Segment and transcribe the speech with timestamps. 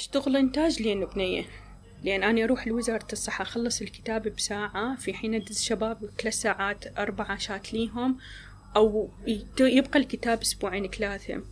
[0.00, 1.44] أشتغل إنتاج لين بنية
[2.04, 7.24] لأن أنا أروح لوزارة الصحة أخلص الكتاب بساعة في حين أدز شباب ثلاث ساعات أربع
[7.30, 8.18] عشات ليهم
[8.76, 9.10] أو
[9.60, 11.42] يبقى الكتاب أسبوعين ثلاثة.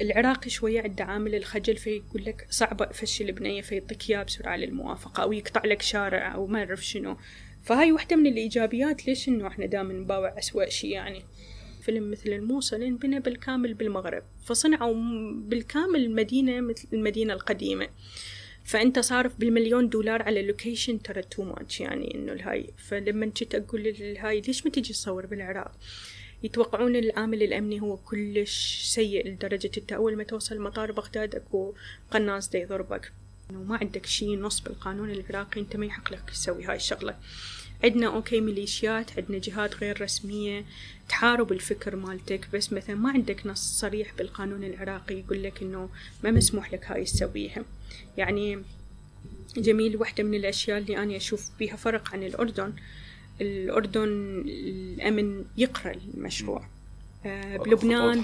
[0.00, 5.32] العراقي شوية عنده عامل الخجل فيقول لك صعب أفشل بنية فيعطيك إياه بسرعة للموافقة أو
[5.32, 7.16] يقطع لك شارع أو ما أعرف شنو.
[7.62, 11.22] فهاي واحدة من الإيجابيات ليش إنه إحنا دائما نباوع أسوأ شي يعني.
[11.84, 14.94] فيلم مثل الموصل انبنى بالكامل بالمغرب فصنعوا
[15.34, 17.88] بالكامل المدينة مثل المدينة القديمة.
[18.64, 22.70] فأنت صارف بالمليون دولار على location ترى too much يعني إنه الهاي.
[22.76, 25.72] فلما جيت أقول الهاي ليش ما تجي تصور بالعراق؟
[26.42, 31.74] يتوقعون العامل الأمني هو كلش سيء لدرجة أنت أول ما توصل مطار بغداد أكو
[32.10, 33.12] قناص دا يضربك.
[33.50, 37.16] ما عندك شي نص بالقانون العراقي أنت ما يحق لك تسوي هاي الشغلة.
[37.84, 40.64] عندنا okay ميليشيات عندنا جهات غير رسمية.
[41.08, 45.88] تحارب الفكر مالتك بس مثلا ما عندك نص صريح بالقانون العراقي يقول لك إنه
[46.24, 47.64] ما مسموح لك هاي تسويها.
[48.16, 48.58] يعني
[49.56, 52.72] جميل واحدة من الأشياء اللي أنا أشوف بيها فرق عن الأردن.
[53.40, 56.66] الأردن الأمن يقرأ المشروع.
[57.26, 58.22] آه، بلبنان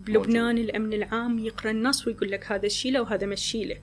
[0.00, 3.76] بلبنان الأمن العام يقرأ النص ويقول لك هذا شيله وهذا مشيله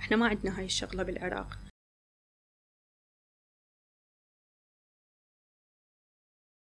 [0.00, 1.58] إحنا ما عندنا هاي الشغلة بالعراق.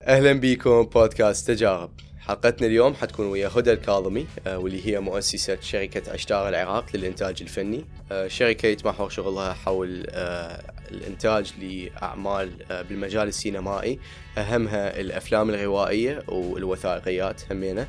[0.07, 1.91] أهلا بكم بودكاست تجارب.
[2.19, 7.85] حلقتنا اليوم حتكون ويا هدى الكاظمي آه، واللي هي مؤسسة شركة أشتار العراق للإنتاج الفني.
[8.11, 12.51] آه، شركة يتمحور شغلها حول آه، الإنتاج لأعمال
[12.89, 13.99] بالمجال السينمائي.
[14.37, 17.87] أهمها الأفلام الغوائية والوثائقيات همينة.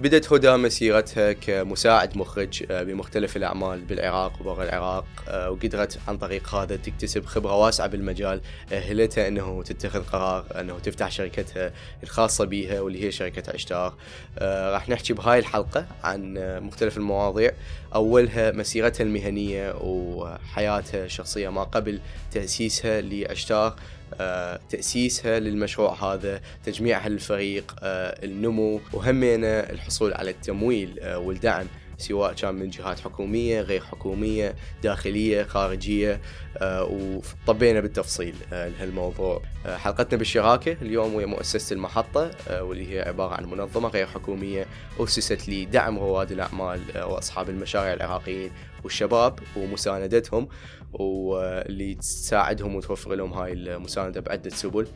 [0.00, 6.54] بدت هدى مسيرتها كمساعد مخرج آه، بمختلف الأعمال بالعراق وبرا العراق آه، وقدرت عن طريق
[6.54, 8.40] هذا تكتسب خبرة واسعة بالمجال
[8.72, 13.94] أهلتها أنه تتخذ قرار أنه تفتح شركتها الخاصة بها واللي هي شركة عشتار.
[14.38, 17.52] آه، راح نحكي بهاي الحلقة عن مختلف المواضيع.
[17.94, 22.00] أولها مسيرتها المهنية وحياتها الشخصية ما قبل
[22.32, 23.66] تأسيسها لعشتار.
[23.68, 23.74] آه،
[24.68, 28.80] تأسيسها للمشروع هذا تجميعها للفريق آه، النمو.
[28.92, 31.66] وهمينا الحصول على التمويل آه، والدعم
[31.98, 36.20] سواء كان من جهات حكومية غير حكومية داخلية خارجية
[36.62, 39.42] وطبينا بالتفصيل لهالموضوع.
[39.66, 44.66] حلقتنا بالشراكة اليوم ويا مؤسسة المحطة واللي هي عبارة عن منظمة غير حكومية
[45.00, 48.50] أسست لدعم رواد الأعمال وأصحاب المشاريع العراقيين
[48.84, 50.48] والشباب ومساندتهم.
[50.92, 54.86] واللي تساعدهم وتوفر لهم هاي المساندة بعدة سبل.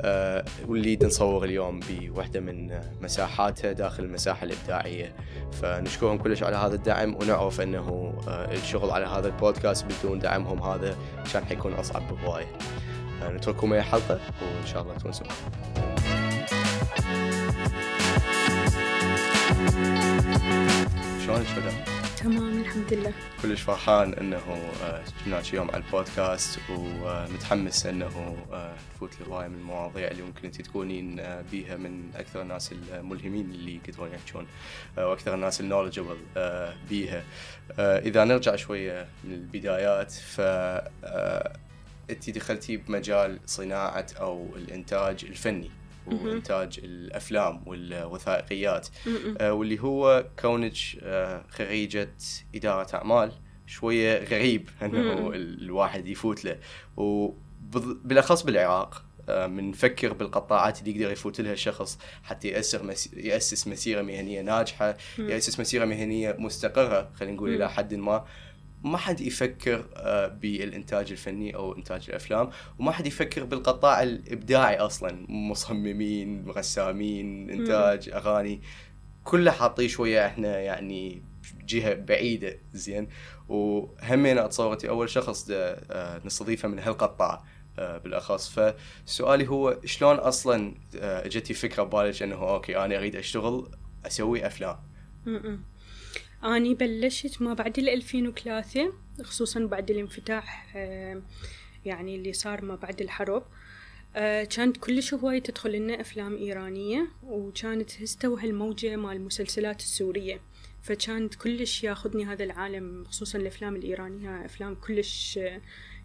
[0.00, 5.14] آه، واللي نصور اليوم بوحدة من مساحاتها داخل المساحة الإبداعية.
[5.52, 10.96] فنشكرهم كلش على هذا الدعم ونعرف أنه آه، الشغل على هذا البودكاست بدون دعمهم هذا
[11.32, 12.46] كان حيكون أصعب بهواية
[13.22, 15.26] آه، نترككم ويا حلقة وإن شاء الله تونسوا
[21.26, 23.12] شلونك فدا؟ تمام الحمد لله.
[23.42, 24.40] كلش فرحان إنه
[25.20, 30.62] جبناك آه، اليوم على البودكاست ومتحمس إنه آه، نفوت لهواية من المواضيع اللي ممكن أنت
[30.62, 34.46] تكونين آه، بيها من أكثر الناس الملهمين اللي يقدرون يحجون
[34.96, 36.16] وأكثر الناس النولجبل
[36.88, 37.24] بيها.
[37.78, 40.40] إذا نرجع شوية من البدايات ف
[42.10, 45.70] أنت دخلتي بمجال صناعة أو الإنتاج الفني.
[46.06, 48.88] وانتاج الأفلام والوثائقيات.
[49.38, 52.10] آه واللي هو كونك آه خريجة
[52.54, 53.32] إدارة أعمال
[53.66, 56.58] شوية غريب إنه الواحد يفوت له.
[56.96, 63.12] وبالاخص بالعراق آه، منفكر بالقطاعات اللي يقدر يفوت لها الشخص حتى يأسر مس...
[63.14, 68.24] يأسس مسيرة مهنية ناجحة يأسس مسيرة مهنية مستقرة خلينا نقول إلى حد ما.
[68.84, 75.26] ما حد يفكر آه، بالإنتاج الفني أو إنتاج الأفلام وما حد يفكر بالقطاع الإبداعي أصلا.
[75.28, 78.62] مصممين رسامين إنتاج أغاني.
[79.24, 81.22] كله حاطيه شوية إحنا يعني
[81.66, 83.08] جهة بعيدة زين.
[83.48, 87.44] وهمينا اتصورتي أول شخص آه، نستضيفه من هالقطاع
[87.78, 88.60] آه، بالأخص.
[89.06, 93.70] فسؤالي هو شلون أصلا اجتي فكرة ببالك إنه أوكي أنا أريد أشتغل
[94.06, 94.76] أسوي أفلام؟
[96.44, 101.22] أني بلشت ما بعد الألفين وثلاثة خصوصا بعد الانفتاح آه،
[101.84, 103.42] يعني اللي صار ما بعد الحرب.
[104.16, 110.40] آه، كانت كلش هواية تدخل لنا أفلام إيرانية وكانت هستوى هالموجة مال المسلسلات السورية.
[110.82, 115.60] فكانت كلش ياخذني هذا العالم خصوصا الأفلام الإيرانية أفلام كلش آه،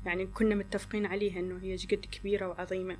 [0.06, 2.98] يعني كنا متفقين عليها إنه هي جد كبيرة وعظيمة.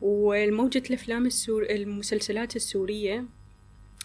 [0.00, 3.24] والموجة الأفلام السور المسلسلات السورية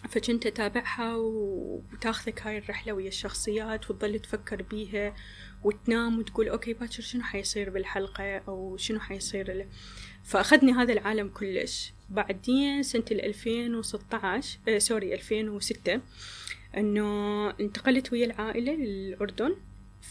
[0.10, 5.16] فكنت أتابعها وتاخذك هاي الرحلة ويا الشخصيات وتظل تفكر بيها
[5.64, 9.68] وتنام وتقول okay باكر شنو حيصير بالحلقة أو شنو حيصير
[10.24, 11.94] فأخذني هذا العالم كلش.
[12.10, 16.02] بعدين سنة الألفين وستة عشر آه sorry ألفين وستة
[16.78, 19.56] إنه انتقلت ويا العائلة للأردن.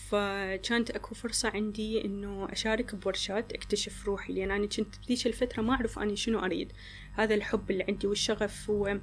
[0.08, 5.74] فكانت أكو فرصة عندي إنه أشارك بورشات أكتشف روحي لأن أنا كنت بذيك الفترة ما
[5.74, 6.72] أعرف اني شنو أريد.
[7.12, 8.98] هذا الحب اللي عندي والشغف هو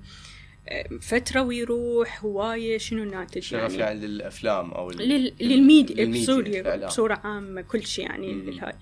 [1.02, 5.34] فترة ويروح هواية شنو ناتج شغف يعني, يعني للأفلام أو لل...
[5.40, 8.74] للميديا بصورة بصورة عامة كل شيء يعني للهاي.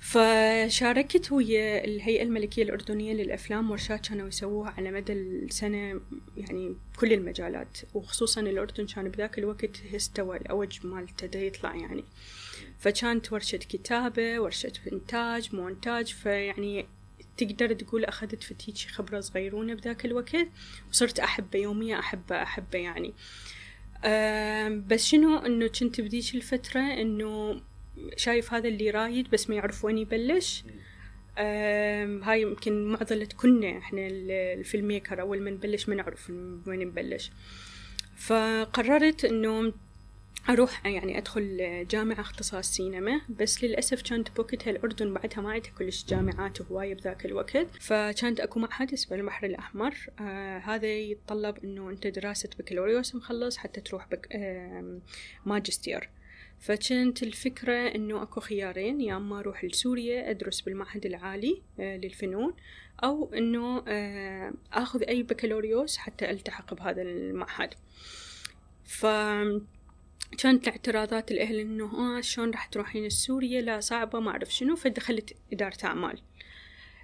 [0.00, 6.00] فشاركت ويا الهيئة الملكية الأردنية للأفلام ورشات كانوا يسووها على مدى السنة
[6.36, 12.04] يعني كل المجالات وخصوصا الأردن كان بذاك الوقت استوى الأوج مالته دا يطلع يعني.
[12.78, 16.86] فكانت ورشة كتابة ورشة إنتاج مونتاج فيعني
[17.38, 20.48] تقدر تقول أخذت فتيتشي خبرة صغيرونة بذاك الوقت
[20.90, 23.14] وصرت أحبه يوميا أحبه أحبه يعني.
[24.88, 27.60] بس شنو؟ إنه كنت بذيك الفترة إنه
[28.16, 30.64] شايف هذا اللي رايد بس ما يعرف وين يبلش.
[31.38, 36.30] هاي يمكن معضلة كنا إحنا الفيلم ميكر أول ما نبلش ما نعرف
[36.66, 37.30] وين نبلش.
[38.16, 39.72] فقررت إنه
[40.48, 46.04] أروح يعني أدخل جامعة اختصاص سينما بس للأسف كانت بوقتها الأردن بعدها ما عندها كلش
[46.04, 49.94] جامعات وهواية بذاك الوقت فكانت أكو معهد اسمه البحر الأحمر.
[50.20, 55.00] آه هذا يتطلب إنه أنت دراسة بكالوريوس مخلص حتى تروح بك آه
[55.46, 56.10] ماجستير.
[56.60, 62.54] فكانت الفكرة إنه أكو خيارين يا أما أروح لسوريا أدرس بالمعهد العالي آه، للفنون
[63.04, 67.74] أو إنه آه، أخذ أي بكالوريوس حتى ألتحق بهذا المعهد.
[68.84, 69.06] ف
[70.38, 75.36] كانت الاعتراضات الأهل إنه آه شلون راح تروحين لسوريا؟ لا صعبة ما أعرف شنو فدخلت
[75.52, 76.18] إدارة أعمال.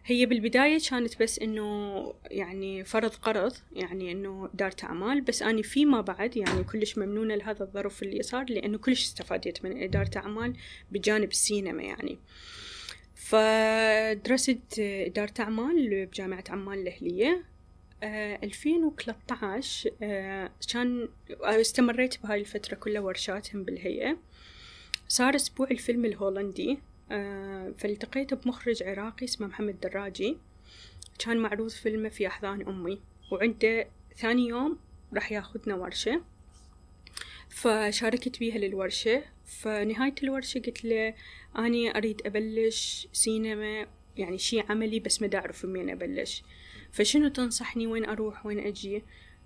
[0.07, 6.01] هي بالبداية كانت بس إنه يعني فرض قرض يعني إنه إدارة أعمال بس أنا فيما
[6.01, 10.57] بعد يعني كلش ممنونة لهذا الظرف اللي صار لأنه كلش استفادت من إدارة أعمال
[10.93, 12.19] بجانب السينما يعني.
[13.15, 17.45] فدرست إدارة أعمال بجامعة عمان الأهلية.
[18.05, 21.09] 2013 آه كان
[21.43, 24.17] استمريت بهاي الفترة كلها ورشاتهم بالهيئة.
[25.09, 26.79] صار أسبوع الفيلم الهولندي
[27.11, 30.39] آه، فالتقيت بمخرج عراقي اسمه محمد دراجي.
[31.19, 33.01] كان معروض فيلمه في أحضان أمي.
[33.33, 34.79] وعنده ثاني يوم
[35.15, 36.23] راح ياخذنا ورشة.
[37.49, 39.23] فشاركت بيها للورشة.
[39.47, 41.15] فنهاية الورشة قلت له
[41.59, 43.87] أني أريد أبلش سينما
[44.17, 46.43] يعني شي عملي بس ما أعرف من أبلش.
[46.95, 49.03] فشنو تنصحني وين أروح وين أجي؟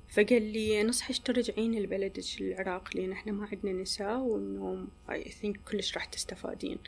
[0.09, 5.95] فقال لي نصحش ترجعين لبلدك العراق لأن إحنا ما عندنا نساء وإنه I think كلش
[5.95, 6.79] راح تستفادين.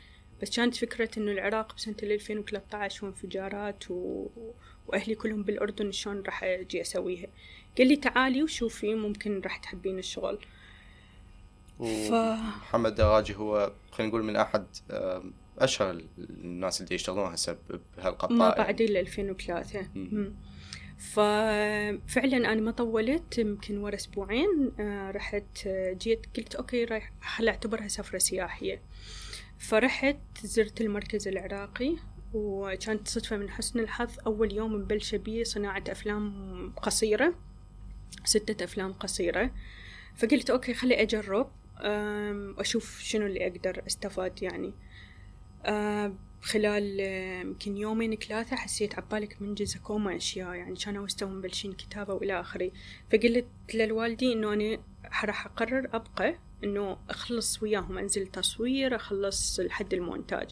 [0.41, 4.27] بس كانت فكرة إنه العراق بسنة ألفين وثلاثة وانفجارات و...
[4.87, 7.27] وأهلي كلهم بالأردن شلون راح أجي أسويها؟
[7.77, 10.39] قال لي تعالي وشوفي ممكن راح تحبين الشغل.
[11.79, 12.11] ف...
[12.11, 14.65] محمد دراجي هو خلينا نقول من أحد
[15.57, 17.57] أشهر الناس اللي يشتغلون هسه
[17.97, 18.37] بهالقطاع.
[18.37, 19.87] ما بعد إلا 2003
[21.01, 27.47] ففعلا أنا ما طولت يمكن ورا أسبوعين آه، رحت آه، جيت قلت okay رايح خل
[27.47, 28.81] أعتبرها سفرة سياحية؟
[29.59, 31.95] فرحت زرت المركز العراقي
[32.33, 34.09] وكانت صدفة من حسن الحظ.
[34.25, 37.35] أول يوم مبلشة بي صناعة أفلام قصيرة
[38.23, 39.51] ستة أفلام قصيرة.
[40.15, 41.51] فقلت okay خلي أجرب
[42.57, 44.73] وأشوف شنو اللي أقدر أستفاد يعني.
[46.41, 46.99] خلال
[47.41, 52.71] يمكن يومين ثلاثة حسيت عبالك منجزة كوما أشياء يعني كانوا استوى مبلشين كتابة وإلى آخره.
[53.11, 54.77] فقلت للوالدي إنه أنا
[55.23, 60.49] راح أقرر أبقى إنه أخلص وياهم أنزل تصوير أخلص لحد المونتاج.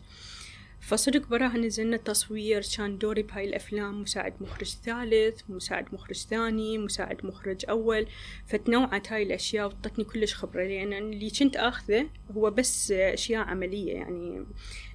[0.81, 7.25] فصدق براها نزلنا تصوير كان دوري بهاي الأفلام مساعد مخرج ثالث مساعد مخرج ثاني مساعد
[7.25, 8.07] مخرج أول.
[8.47, 14.45] فتنوعت هاي الأشياء وطتني كلش خبرة لأن اللي كنت أخذه هو بس أشياء عملية يعني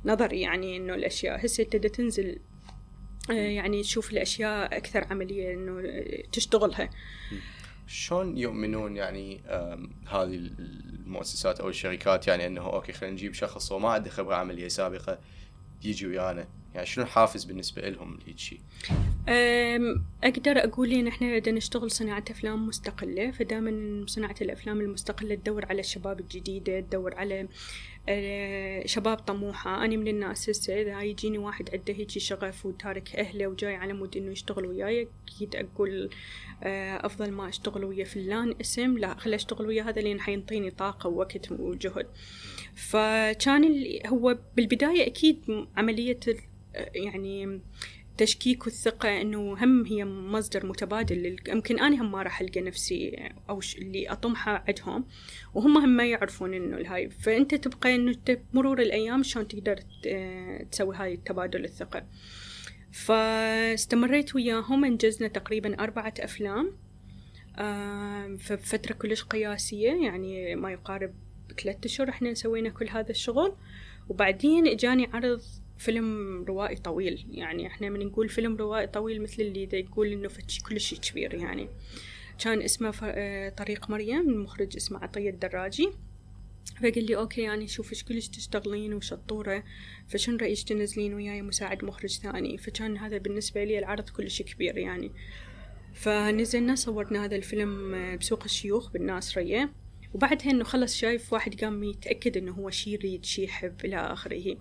[0.04, 1.46] نظري يعني إنه الأشياء.
[1.46, 2.38] هسه تبدأ تنزل
[3.30, 5.82] آه، يعني تشوف الأشياء أكثر عملية إنه
[6.32, 6.90] تشتغلها.
[7.86, 9.40] شلون يؤمنون يعني
[10.06, 15.18] هذه المؤسسات أو الشركات؟ يعني إنه okay خلينا نجيب شخص وما عنده خبرة عملية سابقة.
[15.84, 18.60] يجي ويانا يعني شنو الحافز بالنسبة لهم لهيك شيء؟
[20.24, 25.80] أقدر أقول ان إحنا بدنا نشتغل صناعة أفلام مستقلة فدائما صناعة الأفلام المستقلة تدور على
[25.80, 27.48] الشباب الجديدة تدور على
[28.08, 33.46] آه، شباب طموحة أنا من الناس هسه إذا يجيني واحد عنده هيجي شغف وتارك أهله
[33.46, 36.10] وجاي على مود إنه يشتغل وياي أكيد أقول
[36.62, 41.08] آه، أفضل ما أشتغل ويا فلان اسم لا خلي أشتغل ويا هذا لأن حينطيني طاقة
[41.08, 42.06] ووقت وجهد
[42.74, 46.20] فكان هو بالبداية أكيد عملية
[46.94, 47.60] يعني
[48.16, 53.60] تشكيك والثقة إنه هم هي مصدر متبادل يمكن أنا هم ما راح ألقى نفسي أو
[53.78, 55.04] اللي أطمحه عندهم
[55.54, 58.14] وهم هم ما يعرفون إنه الهاي فأنت تبقى إنه
[58.52, 59.76] مرور الأيام شلون تقدر
[60.70, 62.06] تسوي هاي التبادل الثقة.
[62.92, 66.72] فاستمريت وياهم إنجزنا تقريبا أربعة أفلام.
[68.38, 71.14] فبفترة كلش قياسية يعني ما يقارب
[71.62, 73.56] ثلاثة أشهر إحنا سوينا كل هذا الشغل
[74.08, 75.42] وبعدين إجاني عرض
[75.78, 77.26] فيلم روائي طويل.
[77.30, 81.34] يعني إحنا من نقول فيلم روائي طويل مثل اللي دا يقول إنه فتشي كلش كبير
[81.34, 81.68] يعني.
[82.38, 85.88] كان اسمه آه، طريق مريم المخرج اسمه عطية الدراجي.
[86.82, 89.64] فقال لي أوكي يعني شوف إيش كلش تشتغلين وشطورة
[90.08, 92.58] فشن رأيك تنزلين وياي مساعد مخرج ثاني.
[92.58, 95.10] فكان هذا بالنسبة لي العرض كلش كبير يعني.
[95.94, 99.83] فنزلنا صورنا هذا الفيلم آه، بسوق الشيوخ بالناصرية.
[100.14, 104.56] وبعدها إنه خلص شايف واحد قام يتأكد إنه هو شي يريد شي يحب إلى آخره.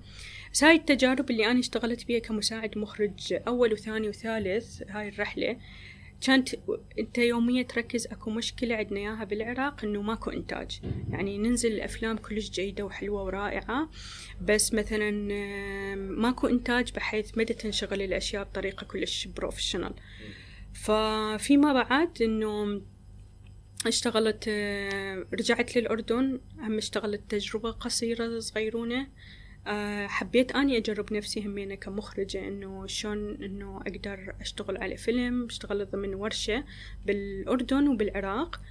[0.53, 5.57] بس هاي التجارب اللي أنا اشتغلت بيها كمساعد مخرج أول وثاني وثالث هاي الرحلة
[6.21, 6.49] كانت
[6.99, 10.79] أنت يوميا تركز أكو مشكلة عندنا إياها بالعراق إنه ماكو إنتاج.
[11.09, 13.89] يعني ننزل الأفلام كلش جيدة وحلوة ورائعة
[14.41, 15.11] بس مثلا
[15.95, 19.93] ماكو إنتاج بحيث مدى تنشغل الأشياء بطريقة كلش بروفيشنال
[21.37, 22.81] فيما بعد إنه
[23.87, 24.49] اشتغلت
[25.33, 26.39] رجعت للأردن.
[26.59, 29.07] هم اشتغلت تجربة قصيرة صغيرونة.
[29.67, 35.45] آه، حبيت أني أجرب نفسي همينة كمخرجة إنه شلون إنه أقدر أشتغل على فيلم.
[35.45, 36.63] اشتغلت ضمن ورشة
[37.05, 38.61] بالأردن وبالعراق.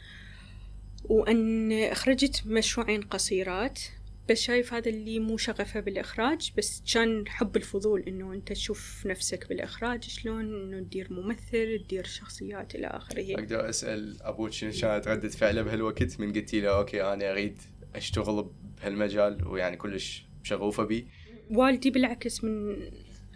[1.05, 3.81] وأن أخرجت مشروعين قصيرات.
[4.29, 9.49] بس شايف هذا اللي مو شغفه بالإخراج بس كان حب الفضول إنه أنت تشوف نفسك
[9.49, 13.35] بالإخراج شلون إنه تدير ممثل تدير شخصيات إلى آخره.
[13.35, 17.63] أقدر أسأل أبوك شنو كانت ردة فعله بهالوقت؟ من قلتي له أوكي أنا أريد
[17.95, 18.51] أشتغل
[18.81, 21.05] بهالمجال ويعني كلش شغوفة بيه
[21.51, 22.77] والدي بالعكس من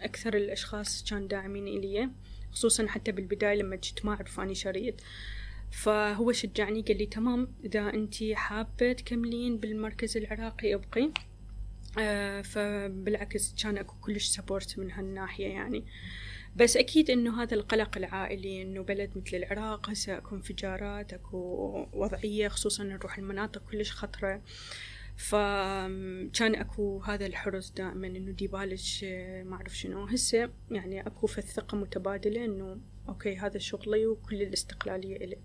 [0.01, 2.09] أكثر الأشخاص كان داعمين إلي
[2.51, 4.95] خصوصا حتى بالبداية لما جيت ما أعرف أني شريط
[5.71, 11.11] فهو شجعني قال لي تمام إذا أنت حابة تكملين بالمركز العراقي أبقي.
[11.99, 15.85] آه فبالعكس كان أكو كلش سبورت من هالناحية يعني.
[16.55, 21.37] بس أكيد إنه هذا القلق العائلي إنه بلد مثل العراق هسه أكو انفجارات أكو
[21.93, 24.41] وضعية خصوصا نروح المناطق كلش خطرة.
[25.17, 29.03] فكان أكو هذا الحرص دائما إنه ديبالش
[29.45, 30.03] ما أعرف شنو.
[30.05, 32.77] هسه يعني أكو في الثقة متبادلة إنه
[33.09, 35.37] okay هذا شغلي وكل الاستقلالية إلي.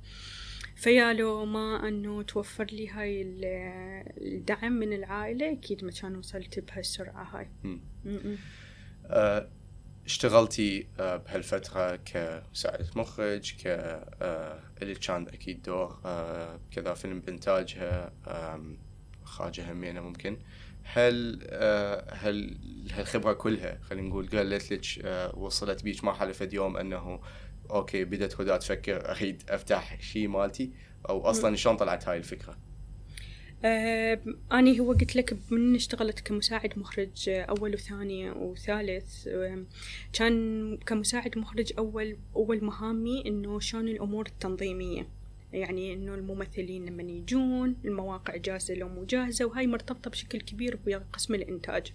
[0.76, 7.25] فيا لو ما إنه توفر لي هاي الدعم من العائلة أكيد ما كان وصلت بهالسرعة
[7.25, 7.50] هاي.
[9.07, 9.49] أه
[10.04, 13.66] اشتغلتي أه بهالفترة كمساعدة مخرج ك
[14.83, 16.00] اللي كان أكيد دور
[16.71, 18.12] كذا فيلم بإنتاجها
[19.25, 20.38] خارجة همينة ممكن.
[20.85, 22.59] هل آه، هل
[22.92, 27.21] هالخبرة كلها خلينا نقول قالت لك آه، وصلت بيك مرحلة في يوم إنه
[27.71, 30.73] okay بدت هدى تفكر اريد افتح شيء مالتي
[31.09, 32.59] أو أصلا شلون طلعت هاي الفكرة؟
[33.64, 34.21] آه
[34.52, 39.64] أنا هو قلت لك من اشتغلت كمساعد مخرج أول وثاني وثالث آه
[40.12, 45.09] كان كمساعد مخرج أول أول مهامي إنه شلون الأمور التنظيمية.
[45.52, 51.35] يعني إنه الممثلين لما يجون المواقع جاهزة لو مو جاهزة وهاي مرتبطة بشكل كبير بقسم
[51.35, 51.92] الإنتاج.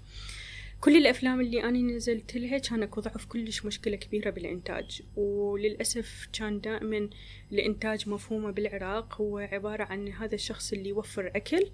[0.82, 6.62] كل الأفلام اللي أنا نزلت لها كان اكو ضعف كلش مشكلة كبيرة بالإنتاج وللأسف كان
[6.62, 7.10] دائما
[7.52, 9.22] الإنتاج مفهومة بالعراق.
[9.22, 11.72] هو عبارة عن هذا الشخص اللي يوفر أكل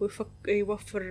[0.00, 1.02] ويوفر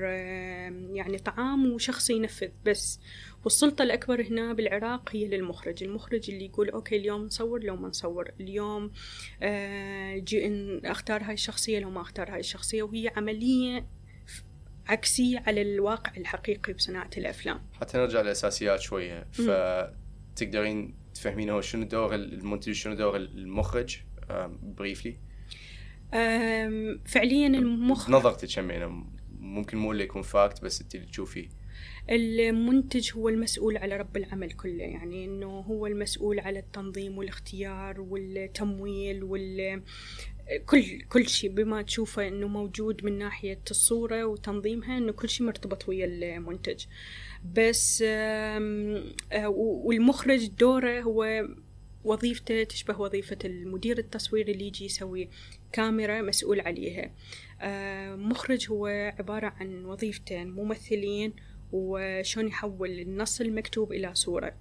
[0.94, 3.00] يعني طعام وشخص ينفذ بس.
[3.44, 5.84] والسلطة الأكبر هنا بالعراق هي للمخرج.
[5.84, 8.32] المخرج اللي يقول okay اليوم نصور لو ما نصور.
[8.40, 8.92] اليوم
[9.42, 10.24] آه،
[10.86, 12.84] أختار هاي الشخصية لو ما أختار هاي الشخصية.
[12.84, 13.86] وهي عملية
[14.88, 17.62] عكسية على الواقع الحقيقي بصناعة الأفلام.
[17.82, 19.28] حتى نرجع للأساسيات شوية.
[19.32, 23.98] فتقدرين تفهمين هو شنو دور المنتج شنو دور المخرج؟
[24.62, 25.18] briefly
[27.06, 29.04] فعليا المخرج نظرتك همينة
[29.40, 31.48] ممكن مو اللي يكون فاكت بس انت اللي تشوفيه
[32.10, 34.84] المنتج هو المسؤول على رب العمل كله.
[34.84, 39.82] يعني إنه هو المسؤول على التنظيم والاختيار والتمويل وال
[40.66, 45.90] كل كل شيء بما تشوفه إنه موجود من ناحية الصورة وتنظيمها إنه كل شيء مرتبط
[45.90, 46.86] ويا المنتج.
[47.56, 49.48] بس آه،
[49.86, 51.48] والمخرج دوره هو
[52.04, 55.30] وظيفته تشبه وظيفة المدير التصويري اللي يجي يسوي
[55.72, 57.12] كاميرا مسؤول عليها.
[57.62, 58.88] آه، مخرج هو
[59.20, 61.34] عبارة عن وظيفتين ممثلين
[61.76, 64.54] وشون يحول النص المكتوب إلى صورة.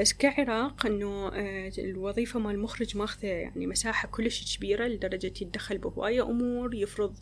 [0.00, 6.22] بس كعراق إنه آه، الوظيفة مال المخرج ماخذة يعني مساحة كلش كبيرة لدرجة يتدخل بهواية
[6.22, 7.16] أمور يفرض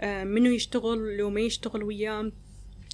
[0.00, 2.32] آه، منو يشتغل لو ما يشتغل وياه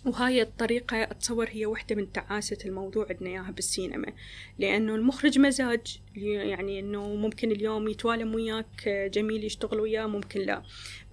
[0.06, 4.12] وهاي الطريقة أتصور هي واحدة من تعاسة الموضوع عندنا إياها بالسينما
[4.58, 10.62] لأنه المخرج مزاج يعني إنه ممكن اليوم يتوالم وياك جميل يشتغل وياه ممكن لا.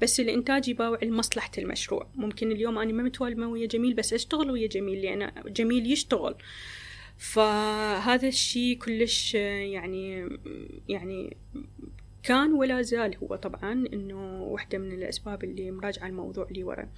[0.02, 2.08] بس الإنتاج يباوع لمصلحة المشروع.
[2.16, 6.36] ممكن اليوم أنا ما متوالمة ويا جميل بس أشتغل ويا جميل لأن جميل يشتغل.
[7.18, 10.30] فهذا الشيء كلش يعني
[10.90, 11.38] يعني
[12.24, 16.90] كان ولا زال هو طبعا إنه واحدة من الأسباب اللي مراجعة الموضوع لي ورا.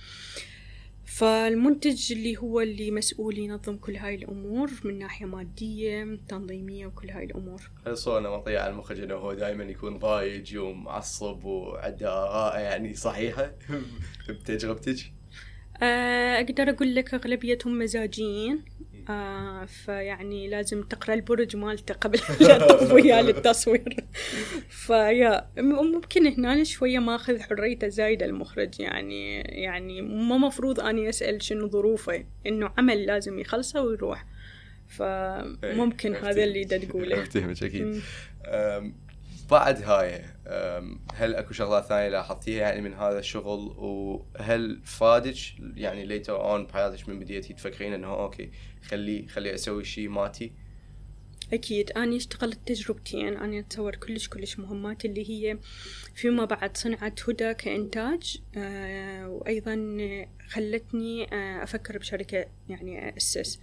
[1.06, 7.24] فالمنتج اللي هو اللي مسؤول ينظم كل هاي الأمور من ناحية مادية تنظيمية وكل هاي
[7.24, 7.72] الأمور.
[7.88, 13.52] هل صورة نمطية على المخرج أنه هو دائما يكون ضايج ومعصب وعنده آراء يعني صحيحة؟
[14.30, 14.98] بتجربتك؟
[15.84, 18.66] آه، أقدر أقول لك أغلبيتهم مزاجيين.
[19.10, 23.96] آه فيعني لازم تقرأ البرج مالته قبل لا تطف وياه للتصوير.
[24.86, 28.80] فيا ممكن هنا شوية ماخذ حريته زايده المخرج.
[28.80, 34.26] يعني يعني ما مفروض أني أسأل شنو ظروفه إنه عمل لازم يخلصه ويروح.
[34.88, 37.22] فممكن هذا اللي دا تقوله.
[37.22, 38.02] افتهمك أكيد.
[39.52, 40.22] بعد هاي
[41.14, 45.36] هل أكو شغلات ثانية لاحظتيها يعني من هذا الشغل؟ وهل فادك
[45.76, 48.52] يعني later on بحياتك من بديتي تفكرين إنه okay
[48.88, 50.52] خلي خلي أسوي شيء مالتي.
[51.54, 51.92] أكيد.
[51.92, 55.58] أنا اشتغلت تجربتين أنا أتصور كلش كلش مهمات اللي هي
[56.16, 59.98] فيما بعد صنعت هدى كإنتاج آه وأيضا
[60.48, 63.60] خلتني آه أفكر بشركة يعني أسس.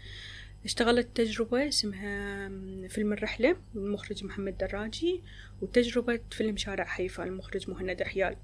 [0.64, 2.48] اشتغلت تجربة اسمها
[2.88, 5.22] فيلم الرحلة المخرج محمد دراجي
[5.62, 8.36] وتجربة فيلم شارع حيفا المخرج مهند حيال.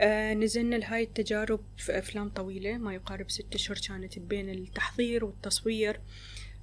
[0.00, 6.00] آه نزلنا لهاي التجارب في أفلام طويلة ما يقارب ست أشهر كانت بين التحضير والتصوير.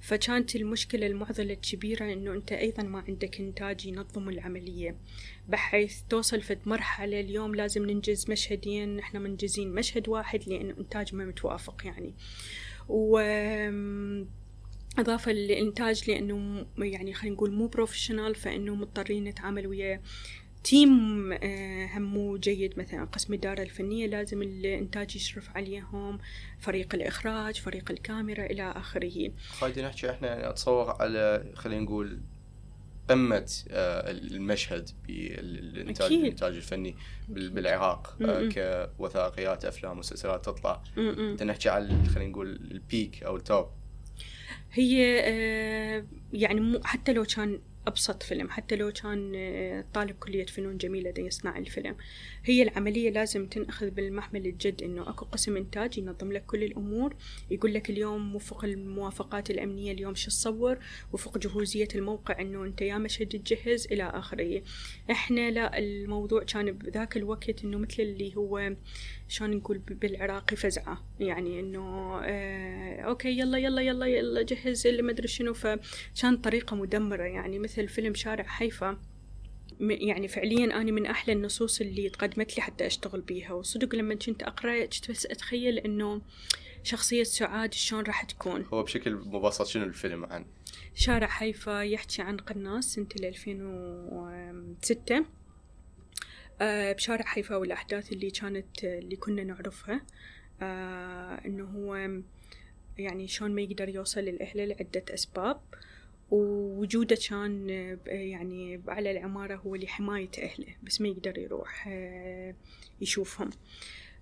[0.00, 4.96] فكانت المشكلة المعضلة الكبيرة إنه أنت أيضا ما عندك إنتاج ينظم العملية
[5.48, 11.24] بحيث توصل فد مرحلة اليوم لازم ننجز مشهدين إحنا منجزين مشهد واحد لأنه إنتاج ما
[11.24, 12.14] متوافق يعني.
[12.88, 13.18] و
[14.98, 20.02] إضافة للإنتاج لأنه يعني خلينا نقول مو professional فإنه مضطرين نتعامل ويا
[20.64, 26.18] team آه، همو جيد مثلا قسم الإدارة الفنية لازم الإنتاج يشرف عليهم
[26.58, 29.30] فريق الإخراج فريق الكاميرا إلى آخره.
[29.48, 32.20] خالدي نحكي إحنا يعني أتصور على خلينا نقول
[33.08, 36.96] قمة آه، المشهد بالإنتاج الإنتاج الفني
[37.28, 40.82] بالعراق آه، كوثائقيات أفلام مسلسلات تطلع.
[41.42, 43.68] نحكي على خلينا نقول البيك أو التوب
[44.72, 44.98] هي
[46.32, 51.22] يعني حتى لو كان أبسط فيلم حتى لو كان آه، طالب كلية فنون جميلة دا
[51.22, 51.96] يصنع الفيلم.
[52.44, 57.16] هي العملية لازم تنأخذ بالمحمل الجد إنه أكو قسم إنتاج ينظم لك كل الأمور
[57.50, 60.78] يقول لك اليوم وفق الموافقات الأمنية اليوم شو تصور
[61.12, 64.62] وفق جهوزية الموقع إنه أنت يا مشهد تجهز إلى آخره.
[65.10, 68.74] إحنا لا الموضوع كان بذاك الوقت إنه مثل اللي هو
[69.28, 71.04] شلون نقول بالعراقي فزعة.
[71.20, 75.54] يعني إنه آه أوكي يلا يلا يلا يلا جهز اللي ما أدري شنو.
[75.54, 77.22] فكان طريقة مدمرة.
[77.24, 78.98] يعني مثل فيلم شارع حيفا
[79.80, 83.52] يعني فعليا أنا من أحلى النصوص اللي تقدمت لي حتى أشتغل بيها.
[83.52, 86.20] وصدق لما كنت أقرأ كنت بس أتخيل إنه
[86.82, 88.66] شخصية سعاد شلون راح تكون.
[88.72, 90.44] هو بشكل مبسط شنو الفيلم عن؟
[90.94, 95.24] شارع حيفا يحكي عن قناص سنة 2006 آه
[96.60, 100.00] بشارع حيفا والأحداث اللي كانت اللي كنا نعرفها.
[100.62, 102.10] آه إنه هو
[102.98, 105.60] يعني شلون ما يقدر يوصل للأهل لعدة أسباب.
[106.30, 107.68] ووجوده كان
[108.06, 112.54] يعني على العمارة هو لحماية أهله بس ما يقدر يروح آه،
[113.00, 113.50] يشوفهم.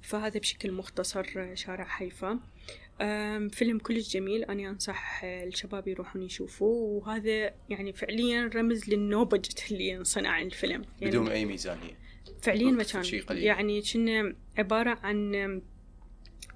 [0.02, 2.40] فهذا بشكل مختصر شارع حيفا.
[3.48, 4.44] فيلم كلش جميل.
[4.44, 6.78] أنا أنصح الشباب يروحون يشوفوه.
[6.78, 10.84] وهذا يعني فعليا رمز للنوبجت اللي انصنع الفيلم.
[11.00, 12.05] يعني بدون أي ميزانية.
[12.42, 13.02] فعليا ما كان
[13.38, 15.60] يعني كنا عبارة عن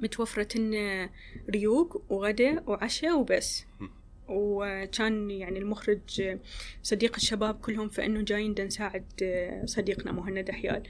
[0.00, 0.48] متوفرة
[1.50, 3.64] ريوق وغدا وعشاء وبس.
[4.30, 6.38] وكان يعني المخرج
[6.82, 9.04] صديق الشباب كلهم فإنه جايين نساعد
[9.64, 10.82] صديقنا مهند حيال.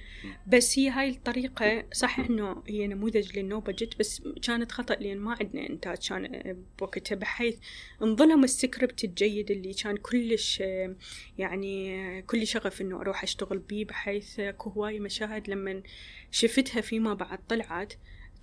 [0.46, 5.18] بس هي هاي الطريقة صح إنه هي نموذج لل no budget بس كانت خطأ لأن
[5.18, 7.58] ما عندنا إنتاج كان بوقتها بحيث
[8.02, 10.62] انظلم السكريبت الجيد اللي كان كلش
[11.38, 15.82] يعني كل شغف إنه أروح أشتغل بيه بحيث اكو هواي مشاهد لما
[16.30, 17.92] شفتها فيما بعد طلعت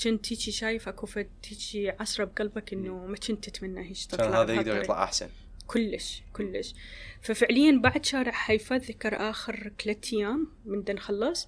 [0.04, 4.54] كنت تيجي شايفة كوفة تيجي عصرة بقلبك إنه ما كنت تتمنى هيك تطلع كان هذا
[4.54, 5.30] يقدر يطلع أحسن.
[5.68, 6.76] كلش كلش.
[7.22, 11.48] ففعليا بعد شارع حيفا ذكر آخر ثلاث أيام من دا نخلص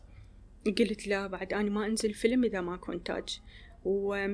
[0.65, 3.39] قلت لا بعد أنا ما أنزل فيلم إذا ماكو إنتاج.
[3.85, 4.27] و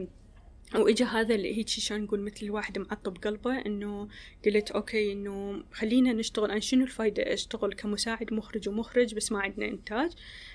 [0.75, 4.07] وإجا هذا اللي هيك شلون نقول مثل الواحد معطب قلبه إنه
[4.45, 6.51] قلت okay إنه خلينا نشتغل.
[6.51, 10.11] أنا شنو الفايدة أشتغل كمساعد مخرج ومخرج بس ما عندنا إنتاج؟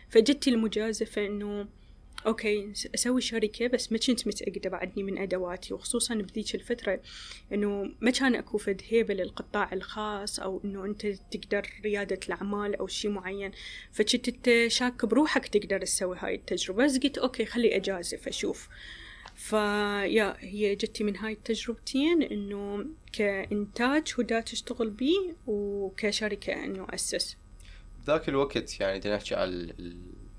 [0.09, 1.69] فجت المجازفة إنه
[2.27, 7.01] okay أسوي شركة بس ما كنت متأكدة بعدني من أدواتي وخصوصا بذيك الفترة
[7.53, 12.87] إنه ما كان أكو فد هيبة للقطاع الخاص أو إنه أنت تقدر ريادة الأعمال أو
[12.87, 13.51] شي معين.
[13.93, 16.85] فكنت انت شاك بروحك تقدر تسوي هاي التجربة.
[16.85, 18.69] بس قلت okay خلي أجازف أشوف.
[19.35, 27.37] فيا هي جتي من هاي التجربتين إنه كإنتاج هدى تشتغل بيه وكشركة إنه أسس.
[28.03, 29.75] بذاك الوقت يعني نحكي على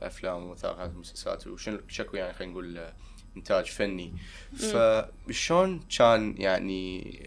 [0.02, 2.94] الافلام والوثائقيات والمسلسلات وشنو شكو يعني خلينا نقول آه،
[3.38, 4.14] إنتاج فني.
[4.56, 7.20] فشلون كان يعني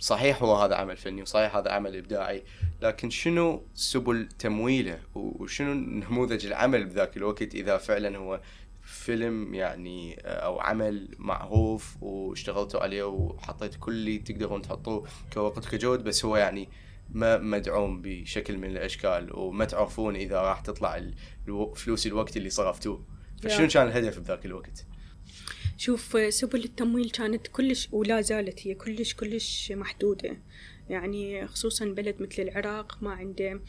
[0.00, 2.42] صحيح هو هذا عمل فني وصحيح هذا عمل إبداعي
[2.82, 8.40] لكن شنو سبل تمويله وشنو نموذج العمل بذاك الوقت إذا فعلا هو
[8.82, 16.04] فيلم يعني آه، أو عمل معروف واشتغلتوا عليه وحطيتوا كل اللي تقدرون تحطوه كوقت كجهد
[16.04, 16.68] بس هو يعني
[17.10, 21.02] ما مدعوم بشكل من الأشكال وما تعرفون إذا راح تطلع
[21.76, 23.06] فلوس الوقت اللي صرفتوه
[23.42, 23.68] فشنو.
[23.68, 24.86] كان الهدف بذاك الوقت؟
[25.76, 30.36] شوف سبل التمويل كانت كلش ولا زالت هي كلش كلش محدودة
[30.90, 33.60] يعني خصوصا بلد مثل العراق ما عنده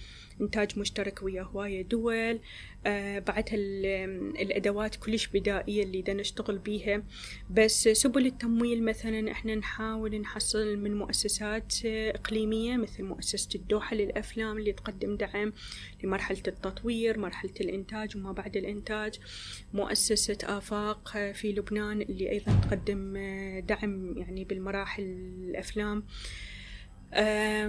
[0.42, 2.40] إنتاج مشترك ويا هواية دول.
[2.88, 7.04] آه بعدها ال- الأدوات كلش بدائية اللي دا نشتغل بيها.
[7.50, 14.72] بس سبل التمويل مثلا إحنا نحاول نحصل من مؤسسات إقليمية مثل مؤسسة الدوحة للأفلام اللي
[14.74, 15.54] تقدم دعم
[16.04, 19.20] لمرحلة التطوير مرحلة الإنتاج وما بعد الإنتاج.
[19.74, 25.04] مؤسسة آفاق في لبنان اللي أيضا تقدم آه، دعم يعني بالمراحل
[25.50, 25.98] الأفلام.
[25.98, 26.55] آه،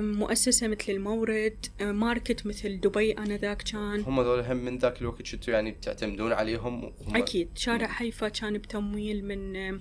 [0.00, 4.00] مؤسسة مثل المورد market مثل دبي آنذاك كان.
[4.00, 7.48] هم ذول هم من ذاك الوقت شنتوا يعني تعتمدون عليهم؟ أكيد.
[7.54, 9.72] شارع حيفا كان بتمويل من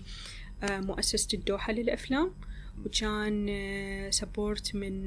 [0.64, 2.34] مؤسسة الدوحة للأفلام
[2.86, 3.48] وكان
[4.12, 5.06] support من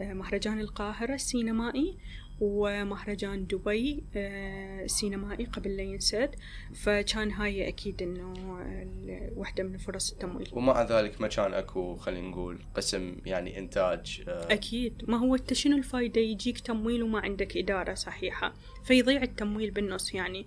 [0.00, 1.96] مهرجان القاهرة السينمائي
[2.40, 6.30] ومهرجان دبي آه، السينمائي قبل لا ينسد.
[6.74, 10.48] فكان هاي أكيد إنه ال- واحدة من فرص التمويل.
[10.52, 15.02] ومع ذلك ما كان أكو خلينا نقول قسم يعني إنتاج آه، أكيد.
[15.08, 20.46] ما هو أنت شنو الفايدة يجيك تمويل وما عندك إدارة صحيحة؟ فيضيع التمويل بالنص يعني.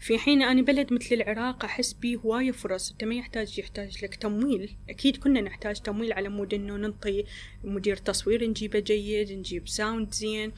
[0.00, 2.90] في حين أنا بلد مثل العراق أحس بيه هواية فرص.
[2.92, 4.76] أنت ما يحتاج يحتاج لك تمويل.
[4.88, 7.24] أكيد كنا نحتاج تمويل على مود أنه ننطي
[7.64, 10.52] مدير تصوير نجيبه جيد نجيب sound زين.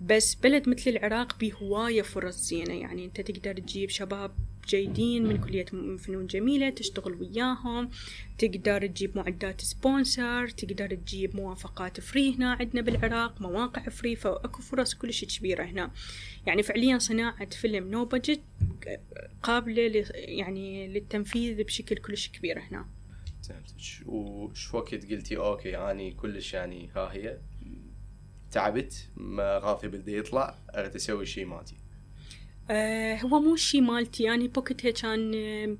[0.00, 2.74] بس بلد مثل العراق بيه هواية فرص زينة.
[2.74, 4.30] يعني أنت تقدر تجيب شباب
[4.68, 5.64] جيدين من كلية
[5.96, 7.90] فنون جميلة تشتغل وياهم.
[8.38, 14.94] تقدر تجيب معدات sponsor تقدر تجيب موافقات free هنا عندنا بالعراق مواقع free فأكو فرص
[14.94, 15.90] كلش كبيرة هنا.
[16.46, 18.40] يعني فعليا صناعة فيلم no budget
[19.42, 22.86] قابلة يعني للتنفيذ بشكل كلش كبير هنا.
[24.06, 27.38] وش وقت قلتي؟ okay أني كلش يعني ها هي.
[28.54, 31.76] تعبت ما غاثي بدي يطلع أريد أسوي شيء مالتي.
[32.70, 35.76] آه هو مو شي مالتي يعني بوقتها كان آه،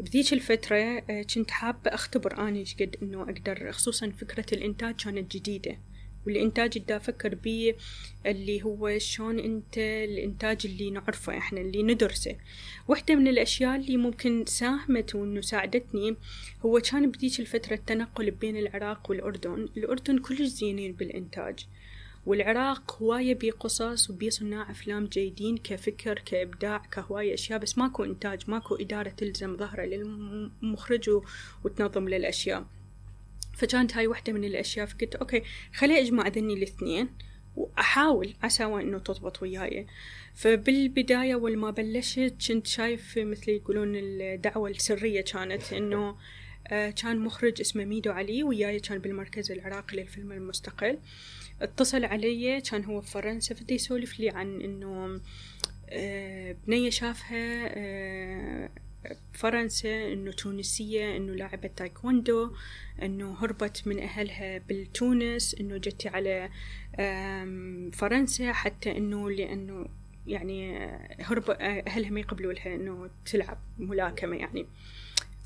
[0.00, 0.76] بذيك الفترة
[1.10, 5.78] آه، كنت حابة أختبر أني إيش قد إنه أقدر خصوصا فكرة الإنتاج كانت جديدة.
[6.26, 7.76] والإنتاج اللي أفكر بيه
[8.26, 12.36] اللي هو شلون أنت الإنتاج اللي نعرفه إحنا اللي ندرسه.
[12.88, 16.16] واحدة من الأشياء اللي ممكن ساهمت وإنه ساعدتني
[16.64, 19.68] هو كان بذيك الفترة التنقل بين العراق والأردن.
[19.76, 21.66] الأردن كلش زينين بالإنتاج.
[22.26, 28.50] والعراق هواية بيه قصص وبيه صناع أفلام جيدين كفكر كإبداع كهواية أشياء بس ماكو إنتاج
[28.50, 31.10] ماكو إدارة تلزم ظهره للمخرج
[31.64, 32.66] وتنظم للأشياء.
[33.54, 35.42] فكانت هاي واحدة من الأشياء فقلت okay
[35.74, 37.08] خلي أجمع ذني الاثنين
[37.56, 39.86] وأحاول عسى إنه تضبط وياي.
[40.34, 46.16] فبالبداية أول ما بلشت كنت شايف مثل يقولون الدعوة السرية كانت إنه
[46.68, 50.98] آه، كان مخرج اسمه ميدو علي وياي كان بالمركز العراقي للفيلم المستقل.
[51.62, 55.20] اتصل علي كان هو في فرنسا فدا يسولف لي عن إنه
[55.90, 58.70] آه، بنية شافها آه،
[59.32, 62.50] فرنسا إنه تونسية إنه لاعبة تايكوندو
[63.02, 66.50] إنه هربت من أهلها بالتونس إنه جتي على
[67.92, 69.86] فرنسا حتى إنه لأنه
[70.26, 74.66] يعني آه، هرب آه، أهلها ما يقبلوا لها إنه تلعب ملاكمة يعني.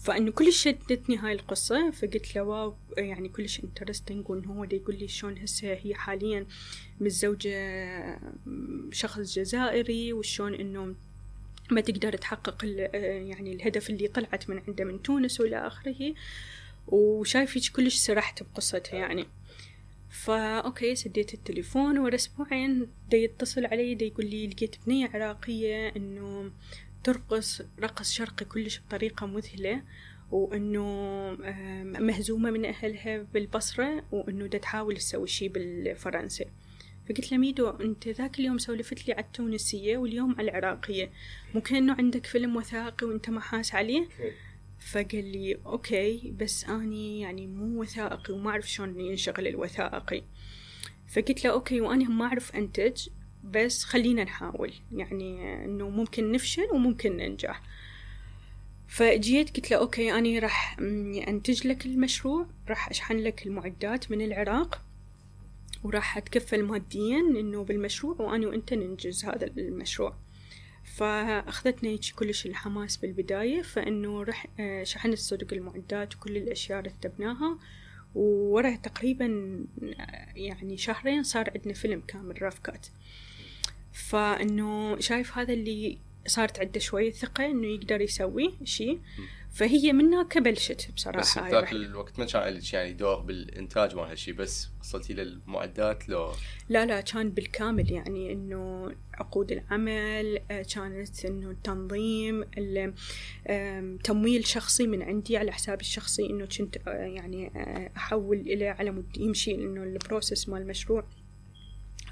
[0.09, 5.09] فإنه كلش شدتني هاي القصة فقلت له wow يعني كلش interesting وإنه هو يقول لي
[5.09, 6.47] شلون هسه هي حاليا
[7.01, 8.21] متزوجة
[8.92, 10.94] شخص جزائري وشلون إنه
[11.71, 12.79] ما تقدر تحقق ال-
[13.29, 16.14] يعني الهدف اللي طلعت من عنده من تونس وإلى آخره.
[16.88, 19.27] وشايفك كلش سرحت بقصتها يعني.
[20.11, 25.88] فا okay سديت التليفون ورا أسبوعين دا يتصل علي دا يقول لي لقيت بنية عراقية
[25.97, 26.51] إنه
[27.09, 29.83] ترقص رقص شرقي كلش بطريقة مذهلة
[30.31, 30.85] وإنه
[31.85, 36.44] مهزومة من أهلها بالبصرة وإنه دا تحاول تسوي شي بالفرنسي.
[37.09, 41.11] فقلت له ميدو أنت ذاك اليوم سولفت لي على التونسية واليوم على العراقية.
[41.55, 44.09] ممكن انه عندك فيلم وثائقي وأنت ما حاس عليه
[44.79, 50.23] فقال لي okay بس أني يعني مو وثائقي وما أعرف شلون ينشغل الوثائقي.
[51.09, 53.09] فقلت له okay واني ما أعرف أنتج.
[53.50, 54.72] بس خلينا نحاول.
[54.92, 57.62] يعني إنه ممكن نفشل وممكن ننجح.
[58.88, 60.78] فجيت قلت له okay أني راح
[61.28, 64.82] أنتج لك المشروع راح أشحن لك المعدات من العراق
[65.84, 70.16] وراح أتكفل ماديا إنه بالمشروع وأنا وأنت ننجز هذا المشروع.
[70.96, 77.58] فأخذتنا هيك كلش الحماس بالبداية فإنه رح آه، شحنت صدق المعدات وكل الأشياء رتبناها
[78.14, 79.26] وورا تقريبا
[79.82, 82.87] آه، يعني شهرين صار عندنا فيلم كامل رافكات.
[83.98, 89.00] فإنه شايف هذا اللي صارت عنده شوية ثقة إنه يقدر يسوي شيء
[89.50, 91.72] فهي من هناك بلشت بصراحة بس هاي ذاك.
[91.72, 96.32] الوقت ما كان لك يعني دور بالإنتاج مال هالشيء بس وصلتي للمعدات لو؟
[96.68, 102.44] لا لا كان بالكامل يعني إنه عقود العمل آه، كانت إنه التنظيم
[104.04, 108.90] تمويل شخصي من عندي على حسابي الشخصي إنه كنت آه، يعني آه، أحول إلى على
[108.90, 111.04] مود يمشي إنه ال process مال المشروع.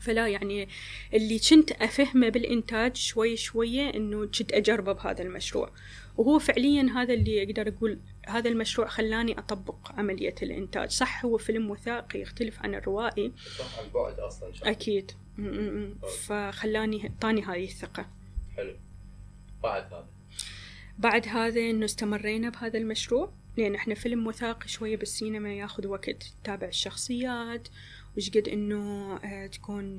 [0.00, 0.68] فلا يعني
[1.14, 5.70] اللي كنت أفهمه بالإنتاج شوي شوية إنه كنت أجربه بهذا المشروع.
[6.16, 10.90] وهو فعليا هذا اللي أقدر أقول هذا المشروع خلاني أطبق عملية الإنتاج.
[10.90, 13.32] صح هو فيلم وثائقي يختلف عن الروائي.
[13.58, 15.12] صح عن بعد أصلا أكيد.
[15.38, 15.94] م- م- م.
[16.26, 18.10] فخلاني طاني هذه الثقة.
[18.56, 18.76] حلو.
[19.62, 20.08] بعد هذا.
[20.98, 23.32] بعد هذا إنه استمرينا بهذا المشروع.
[23.56, 27.68] لأن إحنا فيلم وثائقي شوية بالسينما ياخذ وقت تتابع الشخصيات.
[28.16, 29.98] وش قد إنه آه، تكون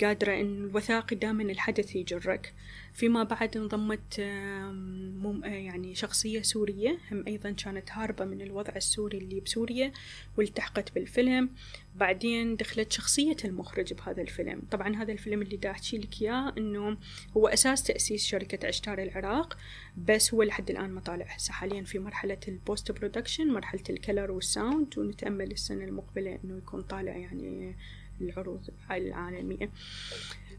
[0.00, 2.54] قادرة إن الوثائقي دائما الحدث يجرك.
[2.94, 6.98] فيما بعد انضمت آه، يعني شخصية سورية.
[7.12, 9.92] هم أيضا كانت هاربة من الوضع السوري اللي بسوريا
[10.38, 11.50] والتحقت بالفيلم.
[11.96, 14.62] بعدين دخلت شخصية المخرج بهذا الفيلم.
[14.70, 16.96] طبعا هذا الفيلم اللي دا أحكي لك إياه إنه
[17.36, 19.58] هو أساس تأسيس شركة عشتار العراق
[19.96, 21.26] بس هو لحد الآن ما طالع.
[21.26, 26.38] هسه حاليا في مرحلة ال post production مرحلة ال color وال sound ونتأمل السنة المقبلة
[26.44, 27.76] إنه يكون طالع يعني
[28.20, 29.70] العروض العالمية.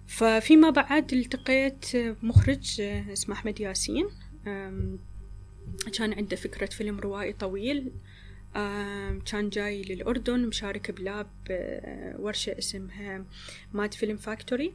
[0.07, 1.85] ففيما بعد التقيت
[2.23, 4.07] مخرج اسمه أحمد ياسين.
[5.93, 7.91] كان عنده فكرة فيلم روائي طويل.
[9.25, 13.25] كان جاي للأردن مشارك ب lab آه، ورشة اسمها
[13.73, 14.73] Med Film Factory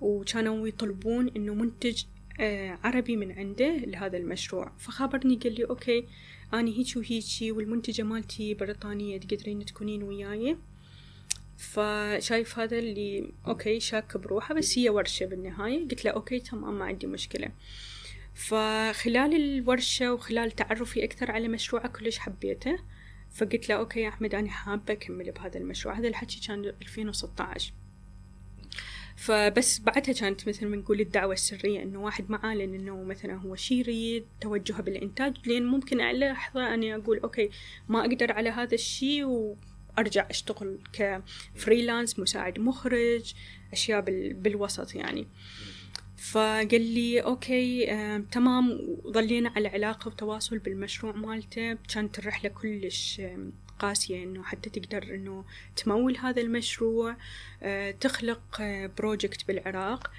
[0.00, 2.02] وكانوا يطلبون إنه منتج
[2.40, 4.72] آه، عربي من عنده لهذا المشروع.
[4.78, 6.04] فخابرني قال لي okay
[6.52, 10.56] أنا هيك وهيجي والمنتجة مالتي بريطانية تقدرين تكونين وياي.
[11.60, 15.88] فشايف هذا اللي okay شاك بروحه بس هي ورشة بالنهاية.
[15.88, 17.48] قلت له okay تمام ما عندي مشكلة.
[18.34, 22.78] فخلال الورشة وخلال تعرفي أكثر على مشروعه كلش حبيته.
[23.30, 25.98] فقلت له okay يا أحمد أنا حابة أكمل بهذا المشروع.
[25.98, 27.72] هذا الحكي كان 2016
[29.16, 33.56] فبس بعدها كانت مثل ما نقول الدعوة السرية إنه واحد ما أعلن إنه مثلا هو
[33.56, 37.50] شي يريد توجهه بالإنتاج لين ممكن على لحظة أني أقول okay
[37.88, 39.24] ما أقدر على هذا الشي
[40.00, 43.34] وأرجع أشتغل ك freelance مساعد مخرج
[43.72, 44.34] أشياء بال...
[44.34, 45.26] بالوسط يعني.
[46.16, 48.78] فقال لي okay آه، تمام.
[49.04, 51.78] وظلينا على علاقة وتواصل بالمشروع مالته.
[51.94, 55.44] كانت الرحلة كلش آم، قاسية إنه حتى تقدر إنه
[55.76, 57.16] تمول هذا المشروع.
[57.62, 58.62] آه، تخلق
[58.98, 60.10] project بالعراق.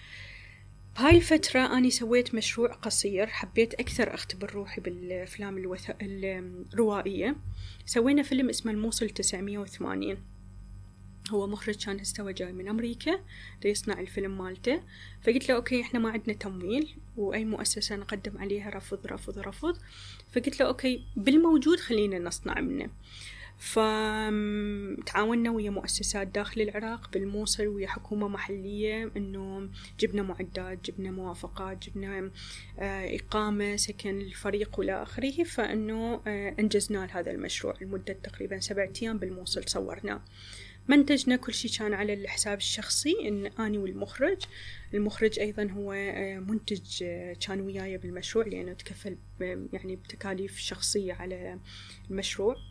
[0.95, 5.91] بهاي الفترة أنا سويت مشروع قصير حبيت أكثر أختبر روحي بالأفلام الوث...
[6.01, 7.35] الروائية.
[7.85, 10.17] سوينا فيلم اسمه الموصل 980
[11.31, 13.19] هو مخرج كان استوى جاي من أمريكا
[13.63, 14.83] دا يصنع الفيلم مالته.
[15.21, 19.77] فقلت له okay إحنا ما عندنا تمويل وأي مؤسسة نقدم عليها رفض رفض رفض.
[20.31, 22.89] فقلت له okay بالموجود خلينا نصنع منه.
[23.61, 29.69] فتعاوننا ويا مؤسسات داخل العراق بالموصل ويا حكومة محلية إنه
[29.99, 32.31] جبنا معدات جبنا موافقات جبنا
[32.79, 39.17] آه، إقامة سكن الفريق وإلى آخره فإنه آه، أنجزنا هذا المشروع لمدة تقريبا سبعة أيام
[39.17, 40.21] بالموصل صورناه
[40.87, 44.37] منتجنا كل شيء كان على الحساب الشخصي إن أني والمخرج.
[44.93, 47.03] المخرج أيضا هو آه، منتج
[47.47, 49.17] كان وياي بالمشروع لأنه تكفل
[49.73, 51.59] يعني بتكاليف شخصية على
[52.09, 52.70] المشروع.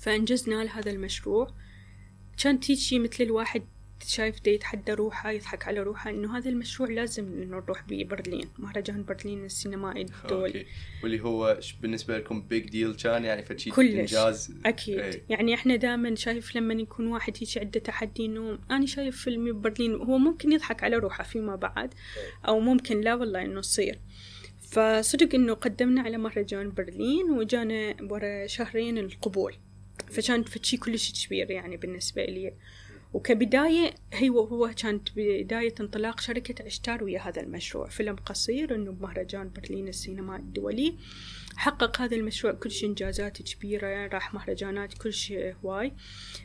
[0.00, 1.54] فأنجزنا لهذا المشروع.
[2.42, 3.62] كان تيجي مثل الواحد
[4.06, 8.48] شايف دا يتحدى روحه يضحك على روحه إنه هذا المشروع لازم إنه نروح بيه برلين.
[8.58, 10.66] مهرجان برلين السينمائي الدولي okay.
[11.02, 13.70] واللي هو بالنسبة لكم big deal كان يعني فشي.
[13.78, 14.54] إنجاز.
[14.66, 14.98] أكيد.
[14.98, 15.22] إيه.
[15.28, 19.94] يعني إحنا دائما شايف لما يكون واحد هيك عنده تحدي إنه أنا شايف فيلم ببرلين
[19.94, 21.94] هو ممكن يضحك على روحه فيما بعد
[22.48, 23.98] أو ممكن لا والله إنه يصير.
[24.60, 29.54] فصدق إنه قدمنا على مهرجان برلين وجانا ورا شهرين القبول.
[30.08, 32.52] فكانت فشي كلش كبير يعني بالنسبة لي.
[33.12, 37.88] وكبداية هي هو كانت بداية انطلاق شركة عشتار ويا هذا المشروع.
[37.88, 40.94] فيلم قصير إنه بمهرجان برلين السينمائي الدولي.
[41.56, 45.92] حقق هذا المشروع كلش إنجازات كبيرة راح مهرجانات كلش هواي.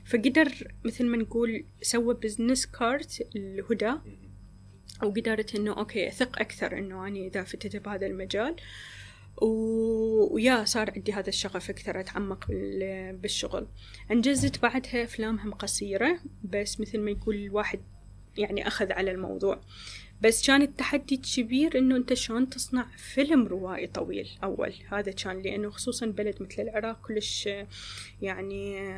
[0.06, 3.94] فقدر مثل ما نقول سوى business card لهدى
[5.04, 8.56] وقدرت إنه okay أثق أكثر إنه اني إذا فتت بهذا المجال.
[9.42, 12.46] ويا صار عندي هذا الشغف أكثر أتعمق
[13.12, 13.68] بالشغل.
[14.12, 17.80] أنجزت بعدها أفلام هم قصيرة بس مثل ما يقول الواحد
[18.38, 19.62] يعني أخذ على الموضوع.
[20.22, 24.74] بس كان التحدي الكبير إنه أنت شلون تصنع فيلم روائي طويل أول.
[24.92, 27.50] هذا كان لأنه خصوصا بلد مثل العراق كلش
[28.22, 28.92] يعني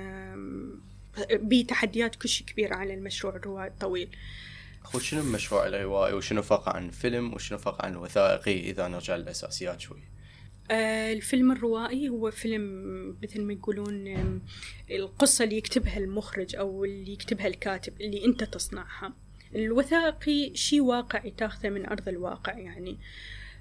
[1.31, 4.09] بيه تحديات كلش كبيرة على المشروع الروائي الطويل.
[4.95, 9.81] هو شنو المشروع الروائي؟ وشنو فرق عن فيلم؟ وشنو فرق عن وثائقي؟ إذا نرجع للأساسيات
[9.81, 10.03] شوي.
[10.71, 14.07] الفيلم الروائي هو فيلم مثل ما يقولون
[14.91, 19.13] القصة اللي يكتبها المخرج أو اللي يكتبها الكاتب اللي أنت تصنعها.
[19.55, 22.99] الوثائقي شيء واقعي تاخذه من أرض الواقع يعني.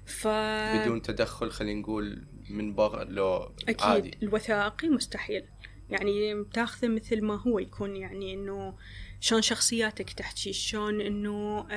[0.05, 0.27] ف...
[0.27, 4.11] بدون تدخل خلينا نقول من برا لو أكيد عادي.
[4.23, 5.43] الوثائقي مستحيل.
[5.89, 8.77] يعني تاخذه مثل ما هو يكون يعني إنه
[9.19, 11.67] شلون شخصياتك تحكي شلون إنه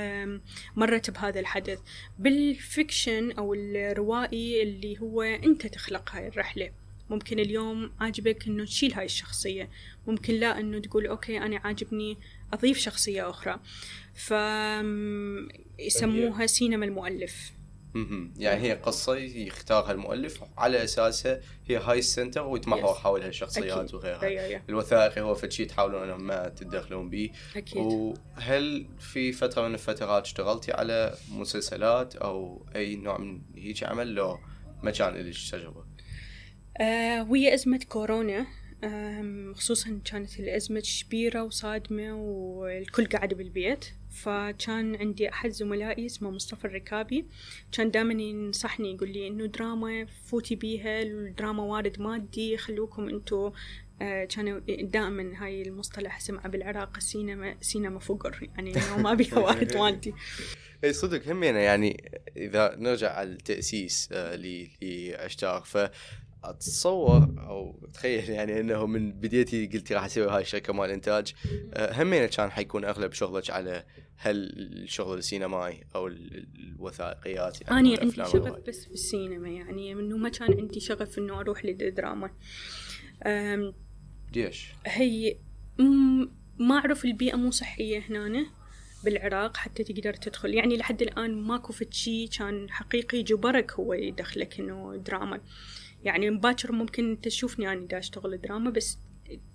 [0.76, 1.79] مرت بهذا الحدث.
[2.18, 6.72] بالفيكشن أو الروائي اللي هو أنت تخلق هاي الرحلة.
[7.11, 9.70] ممكن اليوم عاجبك إنه تشيل هاي الشخصية.
[10.07, 12.18] ممكن لا إنه تقول okay أنا عاجبني
[12.53, 13.61] أضيف شخصية أخرى.
[14.14, 14.31] ف
[15.79, 17.53] يسموها سينما المؤلف.
[18.37, 24.22] يعني هي قصة يختارها المؤلف على أساسها هي هاي ال center ويتمحور حولها الشخصيات وغيرها.
[24.22, 24.62] أي أي.
[24.68, 27.83] الوثائقي هو فشي تحاولون أنهم ما تتدخلون به أكيد.
[27.83, 34.38] وهل في فترة من الفترات اشتغلتي على مسلسلات أو أي نوع من هيك عمل لو
[34.83, 35.85] ما كان لك تجربة؟
[36.81, 38.46] آه وهي أزمة كورونا.
[39.55, 43.85] خصوصا كانت الأزمة كبيرة وصادمة والكل قاعد بالبيت.
[44.11, 47.27] فكان عندي أحد زملائي اسمه مصطفى الركابي.
[47.73, 53.53] كان دائما ينصحني يقول لي إنه دراما فوتي بيها الدراما وارد مادي خلوكم أنتو
[54.03, 58.49] آه كانوا دائما هاي المصطلح اسمعه بالعراق سينما سينما فقر.
[58.57, 60.14] يعني إنه ما بيها وارد مادي.
[60.85, 65.90] اي صدق همينة يعني إذا نرجع على التأسيس آه لأشتاق ف
[66.44, 71.35] أتصور أو أتخيل يعني إنه من بديتي قلتي راح أسوي هاي الشركة مال إنتاج.
[71.74, 73.85] آه، همين كان حيكون أغلب شغلك على
[74.16, 74.37] هل
[74.83, 80.81] الشغل السينمائي أو الوثائقيات يعني أنا عندي شغف بس بالسينما يعني إنه ما كان عندي
[80.81, 82.31] شغف إنه أروح للدراما.
[84.35, 85.37] ليش؟ هي
[86.59, 88.46] ما أعرف البيئة مو صحية هنا
[89.05, 90.55] بالعراق حتى تقدر تدخل.
[90.55, 95.40] يعني لحد الآن ماكو شيء كان حقيقي جبرك هو يدخلك إنه دراما.
[96.04, 98.98] يعني مباشر ممكن تشوفني أنا دا أشتغل دراما بس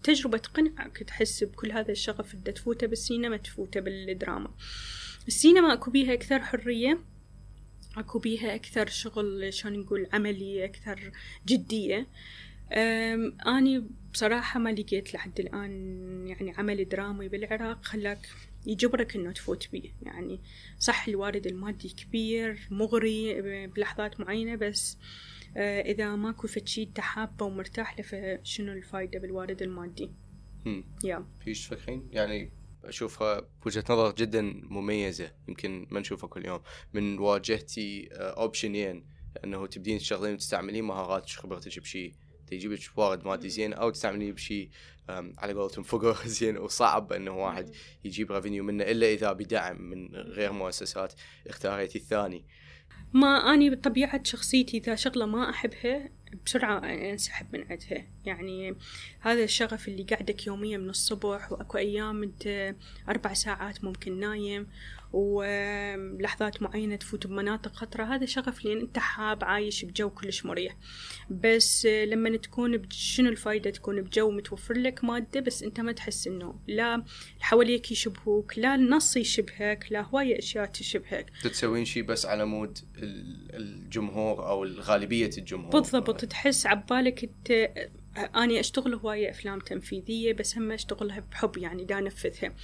[0.04, 4.52] تجربة تقنعك تحس بكل هذا الشغف اللي تفوته بالسينما تفوته بالدراما.
[5.28, 7.00] السينما أكو بيها أكثر حرية
[7.98, 11.12] أكو بيها أكثر شغل شلون نقول عملي أكثر
[11.46, 12.08] جدية.
[13.48, 15.72] أني بصراحة ما لقيت لحد الآن
[16.28, 18.30] يعني عمل درامي بالعراق خلاك
[18.66, 19.90] يجبرك إنه تفوت بيه.
[20.02, 20.40] يعني
[20.80, 28.00] صح الوارد المادي كبير مغري بلحظات معينة بس آه، إذا ماكو فشي أنت حابة ومرتاح
[28.00, 30.12] له فشنو الفايدة بالوارد المادي؟
[31.04, 31.26] يا.
[31.44, 32.52] فيش تفكرين؟ يعني
[32.84, 36.62] أشوفها بوجهة نظر جدا مميزة يمكن ما نشوفها كل يوم.
[36.94, 39.06] من واجهتي option ين
[39.44, 42.14] إنه تبدين تشتغلين وتستعملين مهاراتك خبرتك بشيء
[42.48, 44.70] تجيب لك وارد مادي زين أو تستعمليه بشيء
[45.10, 50.52] على قولتهم فقر زين وصعب إنه واحد يجيب ريفينيو منه إلا إذا بدعم من غير
[50.52, 51.14] مؤسسات
[51.48, 52.46] اختاريتي الثاني.
[53.16, 56.10] ما أني بطبيعة شخصيتي إذا شغلة ما أحبها
[56.46, 58.76] بسرعة أنسحب من عندها يعني
[59.20, 62.76] هذا الشغف اللي قعدك يوميا من الصبح وأكو أيام أنت
[63.10, 64.68] أربع ساعات ممكن نايم
[65.16, 70.78] ولحظات معينة تفوت بمناطق خطرة هذا شغف لأن أنت حاب عايش بجو كلش مريح.
[71.30, 76.60] بس لما تكون شنو الفايدة تكون بجو متوفر لك مادة بس أنت ما تحس إنه
[76.68, 77.04] لا
[77.40, 81.32] حواليك يشبهوك لا النص يشبهك لا هواية أشياء تشبهك.
[81.44, 82.78] تسوين شيء بس على مود
[83.54, 85.72] الجمهور أو غالبية الجمهور.
[85.72, 87.70] بالضبط تحس عبالك أنت
[88.18, 92.56] أنا أشتغل هواية أفلام تنفيذية بس هم أشتغلها بحب يعني دا أنفذها.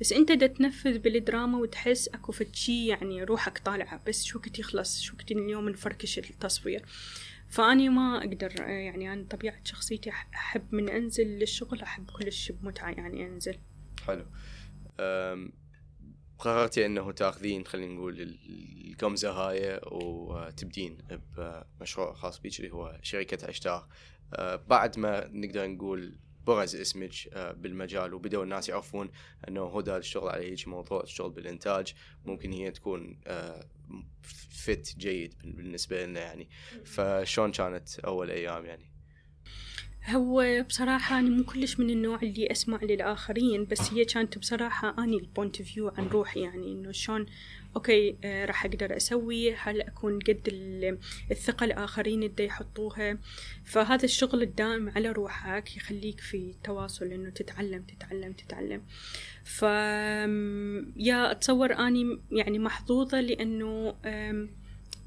[0.00, 5.00] بس أنت دا تنفذ بالدراما وتحس أكو فتشي يعني روحك طالعة بس شو كنت يخلص؟
[5.00, 6.84] شو كنت اليوم نفركش التصوير.
[7.48, 13.26] فأني ما أقدر يعني أنا طبيعة شخصيتي أحب من أنزل للشغل أحب كلش بمتعة يعني
[13.26, 13.58] أنزل.
[14.06, 14.26] حلو.
[16.38, 18.38] قررتي إنه تاخذين خلينا نقول
[18.90, 20.98] القمزه هاي وتبدين
[21.36, 23.88] بمشروع خاص بيك اللي هو شركة اشتار آه،
[24.68, 29.10] بعد ما نقدر نقول برز اسمك آه، بالمجال وبدأوا الناس يعرفون
[29.48, 33.20] إنه هدى الشغل على هيك موضوع الشغل بالإنتاج ممكن هي تكون
[34.50, 36.48] فت آه، جيد بالنسبة لنا يعني.
[36.84, 38.96] فشون كانت أول أيام يعني؟
[40.08, 45.16] هو بصراحة أنا مو كلش من النوع اللي أسمع للآخرين بس هي كانت بصراحة أني
[45.16, 47.26] ال point view عن روحي يعني إنه شلون
[47.76, 49.54] okay آه راح أقدر أسوي.
[49.54, 50.98] هل أكون قد ال-
[51.30, 53.18] الثقة الآخرين اللي يحطوها؟
[53.64, 58.82] فهذا الشغل الدائم على روحك يخليك في تواصل إنه تتعلم تتعلم تتعلم.
[59.44, 59.62] ف
[60.96, 64.50] يا أتصور أني يعني محظوظة لأنه أم،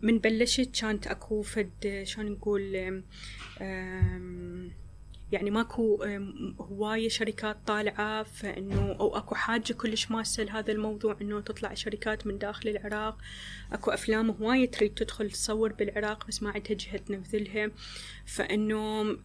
[0.01, 3.03] من بلشت كانت أكو فد شلون نقول
[5.31, 6.03] يعني ماكو
[6.59, 12.37] هواية شركات طالعة فإنه أو أكو حاجة كلش ماسة لهذا الموضوع إنه تطلع شركات من
[12.37, 13.17] داخل العراق.
[13.71, 17.71] أكو أفلام هواية تريد تدخل تصور بالعراق بس ما عندها جهة تنفذلها.
[18.25, 19.15] فإنه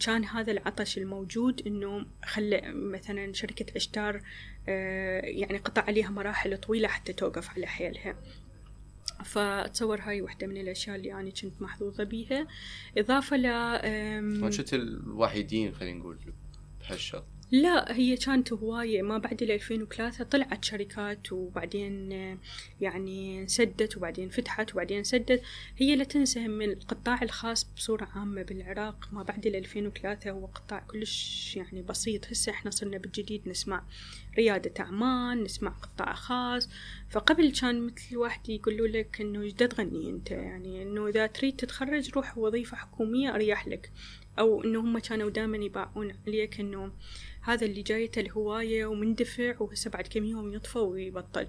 [0.00, 4.22] كان هذا العطش الموجود إنه خلى مثلا شركة عشتار
[4.68, 8.16] أه، يعني قطع عليها مراحل طويلة حتى توقف على حيلها.
[9.24, 12.46] فأتصور هاي واحدة من الأشياء اللي أنا كنت محظوظة بيها.
[12.98, 13.46] إضافة ل
[14.44, 16.18] وكنت الوحيدين خلينا نقول
[16.80, 22.12] بهالشغل لا هي كانت هواية ما بعد ال 2003 طلعت شركات وبعدين
[22.80, 25.42] يعني سدت وبعدين فتحت وبعدين سدت
[25.76, 30.78] هي لا تنسى من القطاع الخاص بصورة عامة بالعراق ما بعد ال 2003 هو قطاع
[30.80, 32.26] كلش يعني بسيط.
[32.26, 33.82] هسه إحنا صرنا بالجديد نسمع
[34.36, 36.68] ريادة أعمال نسمع قطاع خاص.
[37.10, 42.10] فقبل كان مثل واحد يقولوا لك إنه إيش تغني أنت؟ يعني إنه إذا تريد تتخرج
[42.10, 43.90] روح وظيفة حكومية أريح لك.
[44.38, 46.92] أو إنه هم كانوا دائما يباعون عليك إنه
[47.46, 51.46] هذا اللي جايته الهواية ومندفع وهسه بعد كم يوم يطفى ويبطل.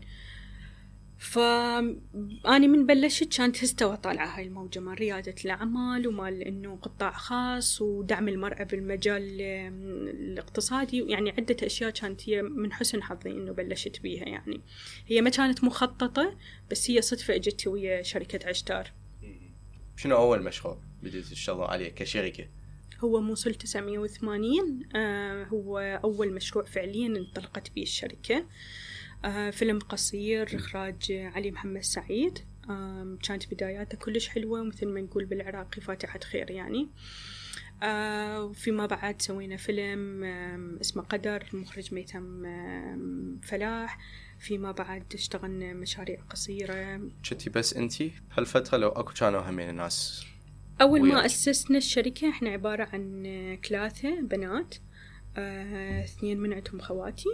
[1.18, 7.82] فأني من بلشت كانت هستوى طالعة هاي الموجة مال ريادة الأعمال ومال إنه قطاع خاص
[7.82, 11.04] ودعم المرأة بالمجال الاقتصادي.
[11.08, 14.62] يعني عدة أشياء كانت هي من حسن حظي إنه بلشت بيها يعني.
[15.08, 16.38] هي ما كانت مخططة
[16.72, 18.92] بس هي صدفة إجت ويا شركة عشتار.
[19.96, 22.48] شنو أول مشروع بديت تشتغلون عليه كشركة؟
[23.04, 28.46] هو موصل 980 آه هو أول مشروع فعليا انطلقت به الشركة.
[29.26, 32.40] آه فيلم قصير إخراج علي محمد سعيد.
[33.24, 36.88] كانت بداياته كلش حلوة مثل ما نقول بالعراقي فاتحة خير يعني.
[37.84, 40.24] آه وفيما بعد سوينا فيلم
[40.82, 42.44] اسمه قدر المخرج ميتم
[43.44, 43.98] فلاح.
[44.40, 47.02] فيما بعد اشتغلنا مشاريع قصيرة.
[47.30, 50.26] كنتي بس انتي؟ بهالفتره لو أكو كانوا همين ناس
[50.82, 51.26] أول ما.
[51.26, 53.24] أسسنا الشركة إحنا عبارة عن
[53.70, 54.76] ثلاثة بنات
[55.38, 57.30] آه، اثنين من عندهم خواتي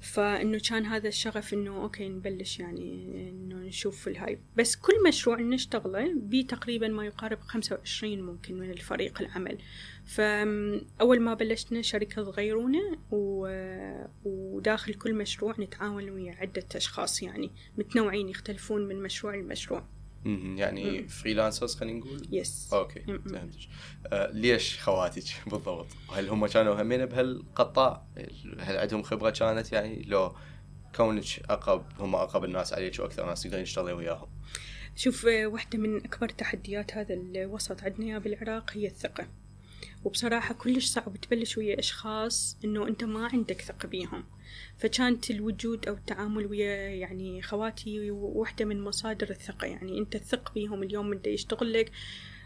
[0.00, 6.14] فإنه كان هذا الشغف إنه okay نبلش يعني إنه نشوف الهاي بس كل مشروع نشتغله
[6.16, 9.58] بي تقريبا ما يقارب خمسة وعشرين ممكن من الفريق العمل
[10.04, 18.28] فأول ما بلشنا شركة صغيرونة و- وداخل كل مشروع نتعاون ويا عدة أشخاص يعني متنوعين
[18.28, 19.84] يختلفون من مشروع لمشروع.
[20.58, 21.08] يعني.
[21.08, 23.00] freelancers خلينا نقول yes okay.
[23.00, 23.58] فهمتك
[24.06, 28.06] آه ليش خواتك بالضبط؟ هل هم كانوا همين بهالقطاع؟
[28.58, 30.34] هل عندهم خبرة كانت يعني لو
[30.96, 34.28] كونك أقرب هم أقرب الناس عليك وأكثر ناس تقدرين تشتغلين وياهم
[34.96, 39.26] شوف آه، واحدة من أكبر تحديات هذا الوسط عندنا بالعراق هي الثقة
[40.06, 44.24] وبصراحة كلش صعب تبلش ويا أشخاص إنه أنت ما عندك ثقة بيهم.
[44.78, 49.66] فكانت الوجود أو التعامل ويا يعني خواتي واحدة من مصادر الثقة.
[49.66, 51.92] يعني أنت تثق بيهم اليوم من يشتغل لك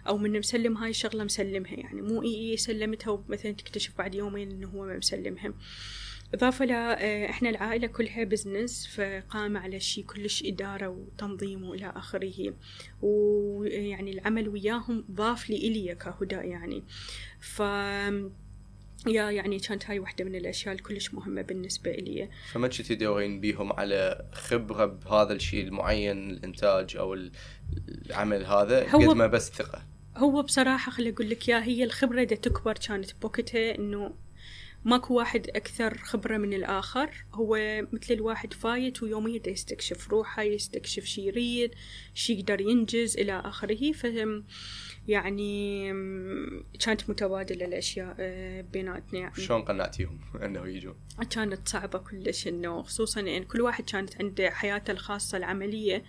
[0.08, 1.74] أو من مسلم هاي الشغلة مسلمها.
[1.74, 5.54] يعني مو إي إي سلمتها ومثلا تكتشف بعد يومين إنه هو ما مسلمها.
[6.34, 12.54] إضافة ل آه، إحنا العائلة كلها بزنس فقامة على شيء كلش إدارة وتنظيم وإلى آخره.
[13.02, 16.84] ويعني العمل وياهم ضاف لي إلي كهدى يعني.
[17.40, 17.60] ف
[19.06, 23.72] يا يعني كانت هاي واحدة من الأشياء الكلش مهمة بالنسبة إلي فما كنتي تدورين بيهم
[23.72, 27.32] على خبرة بهذا الشيء المعين الإنتاج أو ال-
[28.06, 29.82] العمل هذا؟ هو- قد ما بس ثقة.
[30.16, 34.14] هو بصراحة خلي أقول لك يا هي الخبرة دا تكبر كانت بوقتها إنه
[34.84, 37.24] ماكو واحد أكثر خبرة من الآخر.
[37.34, 41.74] هو مثل الواحد فايت ويوميا يستكشف روحه يستكشف شي يريد
[42.14, 43.92] شي يقدر ينجز إلى آخره.
[43.92, 44.06] ف
[45.08, 45.92] يعني
[46.80, 49.34] كانت متبادلة الأشياء آه، بيناتنا يعني.
[49.34, 50.94] شلون قنعتيهم إنه يجون؟
[51.30, 56.04] كانت صعبة كلش إنه خصوصا إن كل واحد كانت عنده حياته الخاصة العملية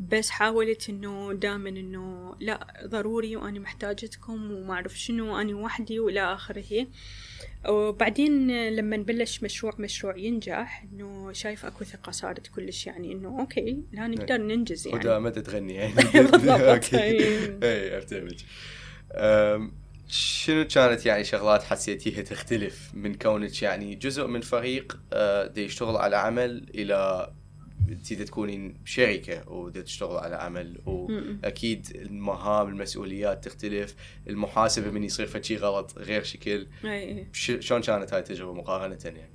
[0.00, 6.20] بس حاولت إنه دائما إنه لا ضروري وأنا محتاجتكم وما أعرف شنو أنا وحدي وإلى
[6.34, 6.86] آخره.
[7.68, 13.82] وبعدين لما نبلش مشروع مشروع ينجح إنه شايف أكو ثقة صارت كلش يعني إنه أوكي
[13.92, 15.94] لا نقدر ننجز يعني متى تغني يعني
[16.30, 16.60] بالضبط.
[16.60, 16.96] okay.
[17.62, 18.36] اي افتهمك
[19.14, 19.72] أم،
[20.08, 25.96] شنو كانت يعني شغلات حسيتيها تختلف من كونك يعني جزء من فريق أه، دي يشتغل
[25.96, 27.30] على عمل إلى
[27.88, 33.94] انت تكونين شركة وتشتغلوا على عمل وأكيد المهام المسؤوليات تختلف
[34.28, 36.66] المحاسبة من يصير فشي غلط غير شكل.
[37.32, 39.30] شلون كانت هاي التجربة مقارنة يعني؟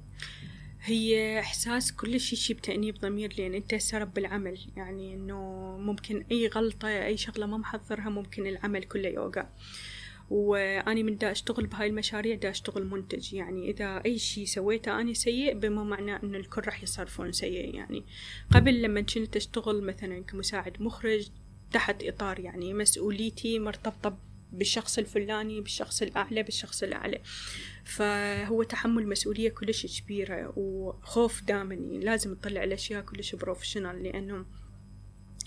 [0.82, 4.60] هي إحساس كل شيء شي بتأنيب ضمير لأن أنت سرب بالعمل.
[4.76, 5.42] يعني إنه
[5.78, 9.46] ممكن أي غلطة أي شغلة ما محضرها ممكن العمل كله يوقع.
[10.30, 13.34] وأني من دا أشتغل بهاي المشاريع دا أشتغل منتج.
[13.34, 18.04] يعني إذا أي شيء سويته أنا سيء بما معناه إنه الكل راح يصرفون سيء يعني.
[18.52, 21.28] قبل لما كنت أشتغل مثلا كمساعد مخرج
[21.72, 24.18] تحت إطار يعني مسؤوليتي مرتبطة
[24.52, 27.22] بالشخص الفلاني بالشخص الأعلى بالشخص الأعلى.
[27.84, 34.46] فهو تحمل مسؤولية كلش كبيرة وخوف دائما لازم تطلع الأشياء كلش بروفيشنال لأنه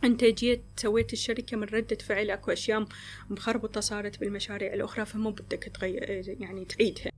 [0.07, 2.86] انت جيت سويت الشركة من ردة فعل أكو أشياء
[3.30, 7.11] مخربطة صارت بالمشاريع الأخرى فمو بدك تغير يعني تعيدها.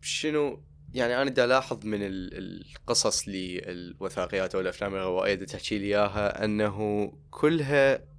[0.00, 0.62] شنو؟
[0.94, 8.15] يعني أنا دا الاحظ من القصص للوثائقيات أو الأفلام الروائيه تحكي لي إياها أنه كلها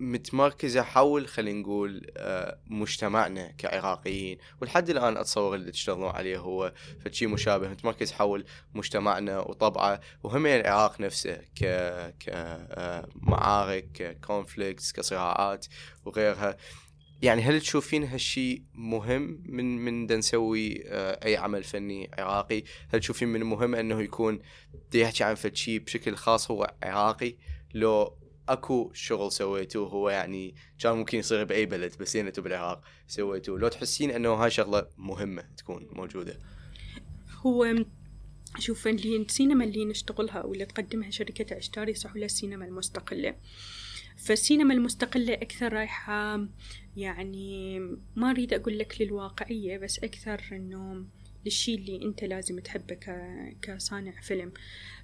[0.00, 4.38] متمركزة حول خلينا نقول آه، مجتمعنا كعراقيين.
[4.60, 6.72] ولحد الآن أتصور اللي تشتغلون عليه هو
[7.04, 8.44] فشي مشابه متمركز حول
[8.74, 10.00] مجتمعنا وطبعه.
[10.22, 11.64] وهم العراق نفسه ك
[12.20, 15.66] كمعارك آه، conflicts كصراعات
[16.04, 16.56] وغيرها.
[17.22, 23.28] يعني هل تشوفين هالشي مهم من من نسوي آه، أي عمل فني عراقي؟ هل تشوفين
[23.28, 24.38] من المهم أنه يكون
[24.94, 27.36] يحكي عن فشي بشكل خاص هو عراقي؟
[27.74, 33.58] لو اكو شغل سويتوه هو يعني كان ممكن يصير بأي بلد بس أنتم بالعراق سويتوه.
[33.58, 36.38] لو تحسين إنه هاي شغلة مهمة تكون موجودة.
[37.32, 37.74] هو
[38.58, 43.34] شوف اللي السينما اللي نشتغلها واللي تقدمها شركة عشتاري صح ولا السينما المستقلة؟
[44.16, 46.46] فالسينما المستقلة أكثر رايحة
[46.96, 47.78] يعني
[48.16, 51.04] ما أريد أقول لك للواقعية بس أكثر إنه
[51.44, 52.98] للشي اللي انت لازم تحبه
[53.62, 54.52] كصانع فيلم.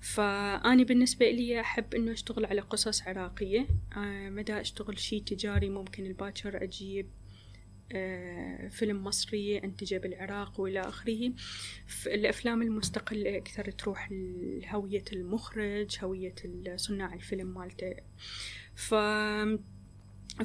[0.01, 3.67] فأنا بالنسبة لي أحب إنه أشتغل على قصص عراقية.
[3.97, 7.07] آه، مدى أشتغل شي تجاري ممكن الباكر أجيب
[7.93, 11.33] آه، فيلم مصري أنتجه بالعراق وإلى آخره.
[12.07, 16.35] الأفلام المستقلة أكثر تروح لهوية المخرج هوية
[16.77, 17.95] صناع الفيلم مالته.
[18.75, 18.95] ف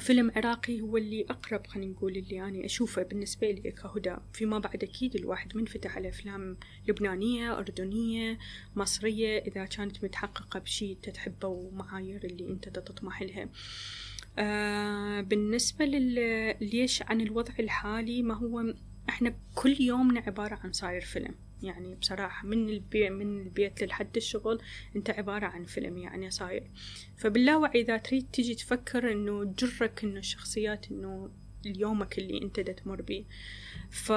[0.00, 4.16] فيلم عراقي هو اللي أقرب خلينا نقول اللي أنا أشوفه بالنسبة لي كهدى.
[4.32, 6.56] فيما بعد أكيد الواحد منفتح على أفلام
[6.88, 8.38] لبنانية أردنية
[8.76, 13.48] مصرية إذا كانت متحققة بشي أنت تحبه ومعايير اللي أنت تطمح لها.
[14.38, 15.84] آه بالنسبة
[16.60, 18.74] ليش عن الوضع الحالي ما هو
[19.08, 21.34] إحنا كل يومنا عبارة عن صاير فيلم.
[21.62, 24.60] يعني بصراحة من البيت من البيت للحد الشغل
[24.96, 26.70] أنت عبارة عن فيلم يعني صاير.
[27.16, 31.30] فباللاوعي إذا تريد تجي تفكر إنه تجرك إنه الشخصيات إنه
[31.66, 33.24] اليومك اللي أنت دا تمر بيه.
[33.90, 34.12] ف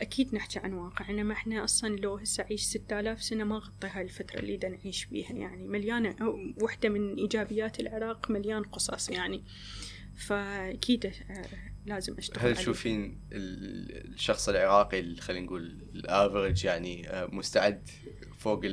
[0.00, 1.22] أكيد نحكي عن واقعنا.
[1.22, 4.68] ما إحنا أصلا لو هسه أعيش ستة آلاف سنة ما غطي هاي الفترة اللي دا
[4.68, 5.68] نعيش بيها يعني.
[5.68, 6.16] مليانة
[6.62, 9.42] وحدة من إيجابيات العراق مليان قصص يعني.
[10.16, 11.12] فأكيد
[11.86, 17.88] لازم أشتغل هل تشوفين الشخص العراقي خلينا نقول ال average يعني آه، مستعد
[18.38, 18.64] فوق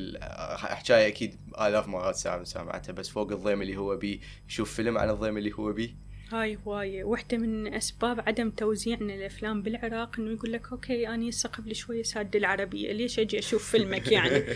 [0.55, 5.37] حكايه أكيد الاف مرات سمعتها بس فوق الضيم اللي هو بيه يشوف فيلم عن الضيم
[5.37, 7.03] اللي هو بيه؟ هاي هواية.
[7.03, 12.03] واحدة من أسباب عدم توزيعنا الأفلام بالعراق إنه يقول لك okay أنا هسه قبل شوية
[12.03, 14.43] سادّة العربانة ليش أجي أشوف فيلمك يعني؟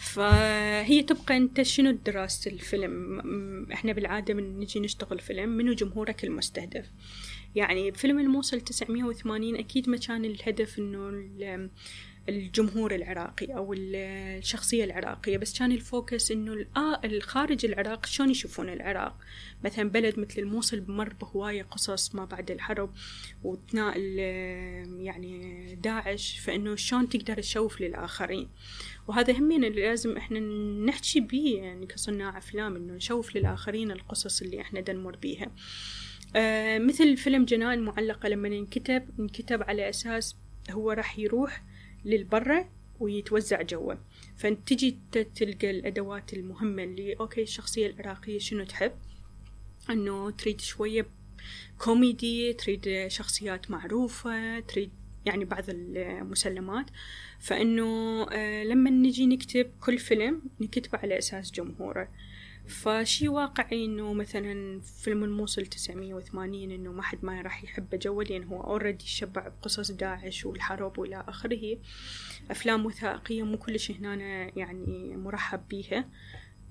[0.00, 3.20] فهي تبقى أنت شنو دراسة الفيلم؟
[3.72, 6.86] إحنا بالعادة من نجي نشتغل فيلم منو جمهورك المستهدف.
[7.54, 11.10] يعني بفيلم الموصل 980 أكيد ما كان الهدف إنه
[12.28, 16.66] الجمهور العراقي أو الشخصية العراقية بس كان الفوكس إنه
[17.04, 19.16] الخارج العراق شلون يشوفون العراق؟
[19.64, 22.94] مثلا بلد مثل الموصل بمر بهواية قصص ما بعد الحرب
[23.44, 23.98] وثناء
[25.00, 28.48] يعني داعش فإنه شلون تقدر تشوف للآخرين؟
[29.08, 30.40] وهذا همين اللي لازم إحنا
[30.86, 35.50] نحكي بيه يعني كصناع أفلام إنه نشوف للآخرين القصص اللي إحنا دنمر بيها.
[36.36, 40.36] آه مثل فيلم جنان المعلقة لما ينكتب ينكتب على أساس
[40.70, 41.62] هو راح يروح
[42.04, 42.68] للبرة
[43.00, 43.94] ويتوزع جوا
[44.36, 44.98] فأنت تجي
[45.34, 48.92] تلقى الأدوات المهمة اللي أوكي الشخصية العراقية شنو تحب؟
[49.90, 51.06] أنه تريد شوية
[51.78, 54.90] كوميدي تريد شخصيات معروفة تريد
[55.26, 56.86] يعني بعض المسلمات.
[57.40, 62.08] فإنه آه لما نجي نكتب كل فيلم نكتبه على أساس جمهوره.
[62.70, 68.24] فشي واقعي إنه مثلا فيلم الموصل تسعمية وثمانين إنه ما حد ما راح يحبه جوا
[68.24, 71.78] لأن هو already شبع بقصص داعش والحرب وإلى آخره.
[72.50, 74.14] افلام وثائقية مو كلش هنا
[74.58, 76.08] يعني مرحب بيها.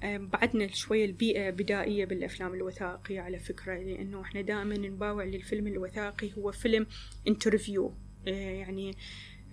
[0.04, 6.52] بعدنا شوية البيئة بدائية بالأفلام الوثائقية على فكرة لأنه إحنا دائما نباوع للفيلم الوثائقي هو
[6.52, 6.88] فيلم
[7.28, 7.94] interview
[8.26, 8.96] يعني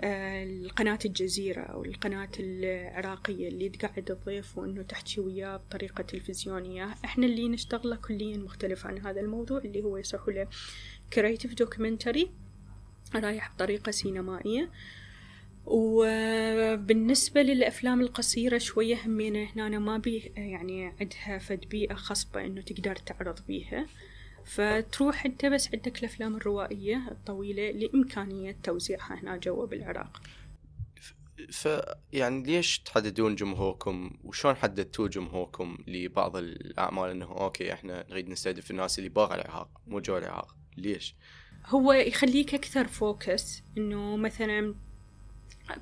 [0.01, 6.95] آه، قناة الجزيرة أو القناة العراقية اللي تقعد الضيف وإنه تحكي وياه بطريقة تلفزيونية.
[7.05, 10.49] إحنا اللي نشتغله كليا مختلف عن هذا الموضوع اللي هو يصيح له
[11.13, 12.31] creative documentary
[13.15, 14.71] رايح بطريقة سينمائية.
[15.67, 22.61] وبالنسبة للأفلام القصيرة شوية همينة هنا أنا ما بي يعني عندها فد بيئة خصبة إنه
[22.61, 23.87] تقدر تعرض بيها.
[24.47, 30.21] فتروح أنت بس عندك الأفلام الروائية الطويلة لإمكانية توزيعها هنا جوا بالعراق.
[31.53, 31.69] ف
[32.13, 38.99] يعني ليش تحددون جمهوركم؟ وشون حددتوا جمهوركم لبعض الأعمال إنه okay إحنا نريد نستهدف الناس
[38.99, 41.15] اللي برا العراق مو جوا العراق؟ ليش؟
[41.67, 44.75] هو يخليك أكثر focus إنه مثلا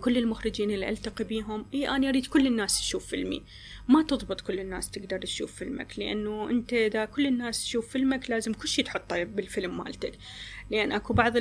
[0.00, 3.42] كل المخرجين اللي ألتقي بيهم إي أنا أريد كل الناس تشوف فيلمي.
[3.88, 8.52] ما تضبط كل الناس تقدر تشوف فيلمك لأنه أنت إذا كل الناس تشوف فيلمك لازم
[8.52, 10.12] كل شيء تحطه بالفيلم مالتك.
[10.70, 11.32] لأن أكو بعض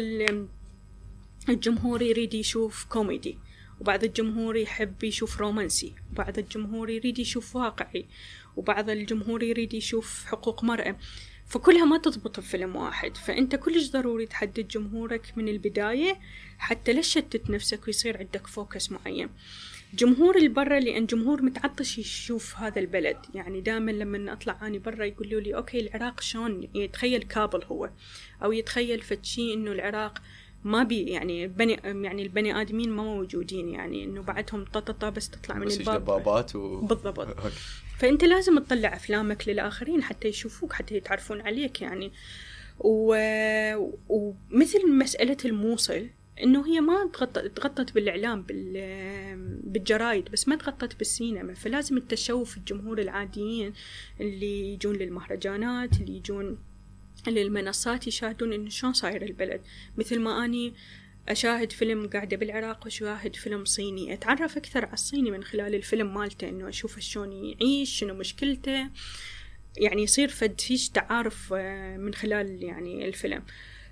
[1.50, 3.38] الجمهور يريد يشوف كوميدي
[3.82, 8.06] وبعض الجمهور يحب يشوف رومانسي وبعض الجمهور يريد يشوف واقعي
[8.56, 10.96] وبعض الجمهور يريد يشوف حقوق مرأة.
[11.48, 16.20] فكلها ما تضبط بفيلم واحد فأنت كلش ضروري تحدد جمهورك من البداية
[16.58, 19.30] حتى لا تشتت نفسك ويصير عندك focus معين.
[19.94, 23.18] جمهور البرة لأن جمهور متعطش يشوف هذا البلد.
[23.34, 27.90] يعني دائما لما أطلع أنا برا يقولوا لي okay العراق شلون؟ يتخيل كابل هو.
[28.44, 30.22] أو يتخيل فد شي إنه العراق
[30.64, 35.56] ما بي يعني بني يعني البني آدمين ما موجودين يعني إنه بعدهم طططا بس تطلع
[35.56, 36.02] من الباب.
[36.02, 36.82] دبابات و...
[36.82, 37.28] بالضبط.
[37.98, 42.12] فأنت لازم تطلع أفلامك للآخرين حتى يشوفوك حتى يتعرفون عليك يعني.
[42.80, 43.16] و...
[44.10, 46.08] ومثل مسألة الموصل
[46.44, 48.74] إنه هي ما تغطت تغطت بالإعلام بال...
[49.64, 51.54] بالجرايد بس ما تغطت بالسينما.
[51.54, 53.74] فلازم تشوف الجمهور العاديين
[54.22, 56.58] اللي يجون للمهرجانات اللي يجون
[57.28, 59.62] للمنصات يشاهدون إنه شلون صاير البلد.
[59.98, 60.74] مثل ما أني
[61.30, 64.14] أشاهد فيلم قاعدة بالعراق وأشاهد فيلم صيني.
[64.14, 68.90] أتعرف أكثر على الصيني من خلال الفيلم مالته إنه أشوف شلون يعيش شنو مشكلته.
[69.78, 73.44] يعني يصير فد فيش تعارف آه، من خلال يعني الفيلم.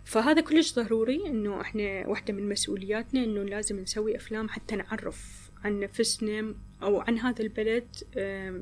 [0.06, 5.80] فهذا كلش ضروري إنه إحنا واحدة من مسؤولياتنا إنه لازم نسوي أفلام حتى نعرف عن
[5.80, 7.88] نفسنا أو عن هذا البلد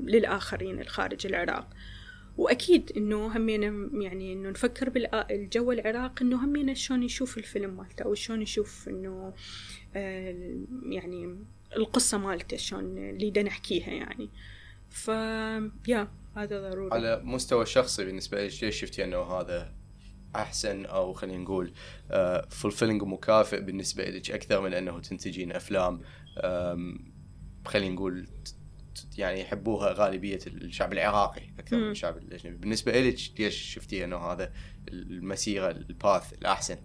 [0.06, 1.68] للآخرين الخارج العراق.
[2.40, 8.14] وأكيد إنه همينا يعني إنه نفكر بالجو العراق إنه همينا شلون يشوف الفيلم مالته أو
[8.14, 9.34] شلون يشوف إنه
[9.96, 10.54] آه،
[10.90, 11.44] يعني
[11.76, 14.30] القصة مالته شلون اللي دا نحكيها يعني.
[14.90, 15.08] ف
[15.88, 16.88] يا هذا ضروري.
[16.92, 19.74] على مستوى شخصي بالنسبة لي ليش شفتي إنه هذا
[20.36, 21.72] أحسن أو خلينا نقول
[22.50, 26.00] فولفيلنج آه، ومكافئ بالنسبة لك أكثر من إنه تنتجين أفلام
[27.66, 28.26] خلينا نقول
[29.18, 32.56] يعني يحبوها غالبية الشعب العراقي أكثر من الشعب الأجنبي.
[32.56, 34.52] بالنسبة لك ليش شفتي إنه هذا
[34.88, 36.76] المسيرة الباث الأحسن؟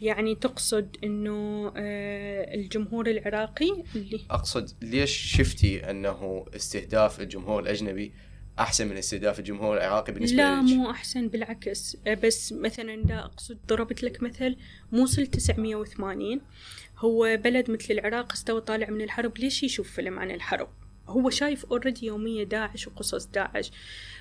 [0.00, 8.12] يعني تقصد إنه آه، الجمهور العراقي اللي أقصد ليش شفتي إنه استهداف الجمهور الأجنبي
[8.58, 11.96] أحسن من استهداف الجمهور العراقي بالنسبة لا لك؟ مو أحسن بالعكس.
[12.06, 14.56] آه، بس مثلا لا أقصد ضربت لك مثل
[14.92, 16.40] موصل 980
[16.98, 19.38] هو بلد مثل العراق استوى طالع من الحرب.
[19.38, 20.68] ليش يشوف فيلم عن الحرب؟
[21.10, 23.70] هو شايف اوريدي يومية داعش وقصص داعش.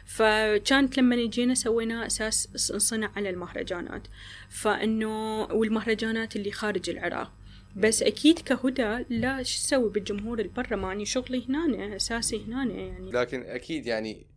[0.06, 4.08] فكانت لما جينا سوينا أساس صنع على المهرجانات.
[4.50, 7.32] فإنه والمهرجانات اللي خارج العراق.
[7.76, 13.12] بس أكيد كهدى لا شو أسوي بالجمهور البرلماني؟ شغلي هنا أساسي هنا يعني.
[13.12, 14.29] لكن أكيد يعني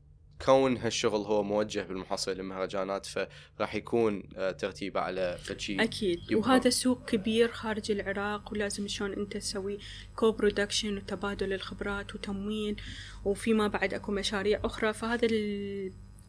[0.43, 6.19] كون هالشغل هو موجه بالمحصله للمهرجانات فراح يكون آه، ترتيبه على فشي أكيد.
[6.31, 6.35] يبقى.
[6.35, 9.79] وهذا سوق كبير خارج العراق ولازم شلون أنت تسوي
[10.17, 12.81] كو برودكشن وتبادل الخبرات وتمويل
[13.25, 14.93] وفيما بعد أكو مشاريع أخرى.
[14.93, 15.29] فهذا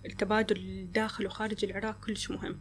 [0.05, 2.59] التبادل داخل وخارج العراق كلش مهم.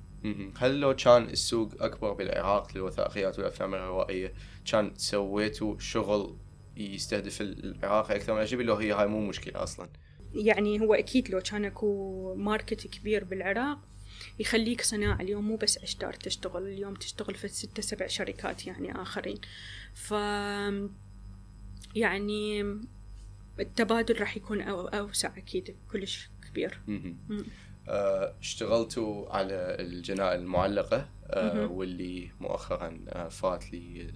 [0.59, 4.33] هل لو كان السوق أكبر بالعراق للوثائقيات والأفلام الروائية
[4.71, 6.37] كان سويتوا شغل
[6.77, 9.89] يستهدف العراق أكثر من الاجنبي لو هي هاي مو مشكلة أصلا؟
[10.35, 13.79] يعني هو أكيد لو كان أكو ماركت كبير بالعراق
[14.39, 19.41] يخليك صناعة اليوم مو بس أشتار تشتغل اليوم تشتغل في ستة سبع شركات يعني آخرين.
[19.95, 20.11] ف
[21.97, 22.63] يعني
[23.61, 26.81] التبادل راح يكون أوسع أكيد كلش كبير.
[27.89, 34.13] آه، اشتغلتوا على الجنائن المعلقة آه، واللي مؤخرا آه، فات لي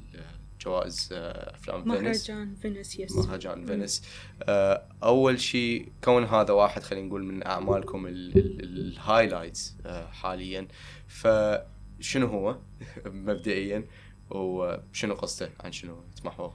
[0.66, 2.30] جوائز آه، أفلام فينيس.
[2.30, 4.02] مهرجان فينيس yes مهرجان فينيس.
[4.42, 10.68] آه، أول شيء كون هذا واحد خلينا نقول من أعمالكم ال highlights آه، حاليا.
[11.08, 12.58] فشنو هو؟
[13.26, 13.84] مبدئيا.
[14.30, 16.52] وشنو قصته؟ عن شنو؟ يتمحور